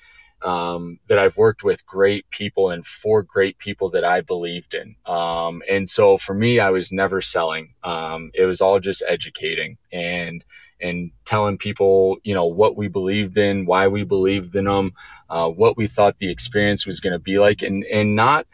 um, 0.42 1.00
that 1.08 1.20
I've 1.20 1.38
worked 1.38 1.64
with 1.64 1.86
great 1.86 2.30
people 2.30 2.70
and 2.70 2.86
for 2.86 3.24
great 3.24 3.58
people 3.58 3.90
that 3.92 4.04
I 4.04 4.22
believed 4.22 4.74
in. 4.74 4.96
Um, 5.06 5.62
and 5.70 5.88
so 5.90 6.18
for 6.18 6.34
me, 6.34 6.60
I 6.60 6.70
was 6.70 6.92
never 6.92 7.22
selling. 7.22 7.74
Um, 7.84 8.32
it 8.34 8.46
was 8.46 8.62
all 8.62 8.80
just 8.80 9.04
educating 9.08 9.78
and 9.92 10.44
and 10.82 11.12
telling 11.26 11.58
people, 11.58 12.18
you 12.24 12.34
know, 12.34 12.46
what 12.46 12.78
we 12.78 12.88
believed 12.88 13.38
in, 13.38 13.66
why 13.66 13.88
we 13.90 14.04
believed 14.04 14.56
in 14.56 14.64
them, 14.66 14.94
uh, 15.30 15.50
what 15.50 15.76
we 15.76 15.88
thought 15.88 16.18
the 16.20 16.32
experience 16.32 16.86
was 16.86 17.02
going 17.02 17.14
to 17.14 17.20
be 17.20 17.38
like, 17.38 17.62
and 17.62 17.84
and 17.86 18.16
not, 18.16 18.48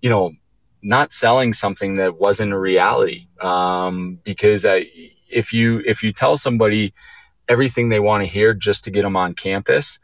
you 0.00 0.10
know, 0.10 0.32
not 0.82 1.12
selling 1.12 1.52
something 1.52 1.96
that 1.96 2.18
wasn't 2.18 2.52
a 2.52 2.58
reality. 2.58 3.26
Um, 3.40 4.20
because 4.22 4.64
I, 4.64 4.86
if 5.28 5.52
you 5.52 5.82
if 5.84 6.02
you 6.02 6.12
tell 6.12 6.36
somebody 6.36 6.94
everything 7.48 7.88
they 7.88 8.00
want 8.00 8.22
to 8.22 8.30
hear 8.30 8.54
just 8.54 8.84
to 8.84 8.90
get 8.90 9.02
them 9.02 9.16
on 9.16 9.34
campus, 9.34 9.98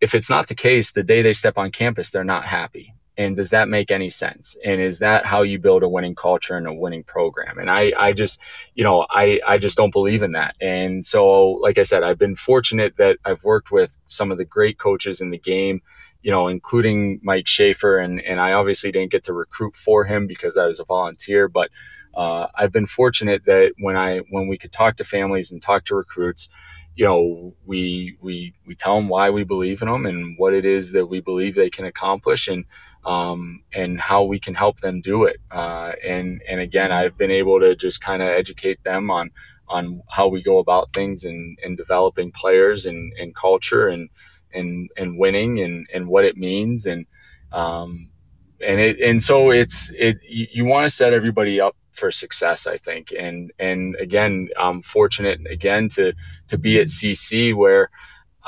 if 0.00 0.14
it's 0.14 0.30
not 0.30 0.48
the 0.48 0.54
case, 0.54 0.92
the 0.92 1.02
day 1.02 1.22
they 1.22 1.32
step 1.32 1.58
on 1.58 1.70
campus, 1.70 2.10
they're 2.10 2.24
not 2.24 2.44
happy. 2.44 2.94
And 3.18 3.34
does 3.34 3.50
that 3.50 3.68
make 3.68 3.90
any 3.90 4.10
sense? 4.10 4.56
And 4.64 4.80
is 4.80 4.98
that 4.98 5.24
how 5.24 5.40
you 5.42 5.58
build 5.58 5.82
a 5.82 5.88
winning 5.88 6.14
culture 6.14 6.54
and 6.54 6.66
a 6.66 6.74
winning 6.74 7.02
program? 7.02 7.58
And 7.58 7.70
i 7.70 7.92
i 7.98 8.12
just 8.12 8.40
you 8.74 8.84
know 8.84 9.06
i 9.10 9.40
i 9.46 9.56
just 9.58 9.76
don't 9.76 9.92
believe 9.92 10.22
in 10.22 10.32
that. 10.32 10.54
And 10.60 11.04
so 11.04 11.52
like 11.52 11.78
i 11.78 11.82
said 11.82 12.02
i've 12.02 12.18
been 12.18 12.36
fortunate 12.36 12.96
that 12.98 13.18
i've 13.24 13.42
worked 13.42 13.70
with 13.70 13.96
some 14.06 14.30
of 14.30 14.38
the 14.38 14.44
great 14.44 14.78
coaches 14.78 15.20
in 15.20 15.30
the 15.30 15.38
game 15.38 15.80
you 16.22 16.30
know 16.30 16.48
including 16.48 17.20
mike 17.22 17.46
schafer. 17.46 18.04
And 18.04 18.20
and 18.20 18.38
i 18.38 18.52
obviously 18.52 18.92
didn't 18.92 19.12
get 19.12 19.24
to 19.24 19.32
recruit 19.32 19.76
for 19.76 20.04
him 20.04 20.26
because 20.26 20.58
i 20.58 20.66
was 20.66 20.80
a 20.80 20.84
volunteer. 20.84 21.48
But 21.48 21.70
uh, 22.14 22.48
i've 22.54 22.72
been 22.72 22.86
fortunate 22.86 23.42
that 23.46 23.72
when 23.78 23.96
i 23.96 24.18
when 24.30 24.46
we 24.46 24.58
could 24.58 24.72
talk 24.72 24.96
to 24.96 25.04
families 25.04 25.52
and 25.52 25.62
talk 25.62 25.84
to 25.86 25.94
recruits 25.94 26.50
you 26.96 27.04
know 27.04 27.54
we 27.66 28.16
we 28.20 28.54
we 28.66 28.74
tell 28.74 28.96
them 28.96 29.08
why 29.08 29.30
we 29.30 29.44
believe 29.44 29.82
in 29.82 29.88
them 29.88 30.06
and 30.06 30.36
what 30.38 30.54
it 30.54 30.64
is 30.64 30.92
that 30.92 31.06
we 31.06 31.20
believe 31.20 31.54
they 31.54 31.70
can 31.70 31.84
accomplish 31.84 32.48
and 32.48 32.64
um, 33.04 33.62
and 33.72 34.00
how 34.00 34.24
we 34.24 34.40
can 34.40 34.54
help 34.54 34.80
them 34.80 35.00
do 35.00 35.24
it. 35.24 35.36
Uh, 35.50 35.92
and 36.04 36.42
and 36.48 36.60
again, 36.60 36.90
I've 36.90 37.16
been 37.16 37.30
able 37.30 37.60
to 37.60 37.76
just 37.76 38.00
kind 38.00 38.22
of 38.22 38.28
educate 38.28 38.82
them 38.82 39.10
on 39.10 39.30
on 39.68 40.00
how 40.08 40.28
we 40.28 40.42
go 40.42 40.58
about 40.58 40.90
things 40.92 41.24
and, 41.24 41.58
and 41.64 41.76
developing 41.76 42.30
players 42.32 42.86
and, 42.86 43.12
and 43.20 43.34
culture 43.34 43.88
and 43.88 44.08
and 44.54 44.88
and 44.96 45.18
winning 45.18 45.60
and, 45.60 45.86
and 45.92 46.08
what 46.08 46.24
it 46.24 46.36
means 46.36 46.86
and 46.86 47.06
um, 47.52 48.10
and 48.66 48.80
it 48.80 49.00
and 49.00 49.22
so 49.22 49.50
it's 49.50 49.90
it 49.98 50.18
you, 50.26 50.46
you 50.50 50.64
want 50.64 50.84
to 50.84 50.90
set 50.90 51.12
everybody 51.12 51.60
up 51.60 51.76
for 51.96 52.10
success 52.10 52.66
I 52.66 52.76
think 52.76 53.12
and 53.18 53.52
and 53.58 53.96
again 53.96 54.48
I'm 54.58 54.82
fortunate 54.82 55.40
again 55.50 55.88
to 55.90 56.12
to 56.48 56.58
be 56.58 56.80
at 56.80 56.88
CC 56.88 57.54
where 57.54 57.90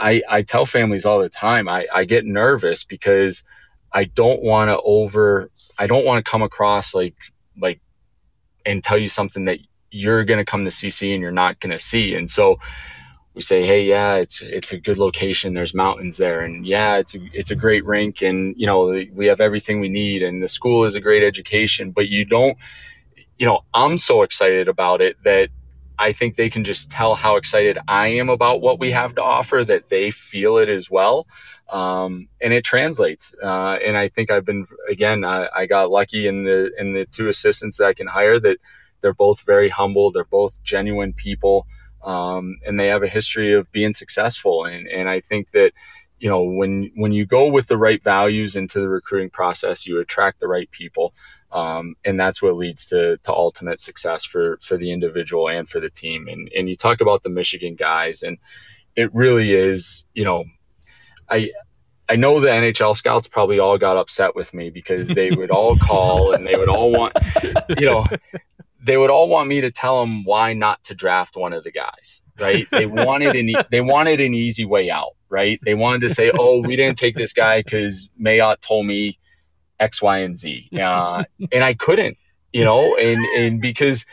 I, 0.01 0.23
I 0.29 0.43
tell 0.43 0.65
families 0.65 1.05
all 1.05 1.19
the 1.19 1.29
time 1.29 1.69
I, 1.69 1.87
I 1.93 2.05
get 2.05 2.25
nervous 2.25 2.85
because 2.85 3.43
I 3.93 4.05
don't 4.05 4.43
want 4.43 4.69
to 4.69 4.81
over 4.83 5.51
I 5.79 5.87
don't 5.87 6.05
want 6.05 6.25
to 6.25 6.31
come 6.31 6.43
across 6.43 6.95
like 6.95 7.17
like 7.61 7.81
and 8.65 8.85
tell 8.85 8.99
you 8.99 9.09
something 9.09 9.47
that 9.47 9.59
you're 9.91 10.25
going 10.25 10.39
to 10.39 10.45
come 10.45 10.65
to 10.65 10.71
CC 10.71 11.13
and 11.13 11.23
you're 11.23 11.33
not 11.33 11.61
going 11.61 11.71
to 11.71 11.79
see. 11.79 12.15
And 12.15 12.31
so 12.31 12.59
we 13.35 13.43
say, 13.43 13.65
"Hey, 13.65 13.85
yeah, 13.85 14.17
it's 14.17 14.43
it's 14.43 14.73
a 14.73 14.79
good 14.79 14.99
location. 14.99 15.55
There's 15.55 15.75
mountains 15.75 16.17
there, 16.17 16.41
and 16.41 16.67
yeah, 16.67 16.97
it's 16.97 17.15
a 17.15 17.21
it's 17.33 17.51
a 17.51 17.55
great 17.55 17.85
rink, 17.85 18.21
and 18.21 18.55
you 18.57 18.67
know 18.67 18.87
we 19.13 19.27
have 19.27 19.41
everything 19.41 19.81
we 19.81 19.89
need, 19.89 20.23
and 20.23 20.43
the 20.43 20.49
school 20.49 20.85
is 20.85 20.97
a 20.97 21.01
great 21.01 21.23
education." 21.23 21.93
But 21.93 22.09
you 22.09 22.25
don't, 22.25 22.59
you 23.39 23.47
know, 23.47 23.61
I'm 23.75 23.99
so 23.99 24.23
excited 24.23 24.69
about 24.69 25.01
it 25.01 25.17
that 25.25 25.51
I 25.99 26.13
think 26.13 26.37
they 26.37 26.51
can 26.51 26.65
just 26.65 26.91
tell 26.91 27.15
how 27.15 27.37
excited 27.37 27.79
I 27.89 28.09
am 28.09 28.29
about 28.29 28.61
what 28.61 28.79
we 28.79 28.91
have 28.93 29.15
to 29.17 29.23
offer 29.23 29.65
that 29.65 29.89
they 29.89 30.11
feel 30.11 30.59
it 30.59 30.69
as 30.69 30.91
well 30.91 31.27
um, 31.71 32.29
and 32.41 32.53
it 32.53 32.65
translates. 32.65 33.35
Uh, 33.43 33.79
and 33.85 33.97
I 33.97 34.09
think 34.09 34.31
I've 34.31 34.45
been 34.45 34.67
again, 34.91 35.25
I, 35.25 35.49
I, 35.55 35.67
got 35.67 35.91
lucky 35.91 36.27
in 36.27 36.45
the 36.45 36.73
in 36.79 36.95
the 36.95 37.05
two 37.07 37.29
assistants 37.29 37.77
that 37.77 37.87
I 37.87 37.95
can 37.95 38.07
hire 38.07 38.41
that 38.41 38.59
they're 39.01 39.13
both 39.13 39.43
very 39.43 39.69
humble, 39.69 40.11
they're 40.11 40.25
both 40.25 40.63
genuine 40.63 41.13
people, 41.13 41.67
um, 42.03 42.57
and 42.67 42.81
they 42.81 42.87
have 42.87 43.03
a 43.03 43.09
history 43.09 43.53
of 43.53 43.71
being 43.71 43.93
successful. 43.93 44.65
And 44.65 44.89
and 44.89 45.09
I 45.09 45.21
think 45.21 45.51
that 45.51 45.73
you 46.21 46.29
know 46.29 46.43
when 46.43 46.91
when 46.97 47.13
you 47.13 47.27
go 47.27 47.49
with 47.49 47.69
the 47.69 47.77
right 47.77 48.03
values 48.03 48.57
into 48.57 48.81
the 48.81 48.89
recruiting 48.89 49.31
process, 49.31 49.87
you 49.87 49.99
attract 50.01 50.41
the 50.41 50.49
right 50.49 50.71
people. 50.71 51.15
Um, 51.51 51.95
and 52.05 52.21
that's 52.21 52.43
what 52.43 52.57
leads 52.57 52.87
to, 52.89 53.17
to 53.19 53.33
ultimate 53.33 53.81
success 53.81 54.25
for 54.25 54.59
for 54.61 54.77
the 54.77 54.93
individual 54.93 55.49
and 55.49 55.69
for 55.69 55.81
the 55.81 55.91
team. 55.91 56.29
And 56.29 56.51
and 56.57 56.69
you 56.69 56.77
talk 56.77 57.01
about 57.01 57.23
the 57.23 57.31
Michigan 57.31 57.75
guys, 57.75 58.23
and 58.23 58.39
it 58.97 59.15
really 59.15 59.55
is, 59.55 60.05
you 60.13 60.25
know, 60.25 60.45
I 61.31 61.51
I 62.09 62.17
know 62.17 62.41
the 62.41 62.49
NHL 62.49 62.97
scouts 62.97 63.29
probably 63.29 63.59
all 63.59 63.77
got 63.77 63.97
upset 63.97 64.35
with 64.35 64.55
me 64.55 64.71
because 64.71 65.09
they 65.09 65.31
would 65.31 65.51
all 65.51 65.77
call 65.81 66.33
and 66.33 66.47
they 66.47 66.57
would 66.57 66.69
all 66.69 66.91
want, 66.91 67.13
you 67.79 67.87
know, 67.87 68.07
they 68.83 68.97
would 68.97 69.11
all 69.11 69.29
want 69.29 69.49
me 69.49 69.61
to 69.61 69.71
tell 69.71 70.01
them 70.01 70.25
why 70.25 70.55
not 70.55 70.83
to 70.85 70.95
draft 70.95 71.37
one 71.37 71.53
of 71.53 71.65
the 71.65 71.71
guys, 71.71 72.23
right? 72.41 72.67
They 72.71 72.87
wanted 72.87 73.37
an 73.37 73.53
they 73.71 73.81
wanted 73.81 74.21
an 74.21 74.35
easy 74.35 74.65
way 74.65 74.91
out, 74.91 75.17
right? 75.29 75.59
They 75.65 75.75
wanted 75.75 76.01
to 76.03 76.11
say, 76.11 76.31
"Oh, 76.39 76.61
we 76.61 76.77
didn't 76.77 76.99
take 76.99 77.15
this 77.15 77.33
guy 77.33 77.63
because 77.63 78.09
Mayotte 78.21 78.61
told 78.61 78.87
me 78.87 79.19
X, 79.81 80.03
Y, 80.03 80.19
and 80.19 80.37
Z," 80.37 80.69
uh, 80.81 81.25
and 81.53 81.65
I 81.65 81.75
couldn't, 81.75 82.17
you 82.53 82.65
know, 82.65 82.97
and 82.97 83.25
and 83.37 83.61
because 83.61 84.07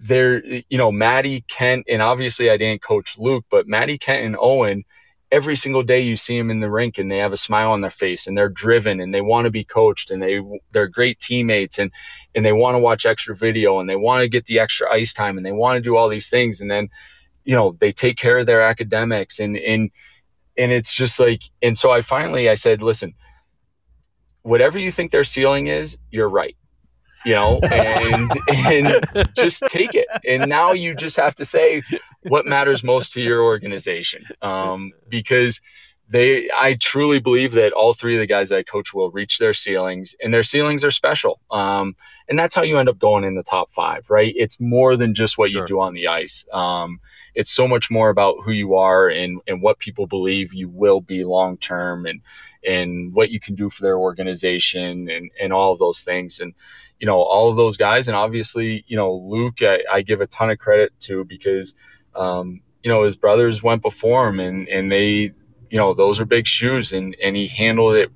they're, 0.00 0.44
you 0.44 0.78
know, 0.78 0.92
Matty 0.92 1.42
Kent, 1.48 1.86
and 1.88 2.02
obviously 2.02 2.50
I 2.50 2.56
didn't 2.56 2.82
coach 2.82 3.18
Luke, 3.18 3.44
but 3.50 3.66
Matty 3.66 3.98
Kent 3.98 4.24
and 4.24 4.36
Owen 4.38 4.84
every 5.30 5.56
single 5.56 5.82
day 5.82 6.00
you 6.00 6.16
see 6.16 6.38
them 6.38 6.50
in 6.50 6.60
the 6.60 6.70
rink 6.70 6.98
and 6.98 7.10
they 7.10 7.18
have 7.18 7.32
a 7.32 7.36
smile 7.36 7.70
on 7.70 7.80
their 7.80 7.90
face 7.90 8.26
and 8.26 8.36
they're 8.36 8.48
driven 8.48 9.00
and 9.00 9.12
they 9.14 9.20
want 9.20 9.44
to 9.44 9.50
be 9.50 9.64
coached 9.64 10.10
and 10.10 10.22
they 10.22 10.40
they're 10.72 10.88
great 10.88 11.20
teammates 11.20 11.78
and 11.78 11.90
and 12.34 12.44
they 12.44 12.52
want 12.52 12.74
to 12.74 12.78
watch 12.78 13.04
extra 13.04 13.36
video 13.36 13.78
and 13.78 13.88
they 13.88 13.96
want 13.96 14.22
to 14.22 14.28
get 14.28 14.46
the 14.46 14.58
extra 14.58 14.90
ice 14.90 15.12
time 15.12 15.36
and 15.36 15.44
they 15.44 15.52
want 15.52 15.76
to 15.76 15.82
do 15.82 15.96
all 15.96 16.08
these 16.08 16.30
things 16.30 16.60
and 16.60 16.70
then 16.70 16.88
you 17.44 17.54
know 17.54 17.76
they 17.78 17.90
take 17.90 18.16
care 18.16 18.38
of 18.38 18.46
their 18.46 18.62
academics 18.62 19.38
and 19.38 19.56
and 19.58 19.90
and 20.58 20.72
it's 20.72 20.92
just 20.92 21.18
like 21.18 21.42
and 21.62 21.78
so 21.78 21.90
I 21.90 22.02
finally 22.02 22.48
I 22.48 22.54
said 22.54 22.82
listen 22.82 23.14
whatever 24.42 24.78
you 24.78 24.90
think 24.90 25.10
their 25.10 25.24
ceiling 25.24 25.66
is 25.68 25.98
you're 26.10 26.28
right. 26.28 26.56
You 27.24 27.34
know 27.34 27.58
and 27.70 28.30
and 28.48 29.28
just 29.36 29.62
take 29.68 29.94
it. 29.94 30.06
And 30.26 30.48
now 30.48 30.72
you 30.72 30.94
just 30.94 31.16
have 31.16 31.34
to 31.36 31.44
say 31.44 31.82
what 32.22 32.46
matters 32.46 32.82
most 32.84 33.12
to 33.12 33.22
your 33.22 33.42
organization 33.42 34.24
um, 34.42 34.92
because 35.08 35.60
they 36.10 36.48
i 36.56 36.72
truly 36.74 37.18
believe 37.18 37.52
that 37.52 37.72
all 37.72 37.92
three 37.92 38.14
of 38.14 38.20
the 38.20 38.26
guys 38.26 38.50
i 38.50 38.62
coach 38.62 38.94
will 38.94 39.10
reach 39.10 39.36
their 39.36 39.52
ceilings 39.52 40.16
and 40.22 40.32
their 40.32 40.42
ceilings 40.42 40.82
are 40.84 40.90
special. 40.90 41.38
Um, 41.50 41.96
and 42.28 42.38
that's 42.38 42.54
how 42.54 42.62
you 42.62 42.78
end 42.78 42.88
up 42.88 42.98
going 42.98 43.24
in 43.24 43.34
the 43.34 43.42
top 43.42 43.70
five 43.70 44.08
right 44.10 44.34
it's 44.36 44.60
more 44.60 44.96
than 44.96 45.14
just 45.14 45.38
what 45.38 45.50
sure. 45.50 45.62
you 45.62 45.66
do 45.66 45.80
on 45.80 45.94
the 45.94 46.08
ice 46.08 46.46
um, 46.52 47.00
it's 47.34 47.50
so 47.50 47.68
much 47.68 47.90
more 47.90 48.10
about 48.10 48.36
who 48.44 48.52
you 48.52 48.74
are 48.74 49.08
and, 49.08 49.40
and 49.46 49.62
what 49.62 49.78
people 49.78 50.06
believe 50.06 50.54
you 50.54 50.68
will 50.68 51.00
be 51.00 51.24
long 51.24 51.56
term 51.56 52.06
and 52.06 52.20
and 52.66 53.14
what 53.14 53.30
you 53.30 53.38
can 53.38 53.54
do 53.54 53.70
for 53.70 53.82
their 53.82 53.96
organization 53.96 55.08
and, 55.08 55.30
and 55.40 55.52
all 55.52 55.72
of 55.72 55.78
those 55.78 56.02
things 56.02 56.40
and 56.40 56.54
you 56.98 57.06
know, 57.06 57.22
all 57.22 57.48
of 57.48 57.56
those 57.56 57.76
guys. 57.76 58.08
And 58.08 58.16
obviously, 58.16 58.84
you 58.86 58.96
know, 58.96 59.12
Luke, 59.12 59.62
I, 59.62 59.82
I 59.90 60.02
give 60.02 60.20
a 60.20 60.26
ton 60.26 60.50
of 60.50 60.58
credit 60.58 60.92
to 61.00 61.24
because, 61.24 61.74
um, 62.14 62.60
you 62.82 62.90
know, 62.90 63.04
his 63.04 63.16
brothers 63.16 63.62
went 63.62 63.82
before 63.82 64.28
him 64.28 64.40
and, 64.40 64.68
and 64.68 64.90
they, 64.90 65.32
you 65.70 65.78
know, 65.78 65.94
those 65.94 66.20
are 66.20 66.24
big 66.24 66.46
shoes 66.46 66.92
and, 66.92 67.16
and 67.22 67.36
he 67.36 67.46
handled 67.46 67.94
it 67.94 68.10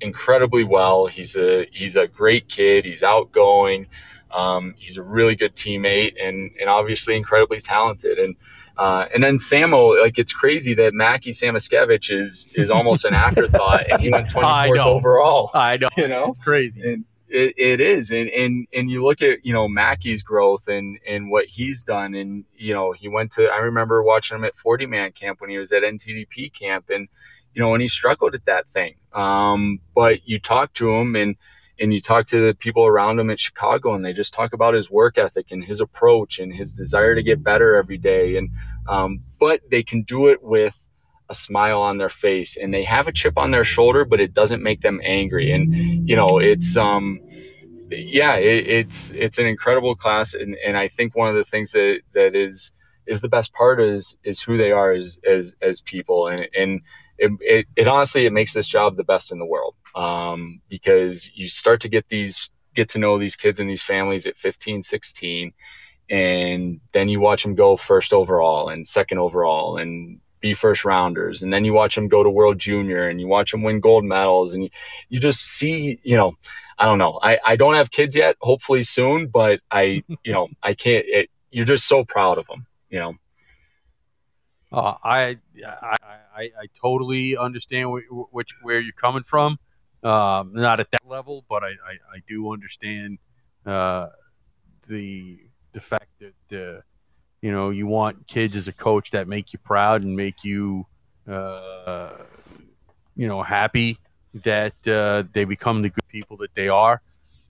incredibly 0.00 0.64
well. 0.64 1.06
He's 1.06 1.36
a, 1.36 1.66
he's 1.72 1.96
a 1.96 2.06
great 2.06 2.48
kid. 2.48 2.84
He's 2.84 3.02
outgoing. 3.02 3.86
Um, 4.30 4.74
he's 4.78 4.96
a 4.96 5.02
really 5.02 5.34
good 5.34 5.56
teammate 5.56 6.14
and, 6.22 6.50
and 6.60 6.68
obviously 6.68 7.16
incredibly 7.16 7.60
talented. 7.60 8.18
And, 8.18 8.36
uh, 8.76 9.06
and 9.12 9.22
then 9.22 9.36
Samo, 9.36 10.00
like 10.00 10.18
it's 10.18 10.32
crazy 10.32 10.72
that 10.74 10.94
Mackie 10.94 11.32
Samoskevich 11.32 12.10
is 12.10 12.48
is 12.54 12.70
almost 12.70 13.04
an 13.04 13.12
afterthought, 13.12 13.90
and 13.90 14.00
he 14.00 14.10
went 14.10 14.28
24th 14.30 14.86
overall. 14.86 15.50
I 15.52 15.76
know, 15.76 15.88
you 15.98 16.08
know, 16.08 16.30
it's 16.30 16.38
crazy. 16.38 16.80
And, 16.80 17.04
it, 17.30 17.54
it 17.56 17.80
is, 17.80 18.10
and 18.10 18.28
and 18.28 18.66
and 18.72 18.90
you 18.90 19.04
look 19.04 19.22
at 19.22 19.44
you 19.46 19.52
know 19.52 19.68
Mackie's 19.68 20.22
growth 20.22 20.66
and 20.66 20.98
and 21.08 21.30
what 21.30 21.46
he's 21.46 21.84
done, 21.84 22.14
and 22.14 22.44
you 22.56 22.74
know 22.74 22.92
he 22.92 23.06
went 23.08 23.30
to. 23.32 23.46
I 23.48 23.58
remember 23.58 24.02
watching 24.02 24.36
him 24.36 24.44
at 24.44 24.56
Forty 24.56 24.86
Man 24.86 25.12
Camp 25.12 25.40
when 25.40 25.48
he 25.48 25.56
was 25.56 25.70
at 25.72 25.84
NTDP 25.84 26.52
camp, 26.52 26.90
and 26.90 27.08
you 27.54 27.62
know 27.62 27.72
and 27.74 27.82
he 27.82 27.88
struggled 27.88 28.34
at 28.34 28.44
that 28.46 28.68
thing. 28.68 28.94
Um, 29.12 29.80
but 29.94 30.28
you 30.28 30.38
talk 30.38 30.72
to 30.74 30.94
him 30.94 31.16
and 31.16 31.36
and 31.80 31.94
you 31.94 32.00
talk 32.00 32.26
to 32.26 32.46
the 32.46 32.54
people 32.54 32.84
around 32.84 33.18
him 33.18 33.30
at 33.30 33.40
Chicago, 33.40 33.94
and 33.94 34.04
they 34.04 34.12
just 34.12 34.34
talk 34.34 34.52
about 34.52 34.74
his 34.74 34.90
work 34.90 35.16
ethic 35.16 35.50
and 35.50 35.64
his 35.64 35.80
approach 35.80 36.38
and 36.38 36.54
his 36.54 36.72
desire 36.72 37.14
to 37.14 37.22
get 37.22 37.42
better 37.42 37.76
every 37.76 37.98
day. 37.98 38.36
And 38.36 38.50
um, 38.88 39.20
but 39.38 39.60
they 39.70 39.82
can 39.82 40.02
do 40.02 40.28
it 40.28 40.42
with 40.42 40.86
a 41.30 41.34
smile 41.34 41.80
on 41.80 41.96
their 41.96 42.08
face 42.08 42.56
and 42.56 42.74
they 42.74 42.82
have 42.82 43.06
a 43.06 43.12
chip 43.12 43.38
on 43.38 43.52
their 43.52 43.64
shoulder, 43.64 44.04
but 44.04 44.20
it 44.20 44.34
doesn't 44.34 44.62
make 44.62 44.80
them 44.80 45.00
angry. 45.02 45.52
And, 45.52 45.72
you 46.08 46.16
know, 46.16 46.38
it's, 46.38 46.76
um, 46.76 47.20
yeah, 47.88 48.34
it, 48.34 48.66
it's, 48.66 49.12
it's 49.12 49.38
an 49.38 49.46
incredible 49.46 49.94
class. 49.94 50.34
And, 50.34 50.56
and 50.66 50.76
I 50.76 50.88
think 50.88 51.14
one 51.14 51.28
of 51.28 51.36
the 51.36 51.44
things 51.44 51.70
that, 51.72 52.00
that 52.14 52.34
is, 52.34 52.72
is 53.06 53.20
the 53.20 53.28
best 53.28 53.52
part 53.54 53.80
is, 53.80 54.16
is 54.24 54.42
who 54.42 54.58
they 54.58 54.72
are 54.72 54.92
as, 54.92 55.20
as, 55.24 55.54
as 55.62 55.80
people. 55.80 56.26
And, 56.26 56.48
and 56.54 56.80
it, 57.20 57.32
it, 57.40 57.66
it 57.76 57.88
honestly, 57.88 58.26
it 58.26 58.32
makes 58.32 58.54
this 58.54 58.66
job 58.66 58.96
the 58.96 59.04
best 59.04 59.30
in 59.30 59.38
the 59.38 59.46
world. 59.46 59.74
Um, 59.94 60.60
because 60.68 61.30
you 61.34 61.48
start 61.48 61.80
to 61.82 61.88
get 61.88 62.08
these, 62.08 62.50
get 62.74 62.88
to 62.90 62.98
know 62.98 63.18
these 63.18 63.36
kids 63.36 63.60
and 63.60 63.68
these 63.68 63.82
families 63.82 64.26
at 64.26 64.38
15, 64.38 64.82
16, 64.82 65.52
and 66.08 66.80
then 66.92 67.08
you 67.08 67.20
watch 67.20 67.42
them 67.42 67.54
go 67.54 67.76
first 67.76 68.12
overall 68.12 68.68
and 68.68 68.86
second 68.86 69.18
overall 69.18 69.76
and 69.76 70.20
be 70.40 70.54
first 70.54 70.84
rounders. 70.84 71.42
And 71.42 71.52
then 71.52 71.64
you 71.64 71.72
watch 71.72 71.94
them 71.94 72.08
go 72.08 72.22
to 72.22 72.30
world 72.30 72.58
junior 72.58 73.08
and 73.08 73.20
you 73.20 73.28
watch 73.28 73.52
them 73.52 73.62
win 73.62 73.80
gold 73.80 74.04
medals 74.04 74.54
and 74.54 74.64
you, 74.64 74.70
you 75.08 75.20
just 75.20 75.40
see 75.40 76.00
you 76.02 76.16
know 76.16 76.32
i 76.78 76.86
don't 76.86 76.98
know. 76.98 77.20
I 77.22 77.38
i 77.44 77.56
don't 77.56 77.74
have 77.74 77.90
kids 77.90 78.16
yet 78.16 78.36
hopefully 78.40 78.82
soon 78.82 79.26
but 79.26 79.60
i 79.70 80.02
you 80.24 80.32
know 80.32 80.48
i 80.62 80.72
can't 80.72 81.04
it, 81.06 81.28
you're 81.50 81.66
just 81.66 81.86
so 81.86 82.04
proud 82.04 82.38
of 82.38 82.46
them 82.46 82.66
you 82.90 82.98
know? 82.98 83.14
Uh, 84.72 84.94
I, 85.02 85.38
I 85.64 85.96
I 86.40 86.44
I 86.62 86.66
totally 86.80 87.36
understand 87.36 87.84
wh- 87.90 88.34
which 88.34 88.50
where 88.62 88.80
you're 88.80 88.92
coming 88.92 89.22
from. 89.22 89.58
Um, 90.02 90.52
not 90.54 90.80
at 90.80 90.90
that 90.92 91.06
level, 91.06 91.44
but 91.48 91.62
I, 91.62 91.72
I, 91.90 91.92
I 92.16 92.18
do 92.26 92.52
understand 92.52 93.18
uh, 93.66 94.06
the 94.88 95.38
the 95.72 95.80
fact 95.80 96.10
that 96.20 96.76
uh, 96.78 96.80
you 97.42 97.52
know, 97.52 97.70
you 97.70 97.86
want 97.86 98.26
kids 98.26 98.56
as 98.56 98.68
a 98.68 98.72
coach 98.72 99.10
that 99.12 99.28
make 99.28 99.52
you 99.52 99.58
proud 99.58 100.02
and 100.04 100.14
make 100.14 100.44
you, 100.44 100.86
uh, 101.28 102.10
you 103.16 103.26
know, 103.28 103.42
happy 103.42 103.98
that 104.34 104.74
uh, 104.86 105.24
they 105.32 105.44
become 105.44 105.82
the 105.82 105.88
good 105.88 106.06
people 106.08 106.36
that 106.38 106.54
they 106.54 106.68
are. 106.68 107.00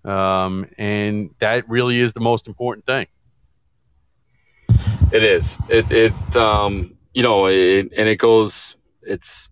Um, 0.05 0.67
and 0.79 1.35
that 1.41 1.69
really 1.69 2.01
is 2.01 2.13
the 2.13 2.21
most 2.21 2.47
important 2.47 2.87
thing. 2.87 3.07
It 5.13 5.25
is. 5.25 5.59
It, 5.69 5.91
it 5.91 6.37
um, 6.37 6.97
you 7.13 7.23
know, 7.23 7.47
it, 7.47 7.93
and 7.97 8.09
it 8.09 8.17
goes, 8.17 8.77
it's, 9.03 9.49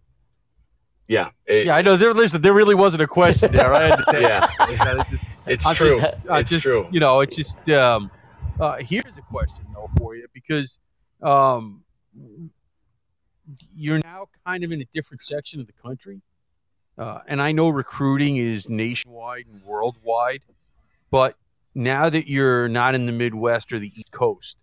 yeah. 1.06 1.30
It, 1.46 1.66
yeah, 1.66 1.76
I 1.76 1.82
know. 1.82 1.96
There, 1.96 2.12
listen, 2.12 2.42
there 2.42 2.52
really 2.52 2.74
wasn't 2.74 3.02
a 3.02 3.06
question 3.06 3.52
there. 3.52 3.70
Right? 3.70 3.98
yeah. 4.12 4.50
it's, 4.60 5.10
just, 5.10 5.24
it's 5.46 5.66
I'm 5.66 5.74
true. 5.74 5.96
Just, 5.96 6.16
it's 6.30 6.50
just, 6.50 6.62
true. 6.62 6.86
You 6.90 7.00
know, 7.00 7.20
it's 7.20 7.36
just, 7.36 7.68
um, 7.70 8.10
uh, 8.60 8.76
here's 8.80 9.16
a 9.16 9.22
question 9.22 9.64
though 9.72 9.90
for 9.96 10.16
you 10.16 10.26
because 10.34 10.78
um, 11.22 11.82
you're 13.74 14.00
now 14.04 14.28
kind 14.46 14.64
of 14.64 14.72
in 14.72 14.80
a 14.80 14.86
different 14.92 15.22
section 15.22 15.60
of 15.60 15.66
the 15.66 15.72
country, 15.74 16.20
uh, 16.98 17.20
and 17.26 17.40
I 17.40 17.52
know 17.52 17.68
recruiting 17.68 18.36
is 18.36 18.68
nationwide 18.68 19.46
and 19.50 19.62
worldwide, 19.64 20.42
but 21.10 21.36
now 21.74 22.10
that 22.10 22.28
you're 22.28 22.68
not 22.68 22.94
in 22.94 23.06
the 23.06 23.12
Midwest 23.12 23.72
or 23.72 23.78
the 23.78 23.92
East 23.96 24.10
Coast, 24.10 24.56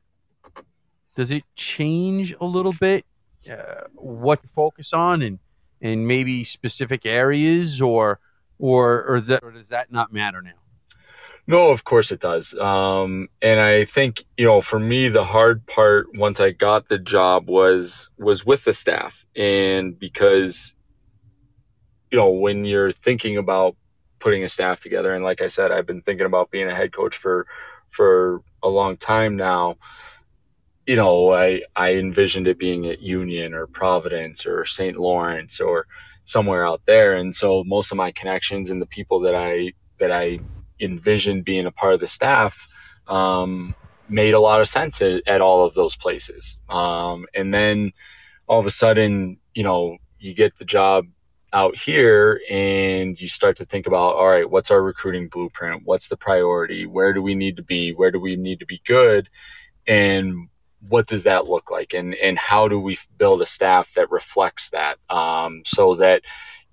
does 1.15 1.31
it 1.31 1.43
change 1.55 2.35
a 2.41 2.45
little 2.45 2.73
bit 2.73 3.05
uh, 3.49 3.87
what 3.93 4.41
to 4.41 4.47
focus 4.49 4.93
on 4.93 5.21
and 5.21 5.39
and 5.81 6.07
maybe 6.07 6.43
specific 6.43 7.05
areas 7.05 7.81
or 7.81 8.19
or 8.59 9.03
or, 9.03 9.21
that, 9.21 9.43
or 9.43 9.51
does 9.51 9.69
that 9.69 9.91
not 9.91 10.13
matter 10.13 10.41
now? 10.41 10.51
No, 11.47 11.69
of 11.69 11.83
course 11.83 12.11
it 12.11 12.19
does. 12.19 12.57
Um, 12.57 13.29
and 13.41 13.59
I 13.59 13.85
think 13.85 14.25
you 14.37 14.45
know, 14.45 14.61
for 14.61 14.79
me, 14.79 15.09
the 15.09 15.23
hard 15.23 15.65
part 15.67 16.07
once 16.15 16.39
I 16.39 16.51
got 16.51 16.89
the 16.89 16.97
job 16.97 17.49
was 17.49 18.09
was 18.17 18.45
with 18.45 18.63
the 18.63 18.73
staff, 18.73 19.25
and 19.35 19.97
because 19.97 20.73
you 22.11 22.17
know 22.17 22.31
when 22.31 22.65
you're 22.65 22.91
thinking 22.91 23.37
about 23.37 23.75
putting 24.19 24.43
a 24.43 24.49
staff 24.49 24.79
together, 24.79 25.13
and 25.13 25.23
like 25.23 25.41
I 25.41 25.47
said, 25.47 25.71
I've 25.71 25.85
been 25.85 26.01
thinking 26.01 26.25
about 26.25 26.49
being 26.49 26.67
a 26.67 26.75
head 26.75 26.91
coach 26.91 27.15
for 27.15 27.45
for 27.91 28.41
a 28.63 28.69
long 28.69 28.97
time 28.97 29.35
now. 29.35 29.77
You 30.85 30.95
know, 30.95 31.33
I 31.33 31.61
I 31.75 31.93
envisioned 31.95 32.47
it 32.47 32.59
being 32.59 32.87
at 32.87 33.01
Union 33.01 33.53
or 33.53 33.67
Providence 33.67 34.45
or 34.45 34.65
St. 34.65 34.97
Lawrence 34.97 35.59
or 35.59 35.87
somewhere 36.23 36.65
out 36.65 36.85
there, 36.85 37.15
and 37.15 37.33
so 37.33 37.63
most 37.65 37.91
of 37.91 37.97
my 37.97 38.11
connections 38.11 38.69
and 38.69 38.81
the 38.81 38.85
people 38.85 39.19
that 39.21 39.35
I 39.35 39.73
that 39.99 40.11
I 40.11 40.39
envisioned 40.79 41.45
being 41.45 41.65
a 41.65 41.71
part 41.71 41.93
of 41.93 41.99
the 41.99 42.07
staff 42.07 42.67
um, 43.07 43.73
made 44.09 44.33
a 44.33 44.39
lot 44.39 44.61
of 44.61 44.67
sense 44.67 45.01
at, 45.01 45.23
at 45.27 45.41
all 45.41 45.65
of 45.65 45.73
those 45.73 45.95
places. 45.95 46.59
Um, 46.69 47.25
and 47.33 47.53
then 47.53 47.91
all 48.47 48.59
of 48.59 48.67
a 48.67 48.71
sudden, 48.71 49.37
you 49.53 49.63
know, 49.63 49.97
you 50.19 50.33
get 50.33 50.57
the 50.57 50.65
job 50.65 51.05
out 51.53 51.77
here 51.77 52.41
and 52.49 53.19
you 53.19 53.29
start 53.29 53.55
to 53.55 53.65
think 53.65 53.87
about 53.87 54.15
all 54.15 54.27
right 54.27 54.49
what's 54.49 54.71
our 54.71 54.83
recruiting 54.83 55.29
blueprint 55.29 55.81
what's 55.85 56.09
the 56.09 56.17
priority 56.17 56.85
where 56.85 57.13
do 57.13 57.21
we 57.21 57.33
need 57.33 57.55
to 57.55 57.63
be 57.63 57.93
where 57.93 58.11
do 58.11 58.19
we 58.19 58.35
need 58.35 58.59
to 58.59 58.65
be 58.65 58.81
good 58.85 59.29
and 59.87 60.49
what 60.87 61.07
does 61.07 61.23
that 61.23 61.47
look 61.47 61.71
like 61.71 61.93
and 61.93 62.13
and 62.15 62.37
how 62.37 62.67
do 62.67 62.79
we 62.79 62.97
build 63.17 63.41
a 63.41 63.45
staff 63.45 63.93
that 63.95 64.11
reflects 64.11 64.69
that 64.69 64.97
um, 65.09 65.63
so 65.65 65.95
that 65.95 66.21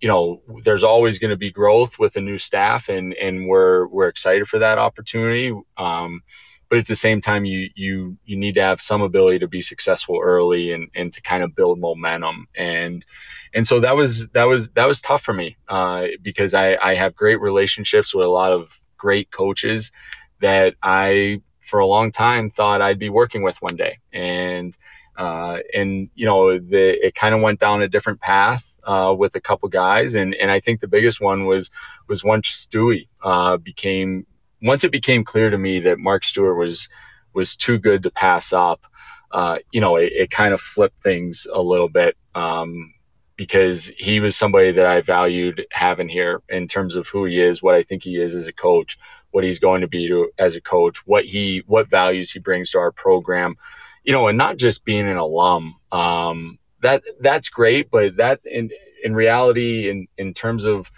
you 0.03 0.09
know, 0.09 0.43
there's 0.65 0.83
always 0.83 1.21
going 1.21 1.31
to 1.31 1.37
be 1.37 1.53
growth 1.53 1.97
with 1.97 2.17
a 2.17 2.21
new 2.21 2.37
staff, 2.37 2.89
and 2.89 3.15
and 3.15 3.47
we're 3.47 3.87
we're 3.87 4.09
excited 4.09 4.49
for 4.49 4.59
that 4.59 4.77
opportunity. 4.77 5.57
Um, 5.77 6.23
but 6.69 6.79
at 6.81 6.89
the 6.89 6.97
same 6.97 7.21
time, 7.21 7.45
you 7.45 7.69
you 7.77 8.19
you 8.25 8.37
need 8.37 8.55
to 8.55 8.63
have 8.63 8.81
some 8.81 9.01
ability 9.01 9.39
to 9.39 9.47
be 9.47 9.63
successful 9.63 10.19
early 10.21 10.73
and 10.73 10.89
and 10.97 11.13
to 11.13 11.23
kind 11.23 11.45
of 11.45 11.55
build 11.55 11.79
momentum. 11.79 12.49
And 12.57 13.07
and 13.55 13.65
so 13.65 13.79
that 13.79 13.95
was 13.95 14.27
that 14.31 14.45
was 14.45 14.71
that 14.71 14.89
was 14.89 15.01
tough 15.01 15.23
for 15.23 15.35
me 15.35 15.57
uh, 15.69 16.07
because 16.21 16.53
I 16.53 16.75
I 16.83 16.97
have 16.97 17.15
great 17.15 17.41
relationships 17.41 18.13
with 18.13 18.27
a 18.27 18.31
lot 18.31 18.53
of 18.53 18.81
great 18.97 19.31
coaches 19.31 19.93
that 20.41 20.75
I 20.83 21.43
for 21.63 21.81
a 21.81 21.87
long 21.87 22.13
time 22.13 22.51
thought 22.51 22.83
I'd 22.83 22.99
be 22.99 23.09
working 23.09 23.43
with 23.43 23.61
one 23.63 23.77
day, 23.77 23.99
and 24.13 24.77
uh, 25.17 25.59
and 25.75 26.11
you 26.15 26.27
know 26.27 26.59
the, 26.59 27.07
it 27.07 27.15
kind 27.15 27.35
of 27.35 27.41
went 27.41 27.61
down 27.61 27.83
a 27.83 27.89
different 27.89 28.21
path 28.21 28.79
uh, 28.85 29.15
with 29.17 29.35
a 29.35 29.41
couple 29.41 29.69
guys, 29.69 30.15
and 30.15 30.35
and 30.35 30.51
I 30.51 30.61
think 30.61 30.81
the 30.81 30.89
biggest 30.89 31.21
one 31.21 31.47
was 31.47 31.71
was 32.09 32.25
once 32.25 32.49
Stewie 32.49 33.09
uh, 33.23 33.57
became 33.57 34.27
once 34.63 34.85
it 34.85 34.93
became 34.93 35.25
clear 35.25 35.51
to 35.51 35.59
me 35.59 35.81
that 35.81 35.99
Mark 35.99 36.25
Stuart 36.25 36.57
was 36.57 36.89
was 37.33 37.57
too 37.57 37.79
good 37.79 38.03
to 38.03 38.11
pass 38.11 38.53
up. 38.53 38.83
Uh, 39.31 39.59
you 39.71 39.81
know, 39.81 39.97
it, 39.97 40.13
it, 40.13 40.31
kind 40.31 40.53
of 40.53 40.61
flipped 40.61 41.03
things 41.03 41.47
a 41.51 41.63
little 41.63 41.89
bit 41.89 42.19
um, 42.35 42.93
because 43.35 43.91
he 43.97 44.21
was 44.21 44.37
somebody 44.37 44.73
that 44.73 44.85
I 44.85 45.01
valued 45.01 45.65
having 45.71 46.11
here 46.11 46.43
in 46.51 46.69
terms 46.69 46.97
of 46.97 47.09
who 47.09 47.25
he 47.25 47.41
is, 47.41 47.63
what 47.63 47.75
I 47.75 47.83
think 47.83 48.03
he 48.03 48.21
is 48.21 48.35
as 48.35 48.47
a 48.47 48.53
coach, 48.53 48.99
what 49.33 49.45
he's 49.45 49.59
going 49.59 49.81
to 49.83 49.89
be 49.89 50.09
to, 50.09 50.31
as 50.39 50.57
a 50.57 50.61
coach, 50.61 50.99
what 51.07 51.25
he 51.25 51.63
what 51.67 51.91
values 51.91 52.31
he 52.31 52.39
brings 52.39 52.71
to 52.71 52.79
our 52.79 52.93
program 52.93 53.57
you 54.05 54.13
know, 54.13 54.29
and 54.29 54.39
not 54.39 54.57
just 54.57 54.85
being 54.85 55.09
an 55.09 55.17
alum. 55.17 55.77
Um, 55.91 56.59
that 56.81 57.03
that's 57.21 57.49
great, 57.49 57.91
but 57.91 58.17
that 58.17 58.41
in 58.45 58.71
in 59.05 59.15
reality, 59.15 59.89
in 59.89 60.09
in 60.19 60.35
terms 60.35 60.65
of 60.65 60.91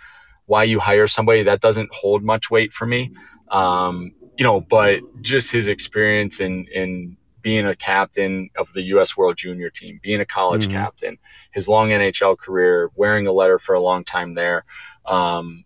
why 0.47 0.65
you 0.65 0.79
hire 0.79 1.07
somebody, 1.07 1.43
that 1.43 1.61
doesn't 1.61 1.93
hold 1.93 2.23
much 2.23 2.51
weight 2.51 2.73
for 2.73 2.87
me. 2.87 3.13
Um, 3.51 4.13
you 4.37 4.45
know, 4.45 4.61
but 4.61 5.01
just 5.21 5.53
his 5.53 5.69
experience 5.69 6.41
in 6.41 6.67
in 6.73 7.17
being 7.43 7.67
a 7.67 7.77
captain 7.77 8.49
of 8.57 8.73
the 8.73 8.83
U.S. 8.83 9.19
World 9.19 9.37
Junior 9.37 9.69
Team, 9.69 10.01
being 10.03 10.21
a 10.21 10.25
college 10.25 10.65
mm-hmm. 10.65 10.77
captain, 10.77 11.19
his 11.53 11.69
long 11.69 11.91
NHL 11.91 12.39
career, 12.39 12.91
wearing 12.95 13.27
a 13.27 13.33
letter 13.33 13.59
for 13.59 13.75
a 13.75 13.81
long 13.81 14.03
time 14.03 14.33
there. 14.33 14.65
Um, 15.05 15.65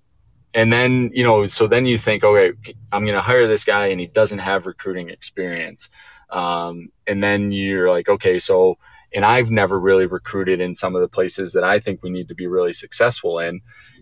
and 0.59 0.73
then, 0.73 1.13
you 1.15 1.23
know, 1.23 1.47
so 1.47 1.69
then 1.69 1.87
you 1.87 1.97
think, 1.97 2.25
okay, 2.25 2.53
I'm 2.91 3.05
going 3.05 3.15
to 3.15 3.21
hire 3.21 3.47
this 3.47 3.65
guy 3.65 3.87
and 3.87 4.01
he 4.01 4.09
doesn't 4.09 4.41
have 4.41 4.67
recruiting 4.67 5.09
experience. 5.09 5.89
Um, 6.31 6.89
and 7.07 7.23
then 7.23 7.53
you're 7.53 7.89
like, 7.89 8.09
okay, 8.09 8.41
so, 8.41 8.77
and 9.15 9.25
I've 9.25 9.53
never 9.53 9.79
really 9.79 10.07
recruited 10.07 10.61
in 10.61 10.75
some 10.75 10.97
of 10.97 11.01
the 11.01 11.07
places 11.09 11.53
that 11.53 11.63
I 11.63 11.79
think 11.79 12.03
we 12.03 12.11
need 12.11 12.27
to 12.27 12.35
be 12.35 12.49
really 12.49 12.73
successful 12.73 13.39
in. 13.39 13.61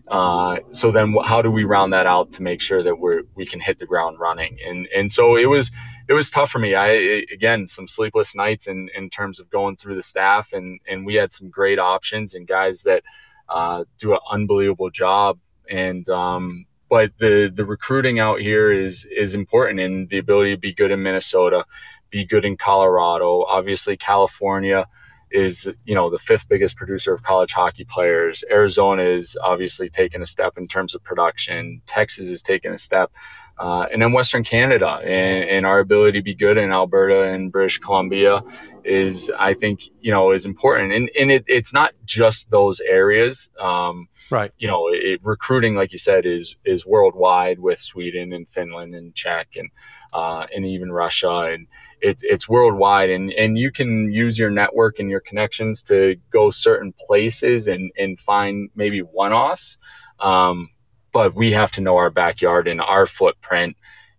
Uh, 0.09 0.61
so 0.71 0.91
then 0.91 1.15
how 1.27 1.43
do 1.43 1.51
we 1.51 1.65
round 1.65 1.93
that 1.93 2.07
out 2.07 2.33
to 2.33 2.43
make 2.43 2.63
sure 2.63 2.83
that 2.83 3.01
we're, 3.01 3.25
we 3.35 3.45
can 3.45 3.61
hit 3.61 3.79
the 3.79 3.87
ground 3.87 4.19
running? 4.19 4.57
And, 4.67 4.89
and 4.97 5.13
so 5.13 5.37
it 5.37 5.51
was, 5.51 5.71
it 6.09 6.15
was 6.15 6.31
tough 6.31 6.51
for 6.51 6.59
me. 6.59 6.75
I, 6.75 6.89
again, 7.35 7.69
some 7.69 7.87
sleepless 7.87 8.35
nights 8.35 8.67
in, 8.67 8.89
in 8.97 9.11
terms 9.11 9.41
of 9.41 9.51
going 9.51 9.77
through 9.77 9.97
the 9.97 10.03
staff 10.03 10.55
and, 10.55 10.81
and 10.89 11.05
we 11.05 11.17
had 11.17 11.33
some 11.33 11.51
great 11.51 11.79
options 11.79 12.33
and 12.33 12.49
guys 12.49 12.81
that, 12.85 13.03
uh, 13.49 13.85
do 13.99 14.13
an 14.13 14.21
unbelievable 14.31 14.91
job. 14.91 15.39
And, 15.71 16.09
um, 16.09 16.67
but 16.89 17.13
the, 17.19 17.53
the 17.55 17.65
recruiting 17.65 18.19
out 18.21 18.41
here 18.41 18.71
is, 18.73 19.07
is 19.17 19.35
important 19.35 19.81
and 19.81 20.09
the 20.09 20.19
ability 20.19 20.55
to 20.55 20.61
be 20.61 20.73
good 20.73 20.91
in 20.91 21.03
Minnesota 21.03 21.65
be 22.11 22.25
good 22.25 22.45
in 22.45 22.57
Colorado. 22.57 23.45
Obviously, 23.45 23.97
California 23.97 24.87
is 25.31 25.69
you 25.85 25.95
know 25.95 26.09
the 26.09 26.19
fifth 26.19 26.49
biggest 26.49 26.77
producer 26.77 27.13
of 27.13 27.23
college 27.23 27.53
hockey 27.53 27.85
players. 27.85 28.45
Arizona 28.51 29.03
is 29.03 29.37
obviously 29.43 29.89
taking 29.89 30.23
a 30.23 30.27
step 30.27 30.57
in 30.57 30.67
terms 30.67 30.95
of 30.95 31.03
production. 31.03 31.83
Texas 31.87 32.29
is 32.29 32.43
taking 32.43 32.73
a 32.73 32.79
step. 32.79 33.13
Uh, 33.59 33.87
and 33.91 34.03
then 34.03 34.13
Western 34.13 34.45
Canada 34.45 35.01
and, 35.03 35.49
and, 35.49 35.67
our 35.67 35.79
ability 35.79 36.19
to 36.19 36.23
be 36.23 36.35
good 36.35 36.59
in 36.59 36.71
Alberta 36.71 37.23
and 37.33 37.51
British 37.51 37.79
Columbia 37.79 38.43
is, 38.85 39.31
I 39.39 39.55
think, 39.55 39.81
you 40.03 40.13
know, 40.13 40.33
is 40.33 40.45
important. 40.45 40.93
And, 40.93 41.11
and 41.19 41.31
it, 41.31 41.45
it's 41.47 41.73
not 41.73 41.93
just 42.05 42.51
those 42.51 42.81
areas. 42.81 43.49
Um, 43.59 44.09
right. 44.31 44.53
You 44.59 44.69
know, 44.69 44.89
it, 44.93 45.21
recruiting, 45.23 45.75
like 45.75 45.93
you 45.93 45.99
said, 45.99 46.27
is 46.27 46.55
is 46.67 46.85
worldwide 46.85 47.59
with 47.59 47.79
Sweden 47.79 48.35
and 48.35 48.47
Finland 48.47 48.95
and 48.95 49.15
Czech 49.15 49.49
and 49.57 49.71
uh, 50.13 50.47
and 50.55 50.67
even 50.67 50.93
Russia 50.93 51.51
and 51.53 51.67
it, 52.01 52.19
it's 52.23 52.49
worldwide 52.49 53.11
and, 53.11 53.33
and 53.33 53.59
you 53.59 53.73
can 53.73 54.13
use 54.13 54.39
your 54.39 54.51
network 54.51 54.99
and 54.99 55.11
your 55.11 55.21
connections 55.21 55.83
to 55.85 56.17
go 56.31 56.51
certain 56.51 56.93
places 56.93 57.67
and, 57.67 57.91
and 57.97 58.21
find 58.21 58.71
maybe 58.75 59.01
one-offs. 59.01 59.79
Um, 60.21 60.71
but 61.17 61.35
we 61.35 61.51
have 61.51 61.73
to 61.73 61.81
know 61.81 61.97
our 61.97 62.11
backyard 62.11 62.69
and 62.69 62.79
our 62.79 63.07
footprint, 63.07 63.75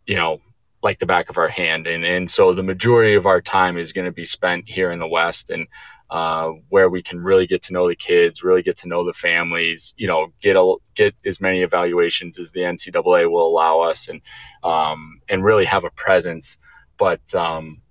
you 0.08 0.16
know, 0.16 0.41
like 0.82 0.98
the 0.98 1.06
back 1.06 1.30
of 1.30 1.38
our 1.38 1.48
hand. 1.48 1.86
And, 1.86 2.04
and 2.04 2.28
so 2.28 2.56
the 2.56 2.64
majority 2.64 3.14
of 3.14 3.28
our 3.28 3.39
time 3.39 3.78
is 3.78 3.93
going 3.93 4.06
to 4.06 4.12
be 4.12 4.26
spent 4.26 4.68
here 4.68 4.89
in 4.89 4.98
the 4.98 5.08
West 5.08 5.52
and, 5.52 5.68
uh, 6.10 6.54
where 6.70 6.89
we 6.89 7.04
can 7.04 7.20
really 7.20 7.45
get 7.45 7.62
to 7.62 7.74
know 7.74 7.88
the 7.88 7.95
kids, 7.95 8.41
really 8.41 8.64
get 8.64 8.78
to 8.78 8.88
know 8.88 9.06
the 9.06 9.14
families, 9.14 9.93
you 9.98 10.08
know, 10.08 10.34
get 10.41 10.56
a, 10.56 10.76
get 10.95 11.14
as 11.24 11.39
many 11.39 11.62
evaluations 11.62 12.39
as 12.39 12.52
the 12.52 12.62
NCAA 12.62 13.30
will 13.30 13.45
allow 13.45 13.82
us 13.82 14.08
and, 14.08 14.20
um, 14.64 15.22
and 15.30 15.43
really 15.43 15.66
have 15.66 15.84
a 15.84 15.91
presence 15.91 16.58
but 16.98 17.36
um, 17.36 17.82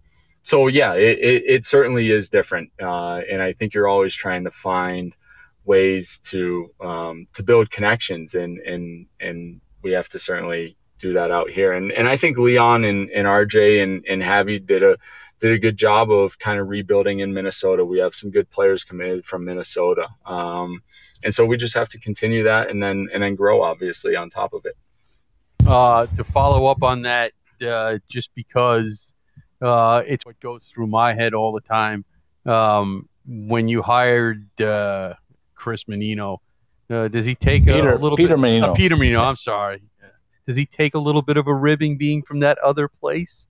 so 0.42 0.66
yeah, 0.66 0.94
it, 0.94 1.18
it, 1.18 1.42
it, 1.46 1.64
certainly 1.64 2.10
is 2.10 2.28
different, 2.28 2.70
uh, 2.82 3.20
and 3.30 3.40
I 3.42 3.52
think 3.52 3.72
you're 3.72 3.88
always 3.88 4.14
trying 4.14 4.44
to 4.44 4.50
find 4.50 5.16
ways 5.66 6.18
to 6.20 6.70
um, 6.80 7.26
to 7.34 7.42
build 7.42 7.70
connections, 7.70 8.34
and 8.34 8.58
and 8.60 9.06
and 9.20 9.60
we 9.82 9.92
have 9.92 10.08
to 10.10 10.18
certainly 10.18 10.76
do 10.98 11.12
that 11.12 11.30
out 11.30 11.50
here. 11.50 11.72
And 11.72 11.92
and 11.92 12.08
I 12.08 12.16
think 12.16 12.38
Leon 12.38 12.84
and, 12.84 13.10
and 13.10 13.26
RJ 13.26 13.82
and 13.82 14.04
and 14.08 14.22
Javi 14.22 14.64
did 14.64 14.82
a 14.82 14.96
did 15.38 15.52
a 15.52 15.58
good 15.58 15.76
job 15.76 16.10
of 16.10 16.38
kind 16.38 16.58
of 16.58 16.68
rebuilding 16.68 17.20
in 17.20 17.34
Minnesota. 17.34 17.84
We 17.84 17.98
have 17.98 18.14
some 18.14 18.30
good 18.30 18.48
players 18.50 18.84
committed 18.84 19.26
from 19.26 19.44
Minnesota, 19.44 20.08
um, 20.24 20.82
and 21.24 21.34
so 21.34 21.44
we 21.44 21.56
just 21.56 21.74
have 21.74 21.88
to 21.90 21.98
continue 21.98 22.44
that, 22.44 22.70
and 22.70 22.82
then 22.82 23.08
and 23.12 23.22
then 23.22 23.34
grow 23.34 23.62
obviously 23.62 24.16
on 24.16 24.30
top 24.30 24.54
of 24.54 24.64
it. 24.64 24.76
Uh, 25.66 26.06
to 26.14 26.22
follow 26.22 26.66
up 26.66 26.82
on 26.82 27.02
that, 27.02 27.32
uh, 27.66 27.98
just 28.08 28.30
because 28.34 29.12
uh, 29.60 30.02
it's 30.06 30.24
what 30.24 30.38
goes 30.40 30.66
through 30.66 30.86
my 30.86 31.14
head 31.14 31.34
all 31.34 31.52
the 31.52 31.60
time. 31.60 32.04
Um, 32.44 33.08
when 33.26 33.66
you 33.66 33.82
hired 33.82 34.60
uh, 34.60 35.14
Chris 35.66 35.82
Mannino, 35.84 36.38
uh, 36.90 37.08
does 37.08 37.24
he 37.24 37.34
take 37.34 37.64
Peter, 37.64 37.94
a, 37.94 37.98
little 37.98 38.16
Peter 38.16 38.36
bit? 38.36 38.44
Mannino. 38.44 38.68
Uh, 38.68 38.74
Peter 38.74 38.94
Mannino. 38.94 39.20
I'm 39.20 39.34
sorry. 39.34 39.82
Does 40.46 40.54
he 40.54 40.64
take 40.64 40.94
a 40.94 40.98
little 41.00 41.22
bit 41.22 41.36
of 41.36 41.48
a 41.48 41.54
ribbing 41.54 41.98
being 41.98 42.22
from 42.22 42.38
that 42.38 42.56
other 42.58 42.86
place? 42.86 43.48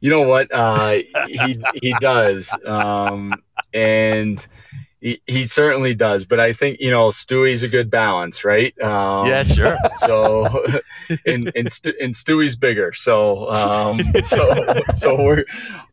You 0.00 0.10
know 0.10 0.22
what? 0.22 0.54
Uh, 0.54 0.98
he 1.26 1.60
he 1.82 1.92
does, 2.00 2.48
um, 2.64 3.34
and 3.72 4.46
he, 5.00 5.20
he 5.26 5.48
certainly 5.48 5.96
does, 5.96 6.24
but 6.24 6.38
I 6.38 6.52
think 6.52 6.78
you 6.78 6.92
know 6.92 7.10
Stewie's 7.10 7.64
a 7.64 7.68
good 7.68 7.90
balance, 7.90 8.44
right? 8.44 8.72
Um, 8.80 9.26
yeah, 9.26 9.42
sure. 9.42 9.76
So, 9.96 10.64
and 11.26 11.50
and, 11.56 11.72
Stu, 11.72 11.92
and 12.00 12.14
Stewie's 12.14 12.54
bigger, 12.54 12.92
so 12.92 13.50
um, 13.52 14.00
so 14.22 14.82
so 14.94 15.20
we're 15.20 15.44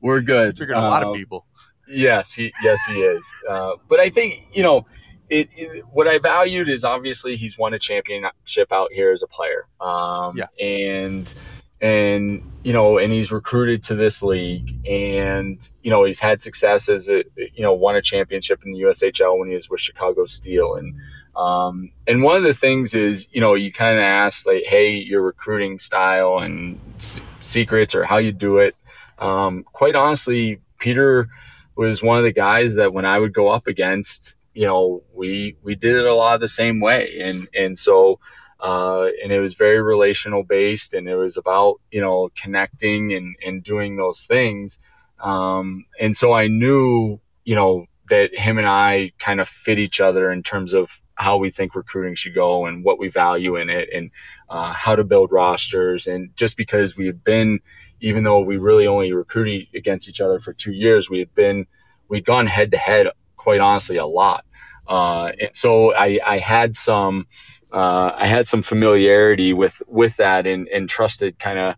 we're 0.02 0.22
good. 0.22 0.60
Bigger 0.60 0.76
than 0.76 0.84
a 0.84 0.88
lot 0.88 1.02
of 1.02 1.10
um, 1.10 1.16
people. 1.16 1.48
Yes, 1.88 2.32
he 2.32 2.54
yes 2.62 2.80
he 2.88 3.02
is. 3.02 3.34
Uh, 3.50 3.72
but 3.90 4.00
I 4.00 4.10
think 4.10 4.46
you 4.54 4.62
know. 4.62 4.86
It, 5.32 5.50
it, 5.56 5.86
what 5.92 6.08
I 6.08 6.20
valued 6.20 6.70
is 6.70 6.84
obviously 6.84 7.36
he's 7.38 7.58
won 7.58 7.74
a 7.74 7.80
championship 7.80 8.72
out 8.72 8.92
here 8.92 9.12
as 9.12 9.24
a 9.24 9.28
player. 9.28 9.66
Um, 9.80 10.38
yeah. 10.38 10.48
And 10.64 11.34
and 11.82 12.44
you 12.64 12.72
know 12.72 13.00
and 13.00 13.12
he's 13.12 13.32
recruited 13.32 13.84
to 13.84 13.96
this 13.96 14.22
league 14.22 14.78
and 14.88 15.72
you 15.82 15.90
know 15.90 16.04
he's 16.04 16.20
had 16.20 16.40
success 16.40 16.88
as 16.88 17.10
a 17.10 17.24
you 17.36 17.64
know 17.64 17.74
won 17.74 17.96
a 17.96 18.02
championship 18.02 18.64
in 18.64 18.72
the 18.72 18.82
USHL 18.82 19.38
when 19.40 19.48
he 19.48 19.56
was 19.56 19.70
with 19.70 19.80
Chicago 19.80 20.26
Steel 20.26 20.76
and 20.76 20.96
um, 21.36 21.92
and 22.08 22.22
one 22.22 22.36
of 22.36 22.44
the 22.44 22.54
things 22.54 22.94
is 22.94 23.28
you 23.32 23.42
know 23.42 23.56
you 23.56 23.72
kind 23.72 23.98
of 23.98 24.04
ask 24.04 24.46
like 24.46 24.64
hey 24.66 24.92
your 24.96 25.24
recruiting 25.24 25.80
style 25.80 26.38
and 26.38 26.80
s- 26.98 27.20
secrets 27.40 27.96
or 27.96 28.04
how 28.04 28.18
you 28.18 28.32
do 28.32 28.60
it 28.60 28.76
um, 29.18 29.64
quite 29.74 29.96
honestly 29.96 30.60
Peter 30.78 31.28
was 31.76 32.04
one 32.04 32.18
of 32.18 32.24
the 32.24 32.34
guys 32.34 32.76
that 32.76 32.94
when 32.94 33.06
I 33.06 33.18
would 33.18 33.34
go 33.34 33.48
up 33.48 33.66
against 33.66 34.36
you 34.54 34.66
know 34.66 35.04
we 35.14 35.58
we 35.64 35.76
did 35.76 35.96
it 35.96 36.06
a 36.06 36.16
lot 36.16 36.36
of 36.36 36.42
the 36.42 36.48
same 36.48 36.80
way. 36.80 37.20
And 37.22 37.48
and 37.56 37.78
so 37.78 38.20
uh, 38.60 39.08
and 39.24 39.32
it 39.32 39.40
was 39.40 39.56
very 39.56 39.82
relational 39.82 40.44
based 40.44 40.94
and 40.94 41.08
it 41.08 41.16
was 41.16 41.38
about 41.38 41.82
you 41.92 42.02
know 42.02 42.30
connecting 42.36 43.14
and, 43.14 43.36
and 43.46 43.64
doing 43.64 43.98
those 43.98 44.26
things. 44.26 44.80
Um, 45.20 45.86
and 46.00 46.16
so 46.16 46.34
i 46.34 46.48
knew 46.48 47.20
you 47.46 47.54
know 47.54 47.86
that 48.10 48.34
him 48.34 48.58
and 48.58 48.68
i 48.68 49.12
kind 49.20 49.40
of 49.40 49.48
fit 49.48 49.78
each 49.78 50.02
other 50.02 50.32
in 50.32 50.42
terms 50.42 50.74
of 50.74 51.00
how 51.22 51.38
we 51.38 51.52
think 51.52 51.76
recruiting 51.76 52.16
should 52.16 52.34
go 52.34 52.66
and 52.66 52.84
what 52.84 52.98
we 52.98 53.08
value 53.08 53.56
in 53.56 53.70
it 53.70 53.90
and 53.94 54.10
uh, 54.50 54.74
how 54.74 54.96
to 54.96 55.04
build 55.04 55.32
rosters. 55.32 56.08
And 56.08 56.36
just 56.36 56.58
because 56.58 56.98
we 56.98 57.06
had 57.06 57.24
been 57.24 57.60
even 58.00 58.24
though 58.24 58.40
we 58.40 58.58
really 58.58 58.88
only 58.88 59.14
recruited 59.14 59.68
against 59.76 60.10
each 60.10 60.20
other 60.20 60.40
for 60.40 60.54
two 60.54 60.72
years 60.72 61.10
we 61.10 61.20
had 61.20 61.34
been 61.36 61.68
we'd 62.10 62.26
gone 62.26 62.48
head 62.48 62.72
to 62.72 62.78
head 62.78 63.08
quite 63.44 63.60
honestly 63.60 63.98
a 63.98 64.06
lot 64.06 64.46
uh, 64.88 65.32
and 65.40 65.50
so 65.54 65.94
I, 65.96 66.20
I 66.26 66.38
had 66.40 66.76
some 66.76 67.28
uh, 67.72 68.12
I 68.16 68.28
had 68.28 68.48
some 68.48 68.62
familiarity 68.62 69.54
with 69.54 69.82
with 69.88 70.18
that 70.18 70.46
and, 70.46 70.68
and 70.68 70.90
trusted 70.90 71.40
kind 71.40 71.58
of 71.58 71.76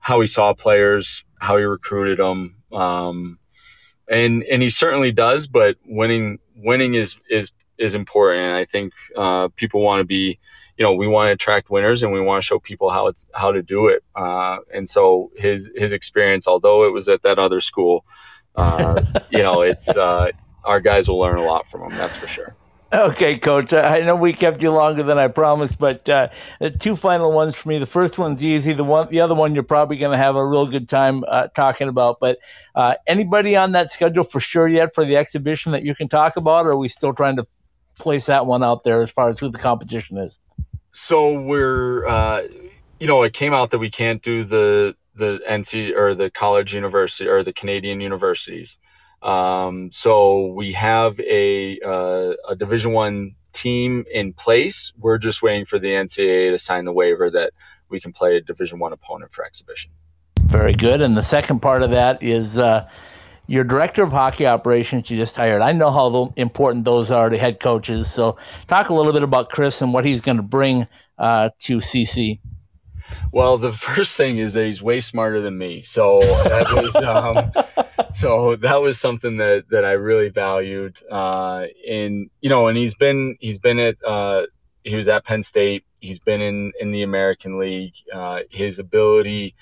how 0.00 0.20
he 0.20 0.26
saw 0.26 0.52
players, 0.52 1.24
how 1.40 1.56
he 1.56 1.64
recruited 1.64 2.18
them, 2.18 2.56
um, 2.72 3.38
and 4.08 4.42
and 4.44 4.62
he 4.62 4.68
certainly 4.68 5.12
does. 5.12 5.46
But 5.46 5.76
winning 5.86 6.38
winning 6.56 6.94
is 6.94 7.18
is 7.30 7.52
is 7.78 7.94
important, 7.94 8.44
and 8.44 8.54
I 8.54 8.66
think 8.66 8.92
uh, 9.16 9.48
people 9.56 9.80
want 9.80 10.00
to 10.00 10.04
be, 10.04 10.38
you 10.76 10.84
know, 10.84 10.92
we 10.92 11.08
want 11.08 11.28
to 11.28 11.32
attract 11.32 11.70
winners, 11.70 12.02
and 12.02 12.12
we 12.12 12.20
want 12.20 12.42
to 12.42 12.46
show 12.46 12.58
people 12.58 12.90
how 12.90 13.06
it's 13.06 13.30
how 13.32 13.50
to 13.50 13.62
do 13.62 13.88
it. 13.88 14.04
Uh, 14.14 14.58
and 14.74 14.86
so 14.86 15.30
his 15.36 15.70
his 15.74 15.92
experience, 15.92 16.46
although 16.46 16.84
it 16.84 16.92
was 16.92 17.08
at 17.08 17.22
that 17.22 17.38
other 17.38 17.60
school, 17.60 18.04
uh, 18.56 19.00
you 19.30 19.38
know, 19.38 19.62
it's 19.62 19.88
uh, 19.88 20.30
our 20.66 20.80
guys 20.80 21.08
will 21.08 21.18
learn 21.18 21.38
a 21.38 21.44
lot 21.44 21.66
from 21.66 21.82
him. 21.82 21.96
That's 21.96 22.16
for 22.16 22.26
sure. 22.26 22.54
Okay, 22.92 23.36
Coach. 23.36 23.72
I 23.72 24.00
know 24.02 24.14
we 24.14 24.32
kept 24.32 24.62
you 24.62 24.70
longer 24.70 25.02
than 25.02 25.18
I 25.18 25.26
promised, 25.26 25.78
but 25.78 26.08
uh, 26.08 26.28
two 26.78 26.94
final 26.94 27.32
ones 27.32 27.56
for 27.56 27.68
me. 27.68 27.78
The 27.78 27.86
first 27.86 28.16
one's 28.16 28.44
easy. 28.44 28.74
The 28.74 28.84
one, 28.84 29.08
the 29.10 29.20
other 29.20 29.34
one, 29.34 29.54
you're 29.54 29.64
probably 29.64 29.96
going 29.96 30.12
to 30.12 30.18
have 30.18 30.36
a 30.36 30.46
real 30.46 30.66
good 30.66 30.88
time 30.88 31.24
uh, 31.26 31.48
talking 31.48 31.88
about. 31.88 32.20
But 32.20 32.38
uh, 32.76 32.94
anybody 33.06 33.56
on 33.56 33.72
that 33.72 33.90
schedule 33.90 34.22
for 34.22 34.38
sure 34.38 34.68
yet 34.68 34.94
for 34.94 35.04
the 35.04 35.16
exhibition 35.16 35.72
that 35.72 35.82
you 35.82 35.96
can 35.96 36.08
talk 36.08 36.36
about, 36.36 36.66
or 36.66 36.70
are 36.70 36.76
we 36.76 36.86
still 36.86 37.12
trying 37.12 37.36
to 37.36 37.46
place 37.98 38.26
that 38.26 38.46
one 38.46 38.62
out 38.62 38.84
there 38.84 39.02
as 39.02 39.10
far 39.10 39.28
as 39.28 39.38
who 39.40 39.48
the 39.48 39.58
competition 39.58 40.16
is? 40.18 40.38
So 40.92 41.40
we're, 41.40 42.06
uh, 42.06 42.42
you 43.00 43.08
know, 43.08 43.24
it 43.24 43.32
came 43.32 43.52
out 43.52 43.72
that 43.72 43.78
we 43.78 43.90
can't 43.90 44.22
do 44.22 44.44
the 44.44 44.94
the 45.16 45.40
NC 45.48 45.96
or 45.96 46.14
the 46.14 46.30
college 46.30 46.74
university 46.74 47.28
or 47.28 47.42
the 47.42 47.52
Canadian 47.52 48.00
universities. 48.00 48.78
Um, 49.26 49.90
so 49.90 50.52
we 50.52 50.72
have 50.74 51.18
a 51.18 51.80
uh, 51.84 52.34
a 52.48 52.54
Division 52.56 52.92
One 52.92 53.34
team 53.52 54.04
in 54.12 54.32
place. 54.32 54.92
We're 54.96 55.18
just 55.18 55.42
waiting 55.42 55.64
for 55.64 55.80
the 55.80 55.88
NCAA 55.88 56.52
to 56.52 56.58
sign 56.58 56.84
the 56.84 56.92
waiver 56.92 57.28
that 57.30 57.52
we 57.88 58.00
can 58.00 58.12
play 58.12 58.36
a 58.36 58.40
Division 58.40 58.78
One 58.78 58.92
opponent 58.92 59.32
for 59.32 59.44
exhibition. 59.44 59.90
Very 60.42 60.74
good. 60.74 61.02
And 61.02 61.16
the 61.16 61.24
second 61.24 61.60
part 61.60 61.82
of 61.82 61.90
that 61.90 62.22
is 62.22 62.56
uh, 62.56 62.88
your 63.48 63.64
director 63.64 64.04
of 64.04 64.12
hockey 64.12 64.46
operations 64.46 65.10
you 65.10 65.16
just 65.16 65.34
hired. 65.34 65.60
I 65.60 65.72
know 65.72 65.90
how 65.90 66.32
important 66.36 66.84
those 66.84 67.10
are 67.10 67.28
to 67.28 67.36
head 67.36 67.58
coaches. 67.58 68.08
So 68.08 68.36
talk 68.68 68.90
a 68.90 68.94
little 68.94 69.12
bit 69.12 69.24
about 69.24 69.50
Chris 69.50 69.82
and 69.82 69.92
what 69.92 70.04
he's 70.04 70.20
going 70.20 70.36
to 70.36 70.42
bring 70.44 70.86
uh, 71.18 71.50
to 71.60 71.78
CC. 71.78 72.38
Well, 73.32 73.58
the 73.58 73.72
first 73.88 74.16
thing 74.16 74.38
is 74.38 74.52
that 74.54 74.66
he's 74.66 74.82
way 74.82 75.00
smarter 75.00 75.40
than 75.40 75.58
me. 75.58 75.82
So 75.82 76.20
that 76.20 76.72
was 76.72 76.96
um, 76.96 77.52
so 78.12 78.56
that 78.56 78.80
was 78.80 78.98
something 78.98 79.36
that 79.38 79.64
that 79.70 79.84
I 79.84 79.92
really 79.92 80.28
valued. 80.28 80.98
Uh, 81.10 81.66
and 81.88 82.30
you 82.40 82.50
know, 82.50 82.68
and 82.68 82.76
he's 82.78 82.94
been 82.94 83.36
he's 83.40 83.58
been 83.58 83.78
at 83.78 83.96
uh, 84.04 84.46
he 84.84 84.96
was 84.96 85.08
at 85.08 85.24
Penn 85.24 85.42
State. 85.42 85.84
He's 86.00 86.18
been 86.18 86.40
in 86.40 86.72
in 86.80 86.92
the 86.92 87.02
American 87.02 87.58
League. 87.58 87.94
Uh, 88.12 88.40
his 88.50 88.78
ability 88.78 89.54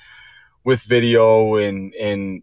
with 0.65 0.81
video 0.83 1.57
and 1.57 1.95
and 1.95 2.43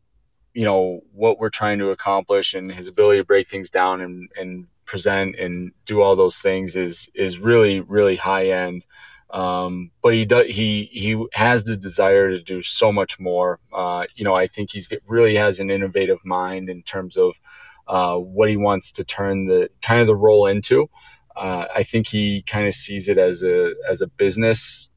you 0.54 0.66
know 0.66 1.02
what 1.14 1.40
we're 1.40 1.50
trying 1.50 1.80
to 1.80 1.90
accomplish 1.90 2.54
and 2.54 2.72
his 2.72 2.88
ability 2.88 3.20
to 3.20 3.26
break 3.26 3.48
things 3.48 3.70
down 3.70 4.02
and 4.02 4.30
and 4.40 4.68
present 4.86 5.36
and 5.40 5.72
do 5.86 6.02
all 6.02 6.16
those 6.16 6.38
things 6.38 6.76
is 6.76 7.10
is 7.16 7.38
really 7.38 7.80
really 7.80 8.16
high 8.16 8.50
end. 8.50 8.86
Um, 9.32 9.92
but 10.04 10.14
he 10.14 10.26
does 10.26 10.48
he 10.48 10.90
he 10.92 11.26
has 11.34 11.64
the 11.64 11.78
desire 11.78 12.32
to 12.32 12.42
do 12.42 12.62
so 12.62 12.92
much 12.92 13.20
more. 13.20 13.60
Uh, 13.74 14.06
you 14.16 14.26
know, 14.26 14.36
I 14.36 14.48
think 14.48 14.72
he's 14.72 14.90
really 15.08 15.36
has 15.36 15.60
an 15.60 15.72
innovative 15.72 16.20
mind 16.26 16.70
in 16.70 16.84
terms 16.84 17.18
of 17.18 17.36
uh, 17.88 18.18
what 18.18 18.50
he 18.50 18.58
wants 18.58 18.92
to 18.94 19.04
turn 19.04 19.48
the 19.48 19.70
kind 19.82 20.02
of 20.02 20.08
the 20.08 20.16
role 20.16 20.48
into. 20.48 20.90
Uh, 21.36 21.66
I 21.74 21.84
think 21.84 22.08
he 22.08 22.44
kind 22.44 22.68
of 22.68 22.74
sees 22.74 23.08
it 23.08 23.18
as 23.18 23.42
a 23.42 23.74
as 23.90 24.02
a 24.02 24.08
business 24.08 24.90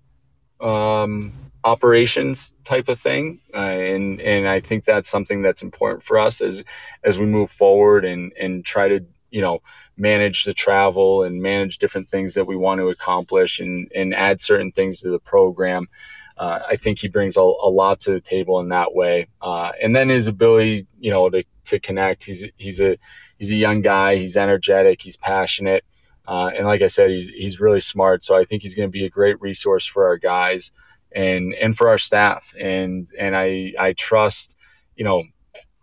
um, 0.61 1.33
operations 1.63 2.55
type 2.65 2.89
of 2.89 2.99
thing, 2.99 3.41
uh, 3.55 3.59
and 3.59 4.21
and 4.21 4.49
I 4.49 4.61
think 4.61 4.85
that's 4.85 5.09
something 5.09 5.43
that's 5.43 5.63
important 5.63 6.03
for 6.03 6.19
us 6.19 6.41
as 6.41 6.65
as 7.05 7.19
we 7.19 7.27
move 7.27 7.51
forward 7.51 8.05
and 8.05 8.33
and 8.41 8.65
try 8.65 8.89
to 8.89 9.01
you 9.35 9.41
know 9.41 9.61
manage 9.97 10.45
the 10.45 10.55
travel 10.55 11.25
and 11.25 11.43
manage 11.43 11.79
different 11.79 12.09
things 12.09 12.35
that 12.35 12.47
we 12.47 12.55
want 12.55 12.79
to 12.81 12.89
accomplish 12.89 13.59
and 13.59 13.91
and 13.93 14.15
add 14.15 14.41
certain 14.41 14.71
things 14.71 15.01
to 15.01 15.11
the 15.11 15.19
program. 15.19 15.89
Uh, 16.37 16.61
I 16.69 16.77
think 16.77 16.99
he 16.99 17.09
brings 17.09 17.37
a, 17.37 17.41
a, 17.41 17.71
lot 17.71 18.01
to 18.01 18.11
the 18.11 18.21
table 18.21 18.59
in 18.59 18.69
that 18.71 18.93
way. 18.93 19.29
Uh, 19.41 19.71
and 19.81 19.95
then 19.95 20.09
his 20.09 20.27
ability, 20.27 20.85
you 20.99 21.13
know, 21.13 21.31
to, 21.31 21.45
to 21.67 21.79
connect. 21.79 22.25
He's 22.25 22.45
he's 22.57 22.81
a 22.81 22.97
he's 23.39 23.53
a 23.53 23.57
young 23.57 23.83
guy. 23.83 24.17
He's 24.17 24.37
energetic. 24.37 25.03
He's 25.03 25.17
passionate. 25.17 25.85
Uh, 26.27 26.51
and 26.57 26.67
like 26.67 26.83
I 26.83 26.89
said, 26.89 27.11
he's 27.11 27.29
he's 27.29 27.61
really 27.61 27.81
smart. 27.81 28.23
So 28.25 28.37
I 28.37 28.45
think 28.45 28.63
he's 28.63 28.75
going 28.75 28.89
to 28.89 28.93
be 28.93 29.05
a 29.05 29.11
great 29.11 29.41
resource 29.41 29.85
for 29.87 30.07
our 30.07 30.17
guys 30.17 30.73
and 31.13 31.55
and 31.55 31.77
for 31.77 31.89
our 31.89 31.99
staff. 31.99 32.55
And 32.61 33.09
and 33.19 33.37
I 33.37 33.75
I 33.79 33.93
trust, 33.95 34.57
you 34.97 35.05
know, 35.05 35.25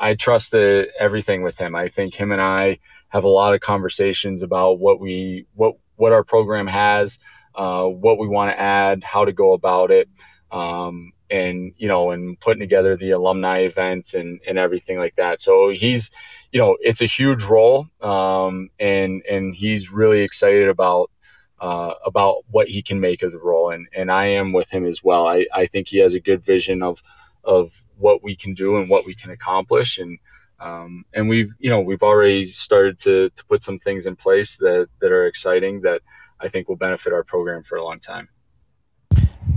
I 0.02 0.16
trust 0.16 0.52
the, 0.52 0.88
everything 1.00 1.44
with 1.44 1.58
him. 1.58 1.76
I 1.76 1.88
think 1.88 2.16
him 2.16 2.32
and 2.32 2.42
I 2.42 2.80
have 3.12 3.26
a 3.26 3.30
lot 3.30 3.54
of 3.54 3.60
conversations 3.60 4.42
about 4.42 4.80
what 4.80 5.00
we 5.00 5.46
what 5.54 5.76
what 5.98 6.14
our 6.14 6.24
program 6.24 6.66
has, 6.66 7.20
uh, 7.56 7.86
what 7.86 8.18
we 8.18 8.28
want 8.28 8.50
to 8.52 8.60
add, 8.60 9.04
how 9.04 9.26
to 9.26 9.34
go 9.34 9.54
about 9.54 9.92
it, 9.92 10.10
um, 10.52 11.12
and 11.30 11.74
you 11.78 11.88
know, 11.88 12.12
and 12.12 12.40
putting 12.40 12.62
together 12.62 12.96
the 12.96 13.12
alumni 13.12 13.60
events 13.60 14.14
and 14.14 14.40
and 14.48 14.58
everything 14.58 14.98
like 14.98 15.16
that. 15.18 15.40
So 15.42 15.70
he's, 15.70 16.10
you 16.52 16.60
know, 16.60 16.78
it's 16.80 17.02
a 17.02 17.06
huge 17.06 17.44
role, 17.44 17.88
um, 18.02 18.70
and 18.80 19.22
and 19.30 19.54
he's 19.56 19.92
really 19.92 20.22
excited 20.22 20.68
about. 20.68 21.12
Uh, 21.60 21.94
about 22.04 22.38
what 22.50 22.68
he 22.68 22.82
can 22.82 23.00
make 23.00 23.22
of 23.22 23.32
the 23.32 23.38
role, 23.38 23.70
and 23.70 23.88
and 23.96 24.12
I 24.12 24.26
am 24.26 24.52
with 24.52 24.72
him 24.72 24.84
as 24.84 25.04
well. 25.04 25.28
I, 25.28 25.46
I 25.54 25.68
think 25.68 25.90
he 25.90 26.00
has 26.00 26.16
a 26.16 26.20
good 26.20 26.44
vision 26.44 26.82
of 26.82 27.04
of 27.44 27.84
what 28.00 28.24
we 28.24 28.36
can 28.36 28.56
do 28.56 28.78
and 28.78 28.90
what 28.90 29.06
we 29.06 29.14
can 29.14 29.30
accomplish, 29.30 30.00
and 30.00 30.18
um, 30.62 31.04
and 31.14 31.28
we've, 31.28 31.52
you 31.60 31.70
know, 31.70 31.82
we've 31.82 32.04
already 32.04 32.46
started 32.46 33.00
to, 33.00 33.30
to 33.30 33.46
put 33.46 33.64
some 33.64 33.80
things 33.80 34.06
in 34.06 34.16
place 34.16 34.58
that, 34.58 34.88
that 35.00 35.12
are 35.12 35.26
exciting 35.26 35.82
that 35.82 36.02
I 36.40 36.48
think 36.48 36.70
will 36.70 36.76
benefit 36.76 37.14
our 37.14 37.24
program 37.24 37.64
for 37.64 37.78
a 37.78 37.84
long 37.84 38.00
time. 38.00 38.30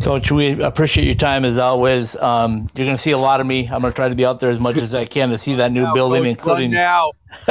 Coach, 0.03 0.31
we 0.31 0.61
appreciate 0.61 1.05
your 1.05 1.15
time 1.15 1.45
as 1.45 1.57
always. 1.57 2.17
Um, 2.17 2.69
you're 2.75 2.87
going 2.87 2.97
to 2.97 3.03
see 3.03 3.13
a 3.13 3.19
lot 3.19 3.41
of 3.41 3.47
me. 3.47 3.67
I'm 3.67 3.81
going 3.81 3.93
to 3.93 3.97
try 3.97 4.09
to 4.09 4.15
be 4.15 4.25
out 4.25 4.41
there 4.41 4.51
as 4.51 4.61
much 4.61 4.77
as 4.77 4.95
I 4.95 5.05
can 5.05 5.31
to 5.31 5.39
see 5.39 5.55
that 5.57 5.73
new 5.73 5.83
now, 5.83 5.95
building, 5.95 6.25
Coach, 6.25 6.35
including 6.37 6.71
now, 6.73 7.13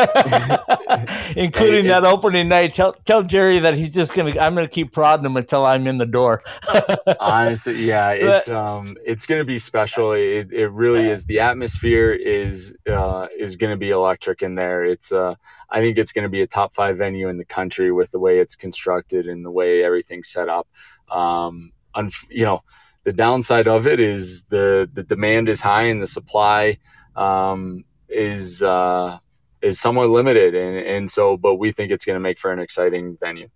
including 1.36 1.88
that 1.88 2.04
opening 2.04 2.48
night. 2.48 2.74
Tell 2.74 2.94
tell 2.94 3.24
Jerry 3.24 3.60
that 3.60 3.76
he's 3.76 3.92
just 3.92 4.14
going 4.14 4.34
to. 4.34 4.40
I'm 4.40 4.56
going 4.56 4.68
to 4.68 4.72
keep 4.72 4.92
prodding 4.92 5.26
him 5.26 5.38
until 5.38 5.66
I'm 5.66 5.88
in 5.88 5.98
the 5.98 6.06
door. 6.06 6.44
Honestly, 7.20 7.86
yeah, 7.86 8.12
it's 8.12 8.50
um, 8.50 8.98
it's 9.06 9.26
going 9.26 9.42
to 9.42 9.46
be 9.46 9.60
special. 9.60 10.14
It, 10.14 10.52
it 10.52 10.70
really 10.72 11.10
is. 11.10 11.26
The 11.26 11.40
atmosphere 11.40 12.12
is 12.12 12.76
uh, 12.88 13.28
is 13.38 13.56
going 13.56 13.72
to 13.72 13.78
be 13.78 13.92
electric 13.92 14.42
in 14.42 14.56
there. 14.56 14.84
It's 14.86 15.12
uh, 15.12 15.36
I 15.70 15.82
think 15.82 15.98
it's 15.98 16.12
going 16.12 16.24
to 16.24 16.30
be 16.30 16.42
a 16.42 16.48
top 16.48 16.74
five 16.74 16.98
venue 16.98 17.30
in 17.30 17.38
the 17.38 17.46
country 17.46 17.92
with 17.92 18.12
the 18.12 18.20
way 18.20 18.40
it's 18.40 18.56
constructed 18.56 19.28
and 19.28 19.46
the 19.46 19.52
way 19.52 19.84
everything's 19.84 20.30
set 20.30 20.50
up. 20.50 20.68
Um, 21.10 21.73
un, 21.96 22.12
you 22.30 22.46
know, 22.46 22.64
the 23.04 23.14
downside 23.14 23.68
of 23.68 23.88
it 23.88 24.00
is 24.00 24.44
the 24.46 24.90
the 24.94 25.04
demand 25.04 25.50
is 25.50 25.62
high 25.62 25.84
and 25.84 26.02
the 26.02 26.08
supply 26.08 26.78
um, 27.16 27.84
is 28.10 28.62
uh, 28.64 29.18
is 29.62 29.80
somewhat 29.80 30.10
limited, 30.10 30.56
and 30.56 30.78
and 30.78 31.12
so, 31.12 31.38
but 31.38 31.56
we 31.56 31.72
think 31.72 31.92
it's 31.92 32.06
going 32.06 32.16
to 32.16 32.20
make 32.20 32.40
for 32.40 32.52
an 32.52 32.60
exciting 32.60 33.18
venue. 33.20 33.50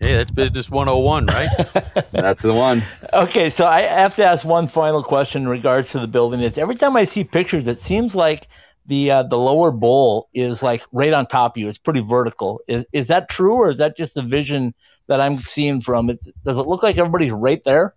Hey, 0.00 0.14
that's 0.14 0.30
business 0.30 0.70
101, 0.70 1.26
right? 1.26 1.48
that's 2.12 2.42
the 2.44 2.54
one. 2.54 2.84
Okay, 3.12 3.50
so 3.50 3.66
I 3.66 3.82
have 3.82 4.14
to 4.16 4.24
ask 4.24 4.44
one 4.44 4.68
final 4.68 5.02
question 5.02 5.42
in 5.42 5.48
regards 5.48 5.90
to 5.90 5.98
the 5.98 6.06
building. 6.06 6.40
Is 6.40 6.56
every 6.56 6.76
time 6.76 6.96
I 6.96 7.02
see 7.02 7.24
pictures, 7.24 7.66
it 7.66 7.78
seems 7.78 8.14
like 8.14 8.46
the 8.88 9.10
uh, 9.10 9.22
the 9.22 9.38
lower 9.38 9.70
bowl 9.70 10.28
is 10.34 10.62
like 10.62 10.82
right 10.92 11.12
on 11.12 11.26
top 11.26 11.56
of 11.56 11.60
you. 11.60 11.68
It's 11.68 11.78
pretty 11.78 12.00
vertical. 12.00 12.60
Is 12.66 12.86
is 12.92 13.08
that 13.08 13.28
true, 13.28 13.54
or 13.54 13.70
is 13.70 13.78
that 13.78 13.96
just 13.96 14.14
the 14.14 14.22
vision 14.22 14.74
that 15.08 15.20
I'm 15.20 15.38
seeing 15.38 15.80
from 15.80 16.10
it. 16.10 16.18
Does 16.44 16.58
it 16.58 16.66
look 16.66 16.82
like 16.82 16.96
everybody's 16.96 17.32
right 17.32 17.62
there? 17.64 17.94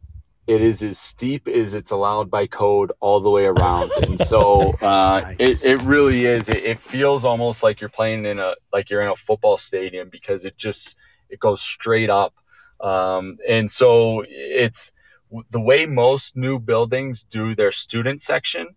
It 0.48 0.62
is 0.62 0.84
as 0.84 0.98
steep 0.98 1.48
as 1.48 1.74
it's 1.74 1.92
allowed 1.92 2.30
by 2.30 2.48
code 2.48 2.92
all 3.00 3.20
the 3.22 3.30
way 3.30 3.46
around, 3.46 3.92
and 4.02 4.20
so 4.20 4.72
uh, 4.82 5.22
nice. 5.24 5.64
it, 5.64 5.64
it 5.64 5.82
really 5.84 6.26
is. 6.26 6.50
It, 6.50 6.64
it 6.64 6.80
feels 6.80 7.24
almost 7.24 7.64
like 7.64 7.80
you're 7.80 7.90
playing 7.90 8.26
in 8.26 8.40
a 8.40 8.56
like 8.74 8.90
you're 8.90 9.02
in 9.02 9.10
a 9.10 9.16
football 9.16 9.58
stadium 9.58 10.10
because 10.10 10.44
it 10.44 10.58
just 10.58 10.98
it 11.30 11.40
goes 11.40 11.62
straight 11.62 12.10
up, 12.10 12.34
um, 12.82 13.38
and 13.48 13.72
so 13.72 14.26
it's 14.28 14.92
the 15.52 15.62
way 15.62 15.86
most 15.86 16.36
new 16.36 16.60
buildings 16.60 17.24
do 17.24 17.56
their 17.56 17.72
student 17.72 18.22
section. 18.22 18.76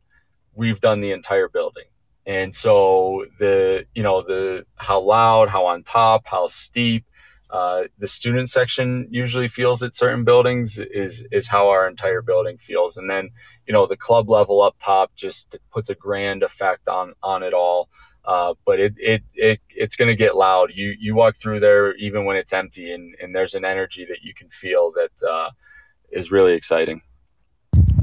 We've 0.55 0.81
done 0.81 1.01
the 1.01 1.11
entire 1.11 1.49
building, 1.49 1.87
and 2.27 2.55
so 2.55 3.27
the 3.39 3.85
you 3.95 4.03
know 4.03 4.22
the 4.22 4.64
how 4.77 5.01
loud, 5.01 5.49
how 5.49 5.66
on 5.66 5.83
top, 5.83 6.27
how 6.27 6.47
steep 6.47 7.05
uh, 7.51 7.85
the 7.99 8.09
student 8.09 8.51
section 8.51 9.07
usually 9.11 9.47
feels 9.47 9.83
at 9.83 9.95
certain 9.95 10.25
buildings 10.25 10.79
is 10.79 11.25
is 11.31 11.47
how 11.47 11.68
our 11.68 11.87
entire 11.87 12.22
building 12.22 12.59
feels. 12.59 12.97
And 12.97 13.09
then 13.09 13.31
you 13.66 13.72
know 13.72 13.87
the 13.87 13.97
club 13.97 14.29
level 14.29 14.62
up 14.62 14.77
top 14.81 15.14
just 15.14 15.57
puts 15.70 15.91
a 15.91 15.95
grand 15.95 16.43
effect 16.43 16.89
on 16.89 17.14
on 17.22 17.43
it 17.43 17.55
all. 17.55 17.89
Uh, 18.25 18.55
but 18.64 18.81
it, 18.81 18.95
it 18.99 19.22
it 19.35 19.61
it's 19.68 19.97
going 19.97 20.09
to 20.09 20.16
get 20.16 20.35
loud. 20.35 20.70
You 20.75 20.95
you 20.99 21.14
walk 21.14 21.37
through 21.37 21.61
there 21.61 21.95
even 21.97 22.25
when 22.25 22.37
it's 22.37 22.53
empty 22.55 22.91
and 22.93 23.14
and 23.20 23.37
there's 23.37 23.55
an 23.55 23.64
energy 23.64 24.07
that 24.07 24.22
you 24.22 24.33
can 24.35 24.49
feel 24.49 24.93
that 24.93 25.29
uh, 25.29 25.51
is 26.11 26.33
really 26.33 26.55
exciting 26.55 27.03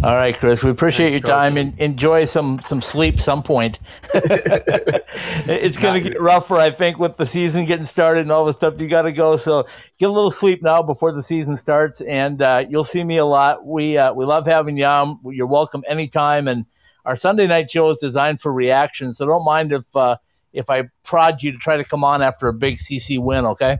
all 0.04 0.16
right, 0.16 0.36
Kris. 0.36 0.64
We 0.64 0.72
appreciate 0.72 1.12
Thanks, 1.12 1.28
your 1.28 1.36
time 1.36 1.58
and 1.58 1.78
enjoy 1.80 2.26
some 2.26 2.60
some 2.62 2.82
sleep 2.82 3.20
some 3.20 3.44
point. 3.44 3.80
it's 4.14 5.78
going 5.78 6.04
to 6.04 6.10
get 6.10 6.20
rougher, 6.20 6.56
I 6.56 6.72
think, 6.72 6.98
with 6.98 7.18
the 7.18 7.26
season 7.26 7.66
getting 7.66 7.86
started 7.86 8.22
and 8.22 8.32
all 8.32 8.46
the 8.46 8.54
stuff 8.54 8.80
you 8.80 8.88
got 8.88 9.04
to 9.04 9.12
go. 9.12 9.38
So 9.38 9.68
get 10.00 10.10
a 10.10 10.12
little 10.12 10.32
sleep 10.32 10.64
now 10.64 10.82
before 10.82 11.12
the 11.12 11.22
season 11.22 11.56
starts, 11.56 12.02
and 12.02 12.42
uh, 12.42 12.66
you'll 12.68 12.84
see 12.84 13.04
me 13.04 13.18
a 13.18 13.26
lot. 13.26 13.66
We 13.66 13.98
uh, 13.98 14.12
we 14.14 14.26
love 14.26 14.48
having 14.48 14.76
you 14.76 14.86
on. 14.86 15.20
You're 15.26 15.46
welcome 15.46 15.84
anytime, 15.88 16.48
and 16.48 16.66
our 17.06 17.16
Sunday 17.16 17.46
night 17.46 17.70
show 17.70 17.92
is 17.92 18.00
designed 18.00 18.42
for 18.42 18.52
reaction, 18.52 19.14
so 19.14 19.28
don't 19.28 19.46
mind 19.46 19.72
if 19.72 19.96
uh, 19.96 20.18
if 20.52 20.72
I 20.72 20.90
prod 21.04 21.44
you 21.44 21.52
to 21.52 21.60
try 21.60 21.78
to 21.78 21.84
come 21.84 22.04
on 22.04 22.24
after 22.24 22.48
a 22.48 22.54
big 22.54 22.78
CC 22.78 23.20
win. 23.20 23.46
Okay. 23.46 23.78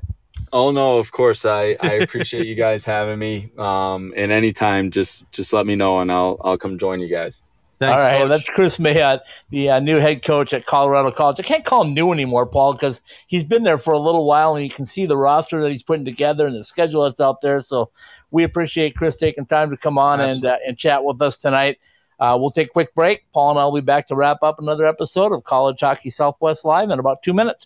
Oh 0.54 0.72
no, 0.72 0.98
of 0.98 1.12
course. 1.12 1.46
I, 1.46 1.78
I 1.80 1.94
appreciate 1.94 2.46
you 2.46 2.56
guys 2.56 2.84
having 2.84 3.20
me. 3.20 3.52
Um, 3.58 4.14
and 4.18 4.32
anytime, 4.32 4.92
just 4.92 5.30
just 5.32 5.54
let 5.54 5.66
me 5.66 5.76
know, 5.76 6.00
and 6.00 6.12
I'll 6.12 6.38
I'll 6.44 6.58
come 6.58 6.78
join 6.78 7.00
you 7.00 7.08
guys. 7.08 7.42
Thanks, 7.82 7.98
All 7.98 8.04
right, 8.04 8.18
coach. 8.20 8.30
that's 8.30 8.50
Kris 8.50 8.78
Mayotte, 8.78 9.22
the 9.50 9.72
uh, 9.72 9.80
new 9.80 9.98
head 9.98 10.24
coach 10.24 10.54
at 10.54 10.68
Colorado 10.68 11.10
College. 11.10 11.40
I 11.40 11.44
can't 11.44 11.66
call 11.66 11.82
him 11.82 11.96
new 11.96 12.12
anymore, 12.12 12.46
Paul, 12.46 12.74
because 12.74 13.02
he's 13.26 13.44
been 13.44 13.64
there 13.64 13.80
for 13.80 13.92
a 13.96 13.98
little 13.98 14.24
while, 14.24 14.56
and 14.56 14.64
you 14.64 14.70
can 14.70 14.86
see 14.86 15.08
the 15.08 15.18
roster 15.18 15.60
that 15.64 15.72
he's 15.72 15.82
putting 15.82 16.06
together 16.06 16.46
and 16.46 16.56
the 16.56 16.64
schedule 16.64 17.06
that's 17.06 17.20
out 17.20 17.42
there. 17.42 17.60
So 17.60 17.90
we 18.30 18.44
appreciate 18.44 18.96
Kris 18.96 19.16
taking 19.16 19.48
time 19.48 19.72
to 19.72 19.78
come 19.78 19.98
on 19.98 20.22
and 20.22 20.46
uh, 20.46 20.58
and 20.68 20.78
chat 20.78 21.04
with 21.04 21.20
us 21.24 21.38
tonight. 21.38 21.80
Uh, 22.20 22.38
we'll 22.40 22.52
take 22.52 22.68
a 22.68 22.72
quick 22.72 22.94
break. 22.94 23.24
Paul 23.34 23.50
and 23.50 23.60
I 23.60 23.66
will 23.66 23.74
be 23.74 23.82
back 23.82 24.08
to 24.10 24.16
wrap 24.16 24.44
up 24.44 24.60
another 24.60 24.86
episode 24.86 25.32
of 25.32 25.44
College 25.44 25.80
Hockey 25.80 26.12
Southwest 26.12 26.64
Live 26.64 26.92
in 26.92 27.00
about 27.00 27.24
two 27.24 27.34
minutes. 27.34 27.66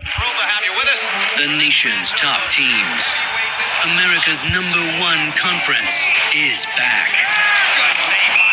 Thrilled 0.00 0.36
to 0.36 0.44
have 0.44 0.64
you 0.64 0.72
with 0.72 0.88
us. 0.88 1.27
The 1.38 1.46
nation's 1.54 2.10
top 2.18 2.50
teams. 2.50 3.02
America's 3.86 4.42
number 4.50 4.82
one 4.98 5.30
conference 5.38 5.94
is 6.34 6.66
back. 6.74 7.14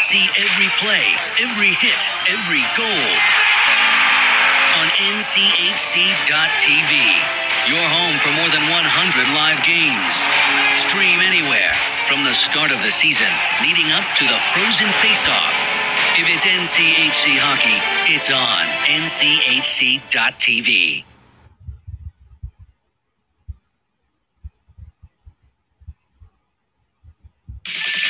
See 0.05 0.29
every 0.37 0.69
play, 0.77 1.17
every 1.41 1.73
hit, 1.81 1.97
every 2.29 2.61
goal 2.77 3.09
on 4.77 4.85
NCHC.tv. 5.17 6.93
Your 7.65 7.81
home 7.89 8.21
for 8.21 8.29
more 8.37 8.53
than 8.53 8.69
100 8.69 8.77
live 9.33 9.65
games. 9.65 10.21
Stream 10.77 11.25
anywhere 11.25 11.73
from 12.05 12.21
the 12.21 12.37
start 12.37 12.69
of 12.69 12.77
the 12.85 12.91
season 12.93 13.33
leading 13.65 13.89
up 13.97 14.05
to 14.21 14.29
the 14.29 14.37
Frozen 14.53 14.93
Face-Off. 15.01 15.57
If 16.21 16.29
it's 16.29 16.45
NCHC 16.45 17.41
hockey, 17.41 17.81
it's 18.13 18.29
on 18.29 18.69
NCHC.tv. 19.09 20.05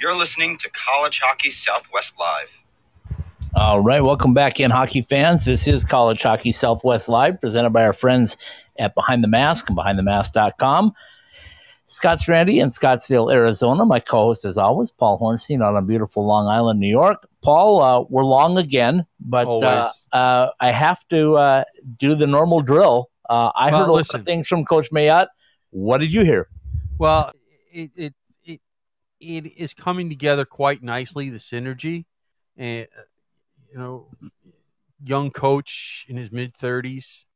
You're 0.00 0.16
listening 0.16 0.56
to 0.56 0.70
College 0.70 1.20
Hockey 1.22 1.50
Southwest 1.50 2.14
Live. 2.18 2.64
All 3.54 3.80
right, 3.80 4.02
welcome 4.02 4.32
back 4.32 4.58
in, 4.58 4.70
hockey 4.70 5.02
fans. 5.02 5.44
This 5.44 5.68
is 5.68 5.84
College 5.84 6.22
Hockey 6.22 6.52
Southwest 6.52 7.06
Live, 7.06 7.38
presented 7.38 7.68
by 7.68 7.82
our 7.82 7.92
friends 7.92 8.38
at 8.78 8.94
Behind 8.94 9.22
the 9.22 9.28
Mask 9.28 9.68
and 9.68 9.76
BehindTheMask.com. 9.76 10.94
Scott 11.84 12.18
Strandy 12.18 12.62
in 12.62 12.70
Scottsdale, 12.70 13.30
Arizona. 13.30 13.84
My 13.84 14.00
co-host, 14.00 14.46
as 14.46 14.56
always, 14.56 14.90
Paul 14.90 15.18
Hornstein 15.18 15.62
out 15.62 15.76
on 15.76 15.84
beautiful 15.84 16.26
Long 16.26 16.46
Island, 16.46 16.80
New 16.80 16.88
York. 16.88 17.28
Paul, 17.42 17.82
uh, 17.82 18.00
we're 18.08 18.24
long 18.24 18.56
again, 18.56 19.04
but 19.20 19.46
uh, 19.46 19.90
uh, 20.12 20.48
I 20.58 20.70
have 20.70 21.06
to 21.08 21.36
uh, 21.36 21.64
do 21.98 22.14
the 22.14 22.26
normal 22.26 22.62
drill. 22.62 23.10
Uh, 23.28 23.50
I 23.54 23.70
well, 23.70 23.80
heard 23.80 23.88
a 23.90 23.92
lot 23.92 24.14
of 24.14 24.24
things 24.24 24.48
from 24.48 24.64
Coach 24.64 24.90
Mayotte. 24.90 25.28
What 25.68 25.98
did 25.98 26.14
you 26.14 26.22
hear? 26.22 26.48
Well, 26.96 27.32
it, 27.70 27.90
it 27.96 28.14
it 29.20 29.58
is 29.58 29.74
coming 29.74 30.08
together 30.08 30.44
quite 30.44 30.82
nicely. 30.82 31.30
The 31.30 31.38
synergy, 31.38 32.04
and 32.56 32.86
uh, 32.96 33.02
you 33.72 33.78
know, 33.78 34.08
young 35.02 35.30
coach 35.30 36.06
in 36.08 36.16
his 36.16 36.32
mid 36.32 36.54
thirties, 36.54 37.26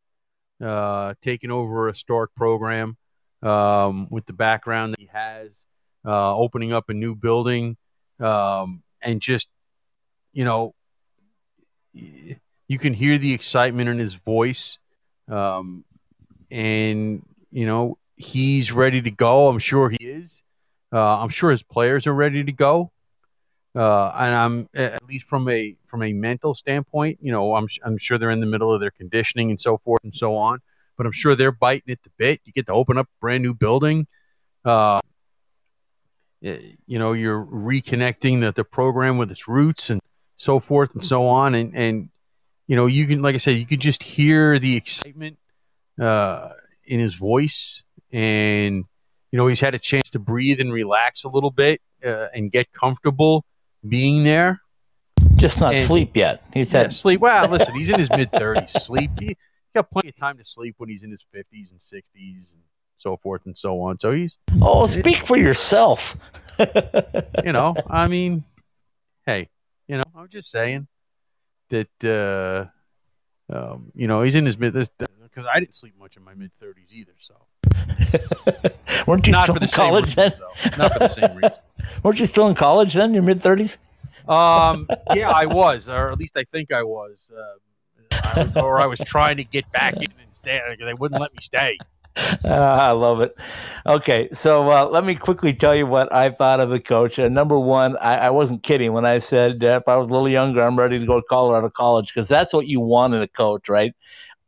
uh, 0.63 1.15
taking 1.23 1.51
over 1.51 1.89
a 1.89 1.95
Stork 1.95 2.35
program 2.35 2.97
um, 3.43 4.09
with 4.11 4.27
the 4.27 4.33
background 4.33 4.95
that 4.95 5.01
he 5.01 5.11
has, 5.13 5.67
uh, 6.05 6.35
opening 6.37 6.73
up 6.73 6.89
a 6.89 6.95
new 6.95 7.15
building, 7.15 7.77
um, 8.21 8.83
and 9.03 9.21
just 9.21 9.49
you 10.33 10.45
know, 10.45 10.75
you 11.93 12.79
can 12.79 12.95
hear 12.95 13.19
the 13.19 13.33
excitement 13.33 13.89
in 13.89 13.99
his 13.99 14.15
voice, 14.15 14.79
um, 15.29 15.85
and 16.51 17.25
you 17.51 17.67
know 17.67 17.99
he's 18.17 18.73
ready 18.73 19.03
to 19.03 19.11
go. 19.11 19.49
I'm 19.49 19.59
sure 19.59 19.91
he 19.91 19.99
is. 20.01 20.43
Uh, 20.95 21.19
I'm 21.21 21.29
sure 21.29 21.51
his 21.51 21.65
players 21.65 22.07
are 22.07 22.15
ready 22.15 22.45
to 22.45 22.53
go. 22.53 22.93
Uh, 23.75 24.13
and 24.15 24.35
I'm 24.35 24.69
at 24.73 25.03
least 25.09 25.27
from 25.27 25.49
a 25.49 25.75
from 25.87 26.05
a 26.05 26.13
mental 26.13 26.55
standpoint, 26.55 27.19
you 27.21 27.33
know, 27.33 27.57
I'm 27.57 27.67
I'm 27.85 27.99
sure 27.99 28.19
they're 28.19 28.31
in 28.31 28.39
the 28.39 28.47
middle 28.47 28.73
of 28.73 28.81
their 28.81 28.93
conditioning 28.93 29.51
and 29.51 29.61
so 29.61 29.79
forth 29.79 30.05
and 30.05 30.15
so 30.15 30.37
on. 30.37 30.61
But 30.97 31.07
I'm 31.07 31.13
sure 31.13 31.35
they're 31.35 31.51
biting 31.51 31.91
at 31.91 32.01
the 32.05 32.11
bit. 32.17 32.41
You 32.45 32.53
get 32.53 32.67
to 32.67 32.73
open 32.73 32.99
up 32.99 33.07
a 33.07 33.21
brand 33.21 33.43
new 33.43 33.53
building. 33.53 34.07
Uh, 34.65 35.01
you 36.41 36.99
know, 37.01 37.15
you're 37.15 37.45
reconnecting 37.45 38.43
the, 38.43 38.53
the 38.53 38.65
program 38.65 39.19
with 39.19 39.33
its 39.33 39.49
roots 39.49 39.91
and 39.91 40.01
so 40.37 40.61
forth 40.61 40.95
and 40.95 41.05
so 41.05 41.27
on. 41.27 41.57
And 41.57 41.77
and 41.77 42.11
you 42.69 42.77
know, 42.77 42.87
you 42.87 43.09
can 43.09 43.23
like 43.23 43.35
I 43.35 43.39
said, 43.39 43.57
you 43.57 43.67
could 43.67 43.81
just 43.81 44.05
hear 44.05 44.61
the 44.61 44.77
excitement 44.77 45.39
uh, 46.01 46.51
in 46.85 47.01
his 47.01 47.17
voice 47.17 47.83
and 48.13 48.85
you 49.35 49.39
know, 49.39 49.49
he's 49.49 49.59
had 49.59 49.75
a 49.75 49.81
chance 49.81 50.11
to 50.11 50.21
breathe 50.21 50.61
and 50.61 50.73
relax 50.73 51.25
a 51.25 51.29
little 51.29 51.51
bit 51.51 51.81
uh, 52.07 52.29
and 52.35 52.53
get 52.53 52.73
comfortable 52.73 53.45
being 53.89 54.23
there. 54.23 54.61
Just 55.35 55.59
not 55.59 55.75
and, 55.75 55.89
sleep 55.89 56.17
yet. 56.17 56.45
He's 56.55 56.73
yeah, 56.73 56.83
had 56.83 56.95
sleep. 56.95 57.21
Well, 57.21 57.49
listen, 57.49 57.75
he's 57.75 57.89
in 57.89 57.99
his 57.99 58.09
mid 58.17 58.31
thirties. 58.31 58.71
Sleep. 58.71 59.11
He 59.19 59.37
got 59.75 59.91
plenty 59.91 60.11
of 60.11 60.17
time 60.17 60.39
to 60.39 60.45
sleep 60.45 60.77
when 60.79 60.89
he's 60.89 61.03
in 61.03 61.11
his 61.11 61.25
fifties 61.33 61.73
and 61.73 61.83
sixties 61.83 62.53
and 62.53 62.63
so 62.97 63.17
forth 63.17 63.45
and 63.47 63.59
so 63.59 63.81
on. 63.81 63.99
So 63.99 64.13
he's 64.13 64.39
oh, 64.63 64.87
speak 64.87 65.27
for 65.27 65.37
yourself. 65.37 66.17
you 67.45 67.51
know, 67.51 67.75
I 67.91 68.07
mean, 68.07 68.45
hey, 69.27 69.49
you 69.89 69.97
know, 69.97 70.05
I'm 70.15 70.29
just 70.29 70.49
saying 70.49 70.87
that 71.71 72.71
uh, 73.51 73.53
um, 73.53 73.91
you 73.97 74.07
know 74.07 74.23
he's 74.23 74.37
in 74.37 74.47
his 74.47 74.57
mid 74.57 74.75
because 74.75 75.51
I 75.53 75.59
didn't 75.59 75.75
sleep 75.75 75.95
much 75.99 76.17
in 76.17 76.23
my 76.23 76.35
mid 76.35 76.53
30s 76.55 76.93
either. 76.93 77.15
So 77.17 77.35
weren't 79.07 79.27
you 79.27 79.33
Not 79.33 79.45
still 79.45 79.57
in 79.57 79.69
college 79.69 80.07
reasons, 80.17 80.35
then? 80.63 80.79
Not 80.79 80.93
for 80.93 80.99
the 81.01 81.09
same 81.09 81.37
reason. 81.37 81.59
weren't 82.03 82.19
you 82.19 82.27
still 82.27 82.49
in 82.49 82.55
college 82.55 82.95
then? 82.95 83.15
Your 83.15 83.23
mid 83.23 83.41
30s? 83.41 83.77
Um, 84.29 84.89
yeah, 85.15 85.31
I 85.31 85.47
was, 85.47 85.89
or 85.89 86.11
at 86.11 86.19
least 86.19 86.37
I 86.37 86.45
think 86.45 86.73
I 86.73 86.83
was. 86.83 87.33
Uh, 87.37 87.59
I, 88.13 88.61
or 88.61 88.81
I 88.81 88.87
was 88.87 89.01
trying 89.01 89.37
to 89.39 89.45
get 89.45 89.71
back 89.73 89.95
in 89.97 90.03
and 90.03 90.33
stay 90.33 90.61
they 90.79 90.95
wouldn't 90.95 91.21
let 91.21 91.33
me 91.33 91.41
stay. 91.43 91.79
Uh, 92.17 92.49
I 92.49 92.93
love 92.93 93.21
it. 93.23 93.37
Okay, 93.85 94.29
so 94.33 94.71
uh, 94.71 94.87
let 94.87 95.05
me 95.05 95.17
quickly 95.17 95.53
tell 95.53 95.75
you 95.75 95.85
what 95.85 96.13
I 96.13 96.31
thought 96.31 96.61
of 96.61 96.71
the 96.71 96.79
coach. 96.79 97.19
Uh, 97.19 97.29
number 97.29 97.59
one, 97.59 97.97
I, 97.97 98.17
I, 98.19 98.31
wasn't 98.31 98.63
kidding 98.63 98.93
when 98.93 99.05
I 99.05 99.19
said 99.19 99.65
uh, 99.65 99.81
if 99.83 99.89
I 99.89 99.97
was 99.97 100.09
a 100.11 100.13
little 100.13 100.29
younger, 100.29 100.63
I'm 100.63 100.79
ready 100.79 101.01
to 101.01 101.07
go 101.07 101.21
to 101.21 101.27
Colorado 101.29 101.71
College 101.71 102.15
because 102.15 102.29
that's 102.29 102.53
what 102.53 102.69
you 102.69 102.79
want 102.79 103.15
in 103.15 103.23
a 103.23 103.27
coach, 103.27 103.69
right? 103.69 103.93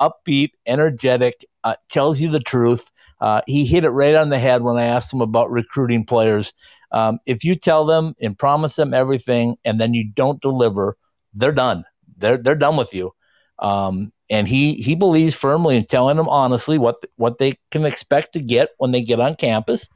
upbeat, 0.01 0.53
energetic, 0.67 1.45
uh, 1.65 1.77
tells 1.89 2.21
you 2.21 2.31
the 2.31 2.41
truth. 2.41 2.91
Uh, 3.21 3.41
he 3.47 3.65
hit 3.65 3.85
it 3.85 3.91
right 3.91 4.15
on 4.15 4.29
the 4.29 4.39
head 4.39 4.63
when 4.63 4.77
I 4.77 4.85
asked 4.85 5.13
him 5.13 5.21
about 5.21 5.51
recruiting 5.51 6.05
players. 6.05 6.53
Um, 6.93 7.19
if 7.27 7.45
you 7.45 7.55
tell 7.55 7.87
them 7.87 8.15
and 8.21 8.39
promise 8.39 8.77
them 8.77 8.95
everything 8.95 9.57
and 9.65 9.81
then 9.81 9.95
you 9.95 10.11
don't 10.15 10.41
deliver, 10.41 10.97
they're 11.35 11.53
done. 11.53 11.85
They're 12.19 12.37
they're 12.37 12.55
done 12.55 12.77
with 12.77 12.95
you. 12.95 13.13
Um, 13.59 14.13
and 14.29 14.47
he 14.49 14.75
he 14.75 14.95
believes 14.95 15.35
firmly 15.35 15.77
in 15.77 15.87
telling 15.87 16.17
them 16.17 16.29
honestly 16.29 16.79
what 16.79 16.97
what 17.17 17.39
they 17.39 17.59
can 17.71 17.85
expect 17.85 18.33
to 18.35 18.41
get 18.41 18.71
when 18.79 18.93
they 18.93 19.03
get 19.03 19.21
on 19.21 19.37
campus, 19.37 19.89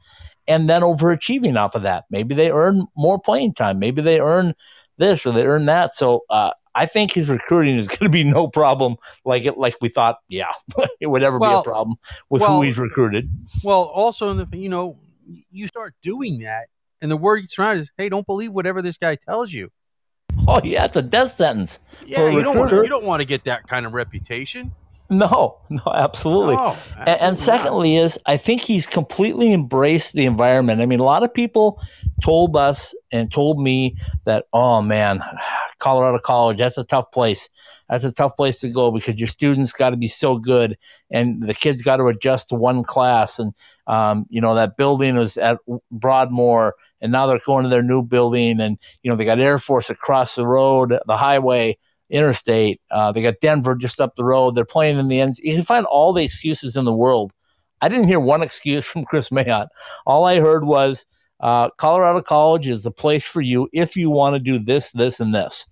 and 0.47 0.69
then 0.69 0.81
overachieving 0.81 1.57
off 1.57 1.75
of 1.75 1.83
that. 1.83 2.05
Maybe 2.09 2.35
they 2.35 2.51
earn 2.51 2.85
more 2.95 3.19
playing 3.19 3.53
time. 3.53 3.79
Maybe 3.79 4.01
they 4.01 4.19
earn 4.19 4.55
this 4.97 5.25
or 5.25 5.31
they 5.33 5.45
earn 5.45 5.65
that. 5.65 5.95
So 5.95 6.23
uh, 6.29 6.51
I 6.75 6.85
think 6.85 7.11
his 7.13 7.29
recruiting 7.29 7.77
is 7.77 7.87
going 7.87 7.99
to 7.99 8.09
be 8.09 8.23
no 8.23 8.47
problem. 8.47 8.95
Like 9.25 9.45
it, 9.45 9.57
like 9.57 9.75
we 9.81 9.89
thought, 9.89 10.17
yeah, 10.27 10.51
it 10.99 11.07
would 11.07 11.23
ever 11.23 11.39
Well- 11.39 11.61
be 11.63 11.69
a 11.69 11.71
problem 11.71 11.97
with 12.29 12.41
well- 12.41 12.57
who 12.57 12.61
he's 12.63 12.77
recruited. 12.77 13.29
Well, 13.63 13.83
also, 13.83 14.29
in 14.31 14.37
the, 14.37 14.47
you 14.57 14.69
know, 14.69 14.97
you 15.51 15.67
start 15.67 15.93
doing 16.01 16.39
that, 16.39 16.67
and 17.01 17.09
the 17.09 17.17
word 17.17 17.41
gets 17.41 17.57
around 17.57 17.77
is, 17.77 17.91
hey, 17.97 18.09
don't 18.09 18.25
believe 18.25 18.51
whatever 18.51 18.81
this 18.81 18.97
guy 18.97 19.15
tells 19.15 19.51
you. 19.51 19.71
Oh 20.47 20.61
yeah, 20.63 20.85
it's 20.85 20.95
a 20.95 21.01
death 21.01 21.33
sentence. 21.33 21.79
Yeah, 22.05 22.29
you 22.29 22.41
don't 22.41 22.57
want 22.57 22.71
you 22.71 22.87
don't 22.87 23.03
want 23.03 23.21
to 23.21 23.25
get 23.25 23.43
that 23.43 23.67
kind 23.67 23.85
of 23.85 23.93
reputation. 23.93 24.71
No, 25.21 25.57
no, 25.69 25.81
absolutely. 25.93 26.55
No, 26.55 26.77
A- 26.97 26.99
and, 26.99 27.09
absolutely 27.09 27.27
not. 27.27 27.37
secondly 27.37 27.97
is 27.97 28.19
i 28.25 28.37
think 28.37 28.61
he's 28.61 28.87
completely 28.87 29.51
embraced 29.51 30.13
the 30.13 30.25
environment 30.25 30.81
i 30.81 30.85
mean 30.85 31.01
a 31.01 31.03
lot 31.03 31.21
of 31.21 31.33
people 31.33 31.81
told 32.23 32.55
us 32.55 32.95
and 33.11 33.29
told 33.29 33.61
me 33.61 33.97
that 34.25 34.45
oh 34.53 34.81
man 34.81 35.21
colorado 35.79 36.17
college 36.17 36.59
that's 36.59 36.77
a 36.77 36.85
tough 36.85 37.11
place 37.11 37.49
that's 37.89 38.05
a 38.05 38.11
tough 38.13 38.37
place 38.37 38.61
to 38.61 38.69
go 38.69 38.89
because 38.89 39.15
your 39.15 39.27
students 39.27 39.73
got 39.73 39.89
to 39.89 39.97
be 39.97 40.07
so 40.07 40.37
good 40.37 40.77
and 41.11 41.43
the 41.45 41.53
kids 41.53 41.81
got 41.81 41.97
to 41.97 42.07
adjust 42.07 42.47
to 42.49 42.55
one 42.55 42.81
class 42.81 43.37
and 43.37 43.53
um, 43.87 44.25
you 44.29 44.39
know 44.39 44.55
that 44.55 44.77
building 44.77 45.17
was 45.17 45.35
at 45.35 45.57
broadmoor 45.91 46.73
and 47.01 47.11
now 47.11 47.27
they're 47.27 47.41
going 47.45 47.63
to 47.63 47.69
their 47.69 47.83
new 47.83 48.01
building 48.01 48.61
and 48.61 48.77
you 49.03 49.11
know 49.11 49.17
they 49.17 49.25
got 49.25 49.39
air 49.39 49.59
force 49.59 49.89
across 49.89 50.35
the 50.35 50.47
road 50.47 50.97
the 51.05 51.17
highway 51.17 51.77
interstate. 52.11 52.81
Uh, 52.91 53.11
they 53.11 53.21
got 53.21 53.39
Denver 53.41 53.75
just 53.75 53.99
up 53.99 54.15
the 54.15 54.25
road. 54.25 54.55
They're 54.55 54.65
playing 54.65 54.99
in 54.99 55.07
the 55.07 55.19
ends. 55.19 55.39
You 55.39 55.55
can 55.55 55.63
find 55.63 55.85
all 55.85 56.13
the 56.13 56.23
excuses 56.23 56.75
in 56.75 56.85
the 56.85 56.93
world. 56.93 57.31
I 57.81 57.89
didn't 57.89 58.07
hear 58.07 58.19
one 58.19 58.43
excuse 58.43 58.85
from 58.85 59.05
Kris 59.05 59.29
Mayotte. 59.29 59.69
All 60.05 60.25
I 60.25 60.39
heard 60.39 60.65
was 60.65 61.05
uh, 61.39 61.69
Colorado 61.71 62.21
College 62.21 62.67
is 62.67 62.83
the 62.83 62.91
place 62.91 63.25
for 63.25 63.41
you 63.41 63.67
if 63.73 63.95
you 63.95 64.09
want 64.09 64.35
to 64.35 64.39
do 64.39 64.59
this, 64.59 64.91
this, 64.91 65.19
and 65.19 65.33
this. 65.33 65.65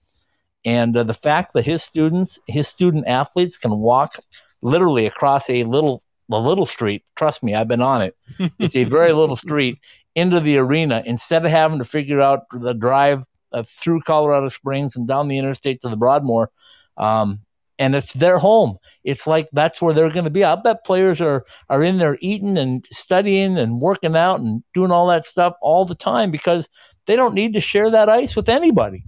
And 0.65 0.97
uh, 0.97 1.03
the 1.03 1.13
fact 1.13 1.53
that 1.53 1.65
his 1.65 1.83
students, 1.83 2.39
his 2.47 2.67
student 2.67 3.07
athletes, 3.07 3.57
can 3.57 3.71
walk 3.77 4.15
literally 4.61 5.05
across 5.05 5.49
a 5.49 5.63
little 5.63 6.01
a 6.31 6.39
little 6.39 6.65
street. 6.65 7.03
Trust 7.15 7.41
me, 7.41 7.55
I've 7.55 7.67
been 7.67 7.81
on 7.81 8.01
it. 8.01 8.15
It's 8.59 8.75
a 8.75 8.83
very 8.83 9.13
little 9.13 9.35
street 9.35 9.79
into 10.15 10.39
the 10.39 10.57
arena 10.57 11.01
instead 11.05 11.45
of 11.45 11.51
having 11.51 11.79
to 11.79 11.85
figure 11.85 12.21
out 12.21 12.41
the 12.51 12.73
drive 12.73 13.23
uh, 13.51 13.63
through 13.63 14.01
Colorado 14.01 14.49
Springs 14.49 14.95
and 14.95 15.07
down 15.07 15.27
the 15.27 15.37
interstate 15.37 15.81
to 15.81 15.89
the 15.89 15.97
Broadmoor. 15.97 16.49
Um, 16.97 17.41
and 17.77 17.95
it's 17.95 18.11
their 18.13 18.37
home. 18.37 18.77
It's 19.05 19.25
like 19.25 19.47
that's 19.53 19.81
where 19.81 19.93
they're 19.93 20.11
going 20.11 20.25
to 20.25 20.29
be. 20.29 20.43
I 20.43 20.55
bet 20.55 20.85
players 20.85 21.21
are 21.21 21.45
are 21.69 21.81
in 21.81 21.97
there 21.97 22.17
eating 22.19 22.57
and 22.57 22.85
studying 22.91 23.57
and 23.57 23.79
working 23.79 24.15
out 24.15 24.41
and 24.41 24.63
doing 24.73 24.91
all 24.91 25.07
that 25.07 25.25
stuff 25.25 25.55
all 25.61 25.85
the 25.85 25.95
time 25.95 26.29
because 26.29 26.67
they 27.05 27.15
don't 27.15 27.33
need 27.33 27.53
to 27.53 27.61
share 27.61 27.89
that 27.89 28.09
ice 28.09 28.35
with 28.35 28.49
anybody. 28.49 29.05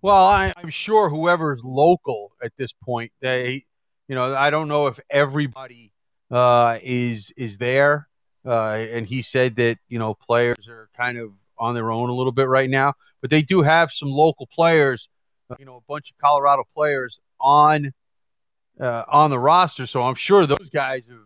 Well, 0.00 0.24
I, 0.24 0.52
I'm 0.56 0.70
sure 0.70 1.08
whoever's 1.08 1.62
local 1.62 2.32
at 2.42 2.52
this 2.58 2.72
point, 2.72 3.12
they, 3.20 3.64
you 4.08 4.14
know, 4.14 4.34
I 4.34 4.50
don't 4.50 4.68
know 4.68 4.86
if 4.86 4.98
everybody 5.10 5.92
uh, 6.30 6.78
is 6.82 7.32
is 7.36 7.58
there. 7.58 8.08
Uh, 8.46 8.72
and 8.72 9.06
he 9.06 9.22
said 9.22 9.56
that 9.56 9.78
you 9.88 9.98
know 9.98 10.14
players 10.14 10.68
are 10.68 10.88
kind 10.96 11.16
of 11.18 11.30
on 11.58 11.74
their 11.74 11.90
own 11.90 12.08
a 12.08 12.12
little 12.12 12.32
bit 12.32 12.48
right 12.48 12.68
now, 12.68 12.94
but 13.20 13.30
they 13.30 13.42
do 13.42 13.62
have 13.62 13.90
some 13.90 14.08
local 14.08 14.46
players. 14.46 15.08
uh, 15.50 15.56
You 15.58 15.64
know, 15.64 15.76
a 15.76 15.92
bunch 15.92 16.10
of 16.10 16.18
Colorado 16.18 16.64
players 16.74 17.20
on 17.40 17.92
uh, 18.80 19.04
on 19.08 19.30
the 19.30 19.38
roster, 19.38 19.86
so 19.86 20.02
I'm 20.02 20.16
sure 20.16 20.46
those 20.46 20.68
guys 20.72 21.06
have 21.06 21.18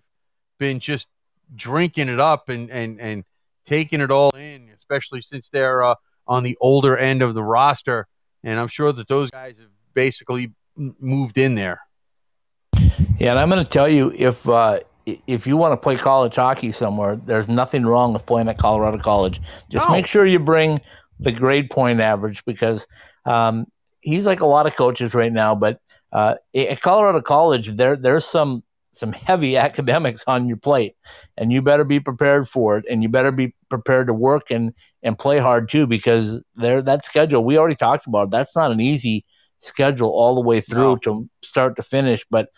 been 0.58 0.80
just 0.80 1.08
drinking 1.54 2.08
it 2.08 2.20
up 2.20 2.48
and 2.48 2.70
and 2.70 3.00
and 3.00 3.24
taking 3.64 4.00
it 4.00 4.10
all 4.10 4.30
in, 4.30 4.70
especially 4.76 5.22
since 5.22 5.48
they're 5.48 5.82
uh, 5.82 5.94
on 6.26 6.42
the 6.42 6.56
older 6.60 6.96
end 6.96 7.22
of 7.22 7.34
the 7.34 7.42
roster 7.42 8.06
and 8.44 8.58
I'm 8.58 8.68
sure 8.68 8.92
that 8.92 9.08
those 9.08 9.30
guys 9.30 9.58
have 9.58 9.68
basically 9.94 10.52
moved 10.76 11.38
in 11.38 11.54
there. 11.54 11.80
Yeah, 13.18 13.30
and 13.30 13.38
I'm 13.38 13.50
going 13.50 13.64
to 13.64 13.70
tell 13.70 13.88
you 13.88 14.12
if 14.14 14.48
uh, 14.48 14.80
if 15.26 15.46
you 15.46 15.56
want 15.56 15.72
to 15.72 15.76
play 15.76 15.96
college 15.96 16.34
hockey 16.36 16.70
somewhere, 16.72 17.16
there's 17.16 17.48
nothing 17.48 17.86
wrong 17.86 18.12
with 18.12 18.26
playing 18.26 18.48
at 18.48 18.58
Colorado 18.58 18.98
College. 18.98 19.40
Just 19.70 19.88
No. 19.88 19.94
make 19.94 20.06
sure 20.06 20.26
you 20.26 20.38
bring 20.38 20.80
the 21.20 21.32
grade 21.32 21.70
point 21.70 22.00
average 22.00 22.44
because 22.44 22.86
um, 23.24 23.66
he's 24.00 24.26
like 24.26 24.40
a 24.40 24.46
lot 24.46 24.66
of 24.66 24.76
coaches 24.76 25.14
right 25.14 25.32
now. 25.32 25.54
But 25.54 25.80
uh, 26.12 26.36
at 26.54 26.80
Colorado 26.80 27.20
College, 27.20 27.76
there 27.76 27.96
there's 27.96 28.24
some 28.24 28.62
some 28.90 29.12
heavy 29.12 29.56
academics 29.68 30.24
on 30.26 30.48
your 30.48 30.56
plate, 30.56 30.94
and 31.36 31.52
you 31.52 31.62
better 31.62 31.84
be 31.84 32.00
prepared 32.00 32.48
for 32.48 32.78
it, 32.78 32.84
and 32.90 33.02
you 33.02 33.08
better 33.08 33.32
be 33.32 33.54
prepared 33.68 34.06
to 34.08 34.14
work 34.14 34.50
and 34.50 34.72
and 35.02 35.18
play 35.18 35.38
hard 35.38 35.68
too 35.68 35.86
because 35.86 36.40
there 36.56 36.82
that 36.82 37.04
schedule 37.04 37.44
we 37.44 37.56
already 37.58 37.76
talked 37.76 38.06
about. 38.06 38.30
That's 38.30 38.56
not 38.56 38.72
an 38.72 38.80
easy 38.80 39.24
schedule 39.60 40.10
all 40.10 40.34
the 40.34 40.40
way 40.40 40.60
through 40.60 40.92
No. 40.92 40.96
to 40.96 41.28
start 41.42 41.76
to 41.76 41.82
finish, 41.82 42.24
but 42.30 42.48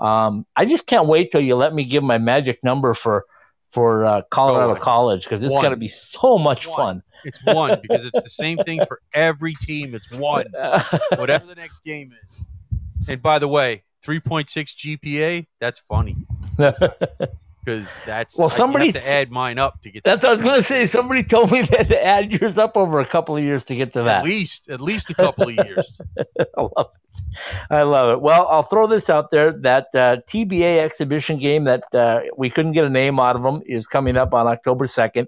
um, 0.00 0.46
I 0.56 0.64
just 0.64 0.86
can't 0.86 1.06
wait 1.06 1.30
till 1.32 1.40
you 1.40 1.56
let 1.56 1.74
me 1.74 1.84
give 1.84 2.02
my 2.02 2.18
magic 2.18 2.62
number 2.62 2.94
for 2.94 3.24
for 3.70 4.04
uh, 4.04 4.22
Colorado 4.30 4.72
Oh, 4.72 4.76
College 4.76 5.24
because 5.24 5.42
it's 5.42 5.52
going 5.52 5.70
to 5.70 5.76
be 5.76 5.88
so 5.88 6.38
much 6.38 6.66
One. 6.66 7.02
It's 7.24 7.44
one 7.44 7.78
because 7.82 8.04
it's 8.04 8.22
the 8.22 8.30
same 8.30 8.58
thing 8.58 8.80
for 8.86 9.00
every 9.12 9.54
team. 9.54 9.94
It's 9.94 10.10
one, 10.12 10.46
whatever 11.16 11.46
the 11.46 11.56
next 11.56 11.84
game 11.84 12.12
is. 12.12 12.44
And 13.08 13.20
by 13.20 13.38
the 13.38 13.48
way, 13.48 13.84
3.6 14.04 14.98
GPA, 15.02 15.46
that's 15.60 15.80
funny 15.80 16.16
because 17.64 18.00
that's 18.06 18.38
Well, 18.38 18.50
somebody 18.50 18.86
have 18.86 19.02
to 19.02 19.08
add 19.08 19.30
mine 19.30 19.58
up 19.58 19.82
to 19.82 19.90
get 19.90 20.04
That's 20.04 20.22
what 20.22 20.30
I 20.30 20.32
was 20.32 20.42
going 20.42 20.56
to 20.56 20.62
say. 20.62 20.86
Somebody 20.86 21.22
told 21.22 21.50
me 21.50 21.62
that 21.70 21.88
to 21.88 22.04
add 22.04 22.32
yours 22.32 22.58
up 22.58 22.76
over 22.76 23.00
a 23.00 23.06
couple 23.06 23.36
of 23.36 23.42
years 23.42 23.64
to 23.66 23.76
get 23.76 23.92
to 23.94 24.02
that. 24.02 24.20
at 24.20 24.24
least 24.24 24.68
at 24.68 24.80
least 24.80 25.10
a 25.10 25.14
couple 25.14 25.48
of 25.48 25.54
years. 25.54 26.00
I 26.18 26.60
love 26.60 26.90
it. 26.94 27.36
I 27.70 27.82
love 27.82 28.10
it. 28.10 28.20
Well, 28.20 28.46
I'll 28.48 28.62
throw 28.62 28.86
this 28.86 29.10
out 29.10 29.30
there. 29.30 29.52
That 29.52 29.88
uh, 29.94 30.18
TBA 30.28 30.78
exhibition 30.78 31.38
game 31.38 31.64
that 31.64 31.84
uh, 31.94 32.20
we 32.36 32.50
couldn't 32.50 32.72
get 32.72 32.84
a 32.84 32.90
name 32.90 33.18
out 33.18 33.36
of 33.36 33.42
them 33.42 33.62
is 33.66 33.86
coming 33.86 34.16
up 34.16 34.34
on 34.34 34.46
October 34.46 34.86
2nd. 34.86 35.26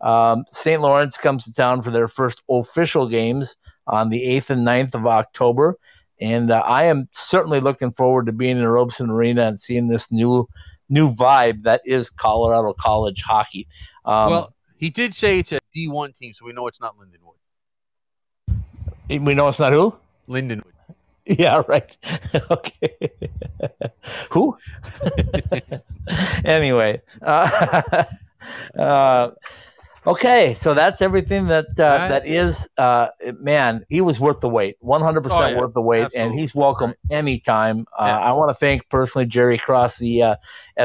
Um, 0.00 0.44
St. 0.48 0.80
Lawrence 0.80 1.16
comes 1.16 1.44
to 1.44 1.52
town 1.54 1.82
for 1.82 1.90
their 1.90 2.08
first 2.08 2.42
official 2.50 3.08
games 3.08 3.56
on 3.86 4.10
the 4.10 4.22
8th 4.22 4.50
and 4.50 4.66
9th 4.66 4.94
of 4.94 5.06
October. 5.06 5.78
And 6.20 6.50
uh, 6.50 6.60
I 6.60 6.84
am 6.84 7.08
certainly 7.12 7.60
looking 7.60 7.90
forward 7.90 8.26
to 8.26 8.32
being 8.32 8.58
in 8.58 8.66
Robson 8.66 9.10
Arena 9.10 9.46
and 9.46 9.58
seeing 9.58 9.88
this 9.88 10.10
new 10.10 10.48
new 10.88 11.10
vibe 11.10 11.62
that 11.62 11.82
is 11.84 12.10
Colorado 12.10 12.72
College 12.72 13.22
hockey. 13.22 13.66
Um, 14.04 14.30
well, 14.30 14.54
he 14.76 14.90
did 14.90 15.14
say 15.14 15.38
it's 15.38 15.52
a 15.52 15.60
D1 15.74 16.16
team, 16.16 16.32
so 16.34 16.44
we 16.44 16.52
know 16.52 16.66
it's 16.66 16.80
not 16.80 16.94
Lindenwood. 16.96 17.36
we 19.08 19.34
know 19.34 19.48
it's 19.48 19.58
not 19.58 19.72
who? 19.72 19.94
Lindenwood. 20.28 20.62
Yeah, 21.28 21.64
right. 21.66 21.96
okay. 22.52 22.94
Who? 24.30 24.56
anyway, 26.44 27.02
uh, 27.20 28.04
uh, 28.78 29.30
okay. 30.06 30.54
So 30.54 30.74
that's 30.74 31.02
everything 31.02 31.46
that 31.48 31.66
uh, 31.78 31.82
Right. 31.82 32.08
that 32.08 32.26
is. 32.26 32.68
Uh, 32.76 33.08
man, 33.40 33.84
he 33.88 34.00
was 34.00 34.20
worth 34.20 34.40
the 34.40 34.48
wait. 34.48 34.76
one 34.80 35.00
hundred 35.02 35.22
percent 35.22 35.56
worth 35.58 35.74
the 35.74 35.80
wait, 35.82 36.08
and 36.14 36.32
he's 36.38 36.54
welcome 36.54 36.94
anytime. 37.10 37.86
Uh, 37.98 38.04
Yeah. 38.06 38.18
I 38.18 38.32
want 38.32 38.50
to 38.50 38.54
thank 38.54 38.88
personally 38.88 39.26
Jerry 39.26 39.58
Cross, 39.58 39.98
the 39.98 40.22
uh, 40.22 40.36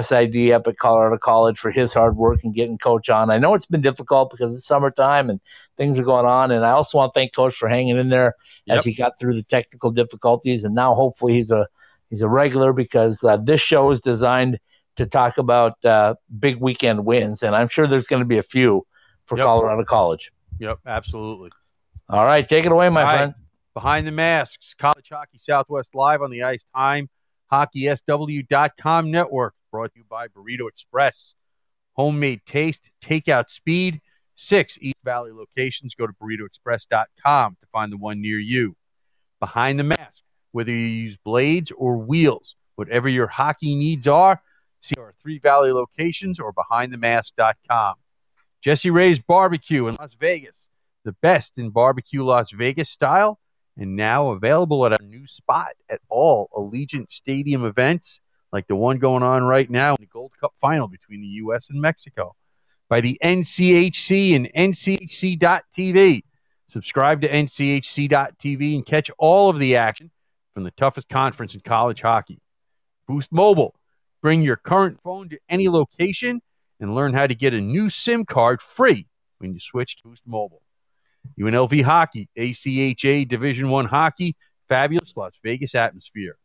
SID 0.02 0.52
up 0.52 0.68
at 0.68 0.78
Colorado 0.78 1.18
College, 1.18 1.58
for 1.60 1.72
his 1.72 1.94
hard 1.94 2.16
work 2.18 2.40
and 2.44 2.54
getting 2.54 2.78
Coach 2.78 3.10
on. 3.10 3.30
I 3.30 3.38
know 3.38 3.54
it's 3.54 3.66
been 3.66 3.82
difficult 3.82 4.32
because 4.32 4.54
it's 4.56 4.66
summertime 4.66 5.30
and 5.30 5.40
things 5.78 6.00
are 6.00 6.04
going 6.04 6.26
on, 6.26 6.52
and 6.52 6.66
I 6.66 6.72
also 6.72 6.98
want 6.98 7.14
to 7.14 7.20
thank 7.20 7.36
Coach 7.36 7.56
for 7.56 7.70
hanging 7.70 7.98
in 7.98 8.10
there 8.10 8.36
as 8.70 8.86
he 8.86 8.94
got 8.94 9.20
through 9.20 9.34
the 9.36 9.44
technical 9.44 9.92
difficulties, 9.92 10.64
and 10.64 10.76
now 10.76 10.94
hopefully 10.94 11.34
he's 11.34 11.52
a 11.52 11.68
he's 12.10 12.22
a 12.22 12.30
regular 12.30 12.74
because 12.74 13.24
uh, 13.24 13.38
this 13.38 13.62
show 13.62 13.92
is 13.92 14.02
designed 14.02 14.60
to 14.98 15.06
talk 15.06 15.38
about 15.38 15.84
uh, 15.86 16.14
big 16.40 16.58
weekend 16.58 17.06
wins, 17.06 17.44
and 17.44 17.56
I'm 17.56 17.68
sure 17.68 17.88
there's 17.88 18.08
going 18.08 18.22
to 18.22 18.28
be 18.28 18.38
a 18.38 18.44
few 18.44 18.86
for 19.26 19.38
Yep. 19.38 19.46
Colorado 19.46 19.84
College. 19.84 20.32
Yep, 20.60 20.80
absolutely. 20.86 21.50
All 22.10 22.26
right, 22.26 22.48
take 22.48 22.66
it 22.66 22.72
away, 22.72 22.90
my 22.90 23.02
All 23.02 23.06
right. 23.08 23.18
friend. 23.18 23.34
Behind 23.74 24.06
the 24.06 24.12
Masks, 24.12 24.74
College 24.74 25.08
Hockey 25.10 25.38
Southwest 25.38 25.96
Live 25.96 26.22
on 26.22 26.30
the 26.30 26.44
Ice 26.44 26.66
Time, 26.76 27.10
HockeySW.com 27.52 29.12
network, 29.12 29.54
brought 29.72 29.94
to 29.94 30.00
you 30.00 30.06
by 30.10 30.28
Burrito 30.28 30.68
Express. 30.68 31.36
Homemade 31.94 32.42
taste, 32.46 32.90
takeout 33.04 33.50
speed, 33.50 34.02
six 34.36 34.78
East 34.82 34.96
Valley 35.04 35.32
locations. 35.32 35.96
Go 35.96 36.08
to 36.08 36.14
burritoexpress.com 36.14 37.58
to 37.60 37.68
find 37.72 37.92
the 37.92 37.98
one 37.98 38.22
near 38.22 38.40
you. 38.40 38.76
Behind 39.40 39.80
the 39.80 39.84
Mask, 39.84 40.24
whether 40.52 40.72
you 40.72 40.78
use 40.78 41.18
blades 41.18 41.72
or 41.72 41.98
wheels, 41.98 42.56
whatever 42.76 43.10
your 43.10 43.28
hockey 43.28 43.76
needs 43.76 44.08
are, 44.08 44.42
see 44.80 44.96
our 44.98 45.14
three 45.22 45.40
Valley 45.40 45.72
locations 45.72 46.40
or 46.40 46.54
behindthemask.com. 46.54 47.96
Jessie 48.62 48.92
Rae's 48.92 49.20
Barbecue 49.20 49.88
in 49.88 49.96
Las 49.96 50.14
Vegas 50.20 50.70
the 51.04 51.14
best 51.14 51.58
in 51.58 51.70
barbecue 51.70 52.24
Las 52.24 52.52
Vegas 52.52 52.90
style, 52.90 53.40
and 53.78 53.96
now 53.96 54.30
available 54.30 54.86
at 54.86 54.92
our 54.92 55.06
new 55.06 55.26
spot 55.26 55.70
at 55.90 56.02
all 56.10 56.50
Allegiant 56.56 57.12
Stadium 57.12 57.66
events, 57.66 58.20
like 58.52 58.68
the 58.68 58.76
one 58.76 59.00
going 59.00 59.24
on 59.24 59.44
right 59.44 59.70
now 59.70 59.92
in 59.96 60.02
the 60.02 60.08
Gold 60.08 60.34
Cup 60.40 60.54
final 60.60 60.88
between 60.88 61.22
the 61.22 61.28
U.S. 61.28 61.70
and 61.70 61.82
Mexico, 61.82 62.36
by 62.90 63.02
the 63.02 63.18
NCHC 63.24 64.36
and 64.36 64.52
NCHC.TV. 64.54 66.24
Subscribe 66.68 67.22
to 67.22 67.30
NCHC.TV 67.30 68.76
and 68.76 68.86
catch 68.86 69.10
all 69.18 69.50
of 69.50 69.60
the 69.60 69.76
action 69.76 70.12
from 70.54 70.64
the 70.64 70.72
toughest 70.72 71.10
conference 71.10 71.54
in 71.54 71.62
college 71.62 72.02
hockey. 72.02 72.40
Boost 73.08 73.32
Mobile. 73.32 73.76
Bring 74.22 74.42
your 74.42 74.56
current 74.56 75.00
phone 75.04 75.30
to 75.30 75.40
any 75.50 75.68
location 75.68 76.42
and 76.82 76.96
learn 76.96 77.14
how 77.14 77.28
to 77.28 77.36
get 77.36 77.54
a 77.54 77.62
new 77.62 77.90
SIM 77.90 78.26
card 78.26 78.62
free 78.62 79.08
when 79.38 79.54
you 79.54 79.60
switch 79.60 79.96
to 79.98 80.10
Boost 80.10 80.24
Mobile. 80.26 80.62
UNLV 81.40 81.84
Hockey, 81.84 82.28
ACHA 82.38 83.28
Division 83.28 83.70
One 83.70 83.86
Hockey, 83.86 84.36
fabulous 84.68 85.14
Las 85.16 85.34
Vegas 85.44 85.76
atmosphere. 85.76 86.38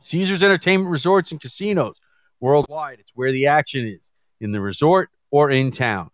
Caesars 0.00 0.42
Entertainment 0.42 0.90
Resorts 0.90 1.30
and 1.30 1.40
Casinos 1.40 1.96
worldwide. 2.40 2.98
It's 3.00 3.12
where 3.14 3.32
the 3.32 3.46
action 3.46 3.86
is 3.86 4.12
in 4.40 4.52
the 4.52 4.60
resort 4.60 5.10
or 5.30 5.50
in 5.50 5.70
town. 5.70 6.10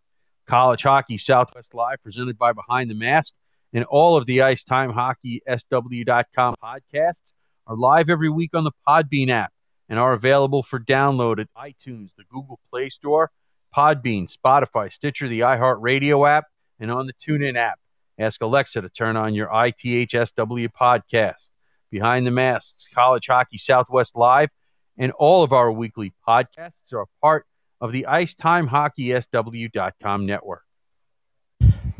College 0.46 0.82
Hockey 0.82 1.18
Southwest 1.18 1.74
Live, 1.74 2.02
presented 2.02 2.36
by 2.36 2.52
Behind 2.52 2.90
the 2.90 2.94
Mask, 2.94 3.32
and 3.72 3.84
all 3.84 4.16
of 4.16 4.26
the 4.26 4.42
Ice 4.42 4.62
Time 4.62 4.90
Hockey 4.90 5.40
SW.com 5.48 6.54
podcasts 6.62 7.32
are 7.66 7.76
live 7.76 8.10
every 8.10 8.28
week 8.28 8.50
on 8.54 8.64
the 8.64 8.72
Podbean 8.86 9.30
app 9.30 9.52
and 9.92 10.00
are 10.00 10.14
available 10.14 10.62
for 10.62 10.80
download 10.80 11.38
at 11.38 11.48
iTunes, 11.54 12.08
the 12.16 12.24
Google 12.30 12.58
Play 12.70 12.88
Store, 12.88 13.30
Podbean, 13.76 14.34
Spotify, 14.34 14.90
Stitcher, 14.90 15.28
the 15.28 15.40
iHeartRadio 15.40 16.26
app, 16.26 16.46
and 16.80 16.90
on 16.90 17.06
the 17.06 17.12
TuneIn 17.12 17.58
app. 17.58 17.78
Ask 18.18 18.40
Alexa 18.40 18.80
to 18.80 18.88
turn 18.88 19.18
on 19.18 19.34
your 19.34 19.48
ITHSW 19.48 20.70
podcast. 20.70 21.50
Behind 21.90 22.26
the 22.26 22.30
Masks, 22.30 22.88
College 22.94 23.26
Hockey 23.26 23.58
Southwest 23.58 24.16
Live, 24.16 24.48
and 24.96 25.12
all 25.12 25.42
of 25.42 25.52
our 25.52 25.70
weekly 25.70 26.14
podcasts 26.26 26.90
are 26.94 27.04
part 27.20 27.44
of 27.78 27.92
the 27.92 28.06
IcetimeHockeySW.com 28.08 30.24
network. 30.24 30.62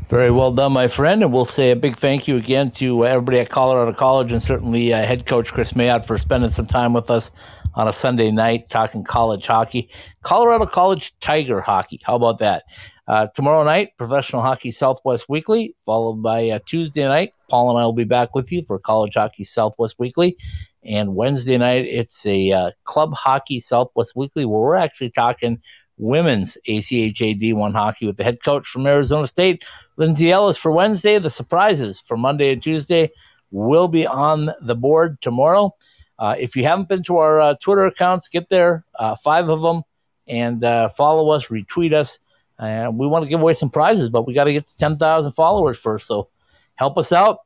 Very 0.08 0.30
well 0.30 0.52
done, 0.52 0.72
my 0.72 0.88
friend. 0.88 1.22
And 1.22 1.30
we'll 1.32 1.44
say 1.44 1.72
a 1.72 1.76
big 1.76 1.96
thank 1.96 2.26
you 2.26 2.38
again 2.38 2.70
to 2.72 3.06
everybody 3.06 3.40
at 3.40 3.50
Colorado 3.50 3.92
College 3.92 4.32
and 4.32 4.42
certainly 4.42 4.94
uh, 4.94 5.04
head 5.04 5.26
coach 5.26 5.50
Kris 5.50 5.72
Mayotte 5.72 6.06
for 6.06 6.16
spending 6.16 6.48
some 6.48 6.66
time 6.66 6.94
with 6.94 7.10
us 7.10 7.30
on 7.74 7.88
a 7.88 7.92
Sunday 7.92 8.30
night 8.30 8.64
talking 8.70 9.04
college 9.04 9.46
hockey. 9.46 9.88
Colorado 10.22 10.66
College 10.66 11.14
Tiger 11.20 11.60
hockey. 11.60 12.00
How 12.02 12.16
about 12.16 12.38
that? 12.38 12.64
Uh, 13.08 13.26
tomorrow 13.34 13.64
night, 13.64 13.90
Professional 13.98 14.42
Hockey 14.42 14.70
Southwest 14.70 15.28
Weekly, 15.28 15.74
followed 15.84 16.22
by 16.22 16.50
uh, 16.50 16.58
Tuesday 16.66 17.04
night. 17.04 17.32
Paul 17.50 17.70
and 17.70 17.78
I 17.78 17.84
will 17.84 17.92
be 17.92 18.04
back 18.04 18.34
with 18.34 18.52
you 18.52 18.62
for 18.62 18.78
College 18.78 19.14
Hockey 19.14 19.44
Southwest 19.44 19.96
Weekly. 19.98 20.36
And 20.84 21.14
Wednesday 21.14 21.58
night, 21.58 21.86
it's 21.86 22.24
a 22.26 22.52
uh, 22.52 22.70
Club 22.84 23.12
Hockey 23.14 23.60
Southwest 23.60 24.12
Weekly 24.16 24.44
where 24.44 24.60
we're 24.60 24.74
actually 24.76 25.10
talking 25.10 25.60
women's 25.98 26.56
ACHA 26.68 27.40
D1 27.40 27.72
hockey 27.72 28.06
with 28.06 28.16
the 28.16 28.24
head 28.24 28.42
coach 28.42 28.66
from 28.66 28.86
Arizona 28.86 29.26
State, 29.26 29.64
Lindsay 29.96 30.32
Ellis, 30.32 30.56
for 30.56 30.72
Wednesday. 30.72 31.18
The 31.18 31.30
surprises 31.30 32.00
for 32.00 32.16
Monday 32.16 32.52
and 32.52 32.62
Tuesday 32.62 33.10
will 33.50 33.88
be 33.88 34.06
on 34.06 34.50
the 34.62 34.74
board 34.74 35.18
tomorrow. 35.20 35.74
Uh, 36.18 36.34
if 36.38 36.54
you 36.56 36.64
haven't 36.64 36.88
been 36.88 37.02
to 37.04 37.16
our 37.16 37.40
uh, 37.40 37.54
Twitter 37.60 37.86
accounts, 37.86 38.28
get 38.28 38.48
there, 38.48 38.84
uh, 38.98 39.16
five 39.16 39.48
of 39.48 39.62
them, 39.62 39.82
and 40.28 40.62
uh, 40.64 40.88
follow 40.88 41.30
us, 41.30 41.46
retweet 41.46 41.92
us. 41.92 42.20
And 42.58 42.98
we 42.98 43.06
want 43.06 43.24
to 43.24 43.28
give 43.28 43.40
away 43.40 43.54
some 43.54 43.70
prizes, 43.70 44.08
but 44.08 44.26
we 44.26 44.34
got 44.34 44.44
to 44.44 44.52
get 44.52 44.66
to 44.68 44.76
10,000 44.76 45.32
followers 45.32 45.78
first. 45.78 46.06
So 46.06 46.28
help 46.76 46.96
us 46.96 47.10
out. 47.10 47.40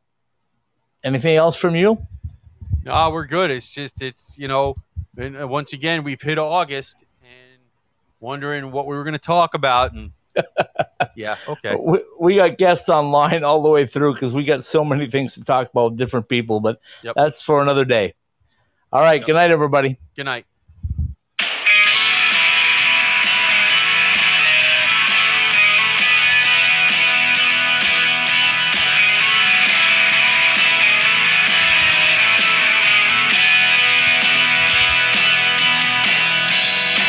Anything 1.02 1.36
else 1.36 1.56
from 1.56 1.74
you? 1.74 1.98
No, 2.84 3.10
we're 3.10 3.26
good. 3.26 3.50
It's 3.50 3.68
just, 3.68 4.02
it's, 4.02 4.36
you 4.36 4.48
know, 4.48 4.76
and 5.16 5.40
uh, 5.40 5.48
once 5.48 5.72
again, 5.72 6.04
we've 6.04 6.20
hit 6.20 6.38
August 6.38 6.96
and 7.22 7.60
wondering 8.20 8.70
what 8.72 8.86
we 8.86 8.96
were 8.96 9.04
going 9.04 9.14
to 9.14 9.18
talk 9.18 9.54
about. 9.54 9.92
And 9.92 10.12
yeah, 11.14 11.36
okay. 11.48 11.76
We, 11.78 12.00
we 12.20 12.36
got 12.36 12.58
guests 12.58 12.88
online 12.88 13.44
all 13.44 13.62
the 13.62 13.68
way 13.68 13.86
through 13.86 14.14
because 14.14 14.32
we 14.32 14.44
got 14.44 14.64
so 14.64 14.84
many 14.84 15.08
things 15.10 15.34
to 15.34 15.44
talk 15.44 15.70
about 15.70 15.92
with 15.92 15.98
different 15.98 16.28
people, 16.28 16.60
but 16.60 16.80
Yep. 17.02 17.14
that's 17.16 17.40
for 17.40 17.62
another 17.62 17.84
day. 17.84 18.14
All 18.96 19.02
right. 19.02 19.22
Good 19.22 19.34
night, 19.34 19.50
everybody. 19.50 19.98
Good 20.16 20.24
night. 20.24 20.46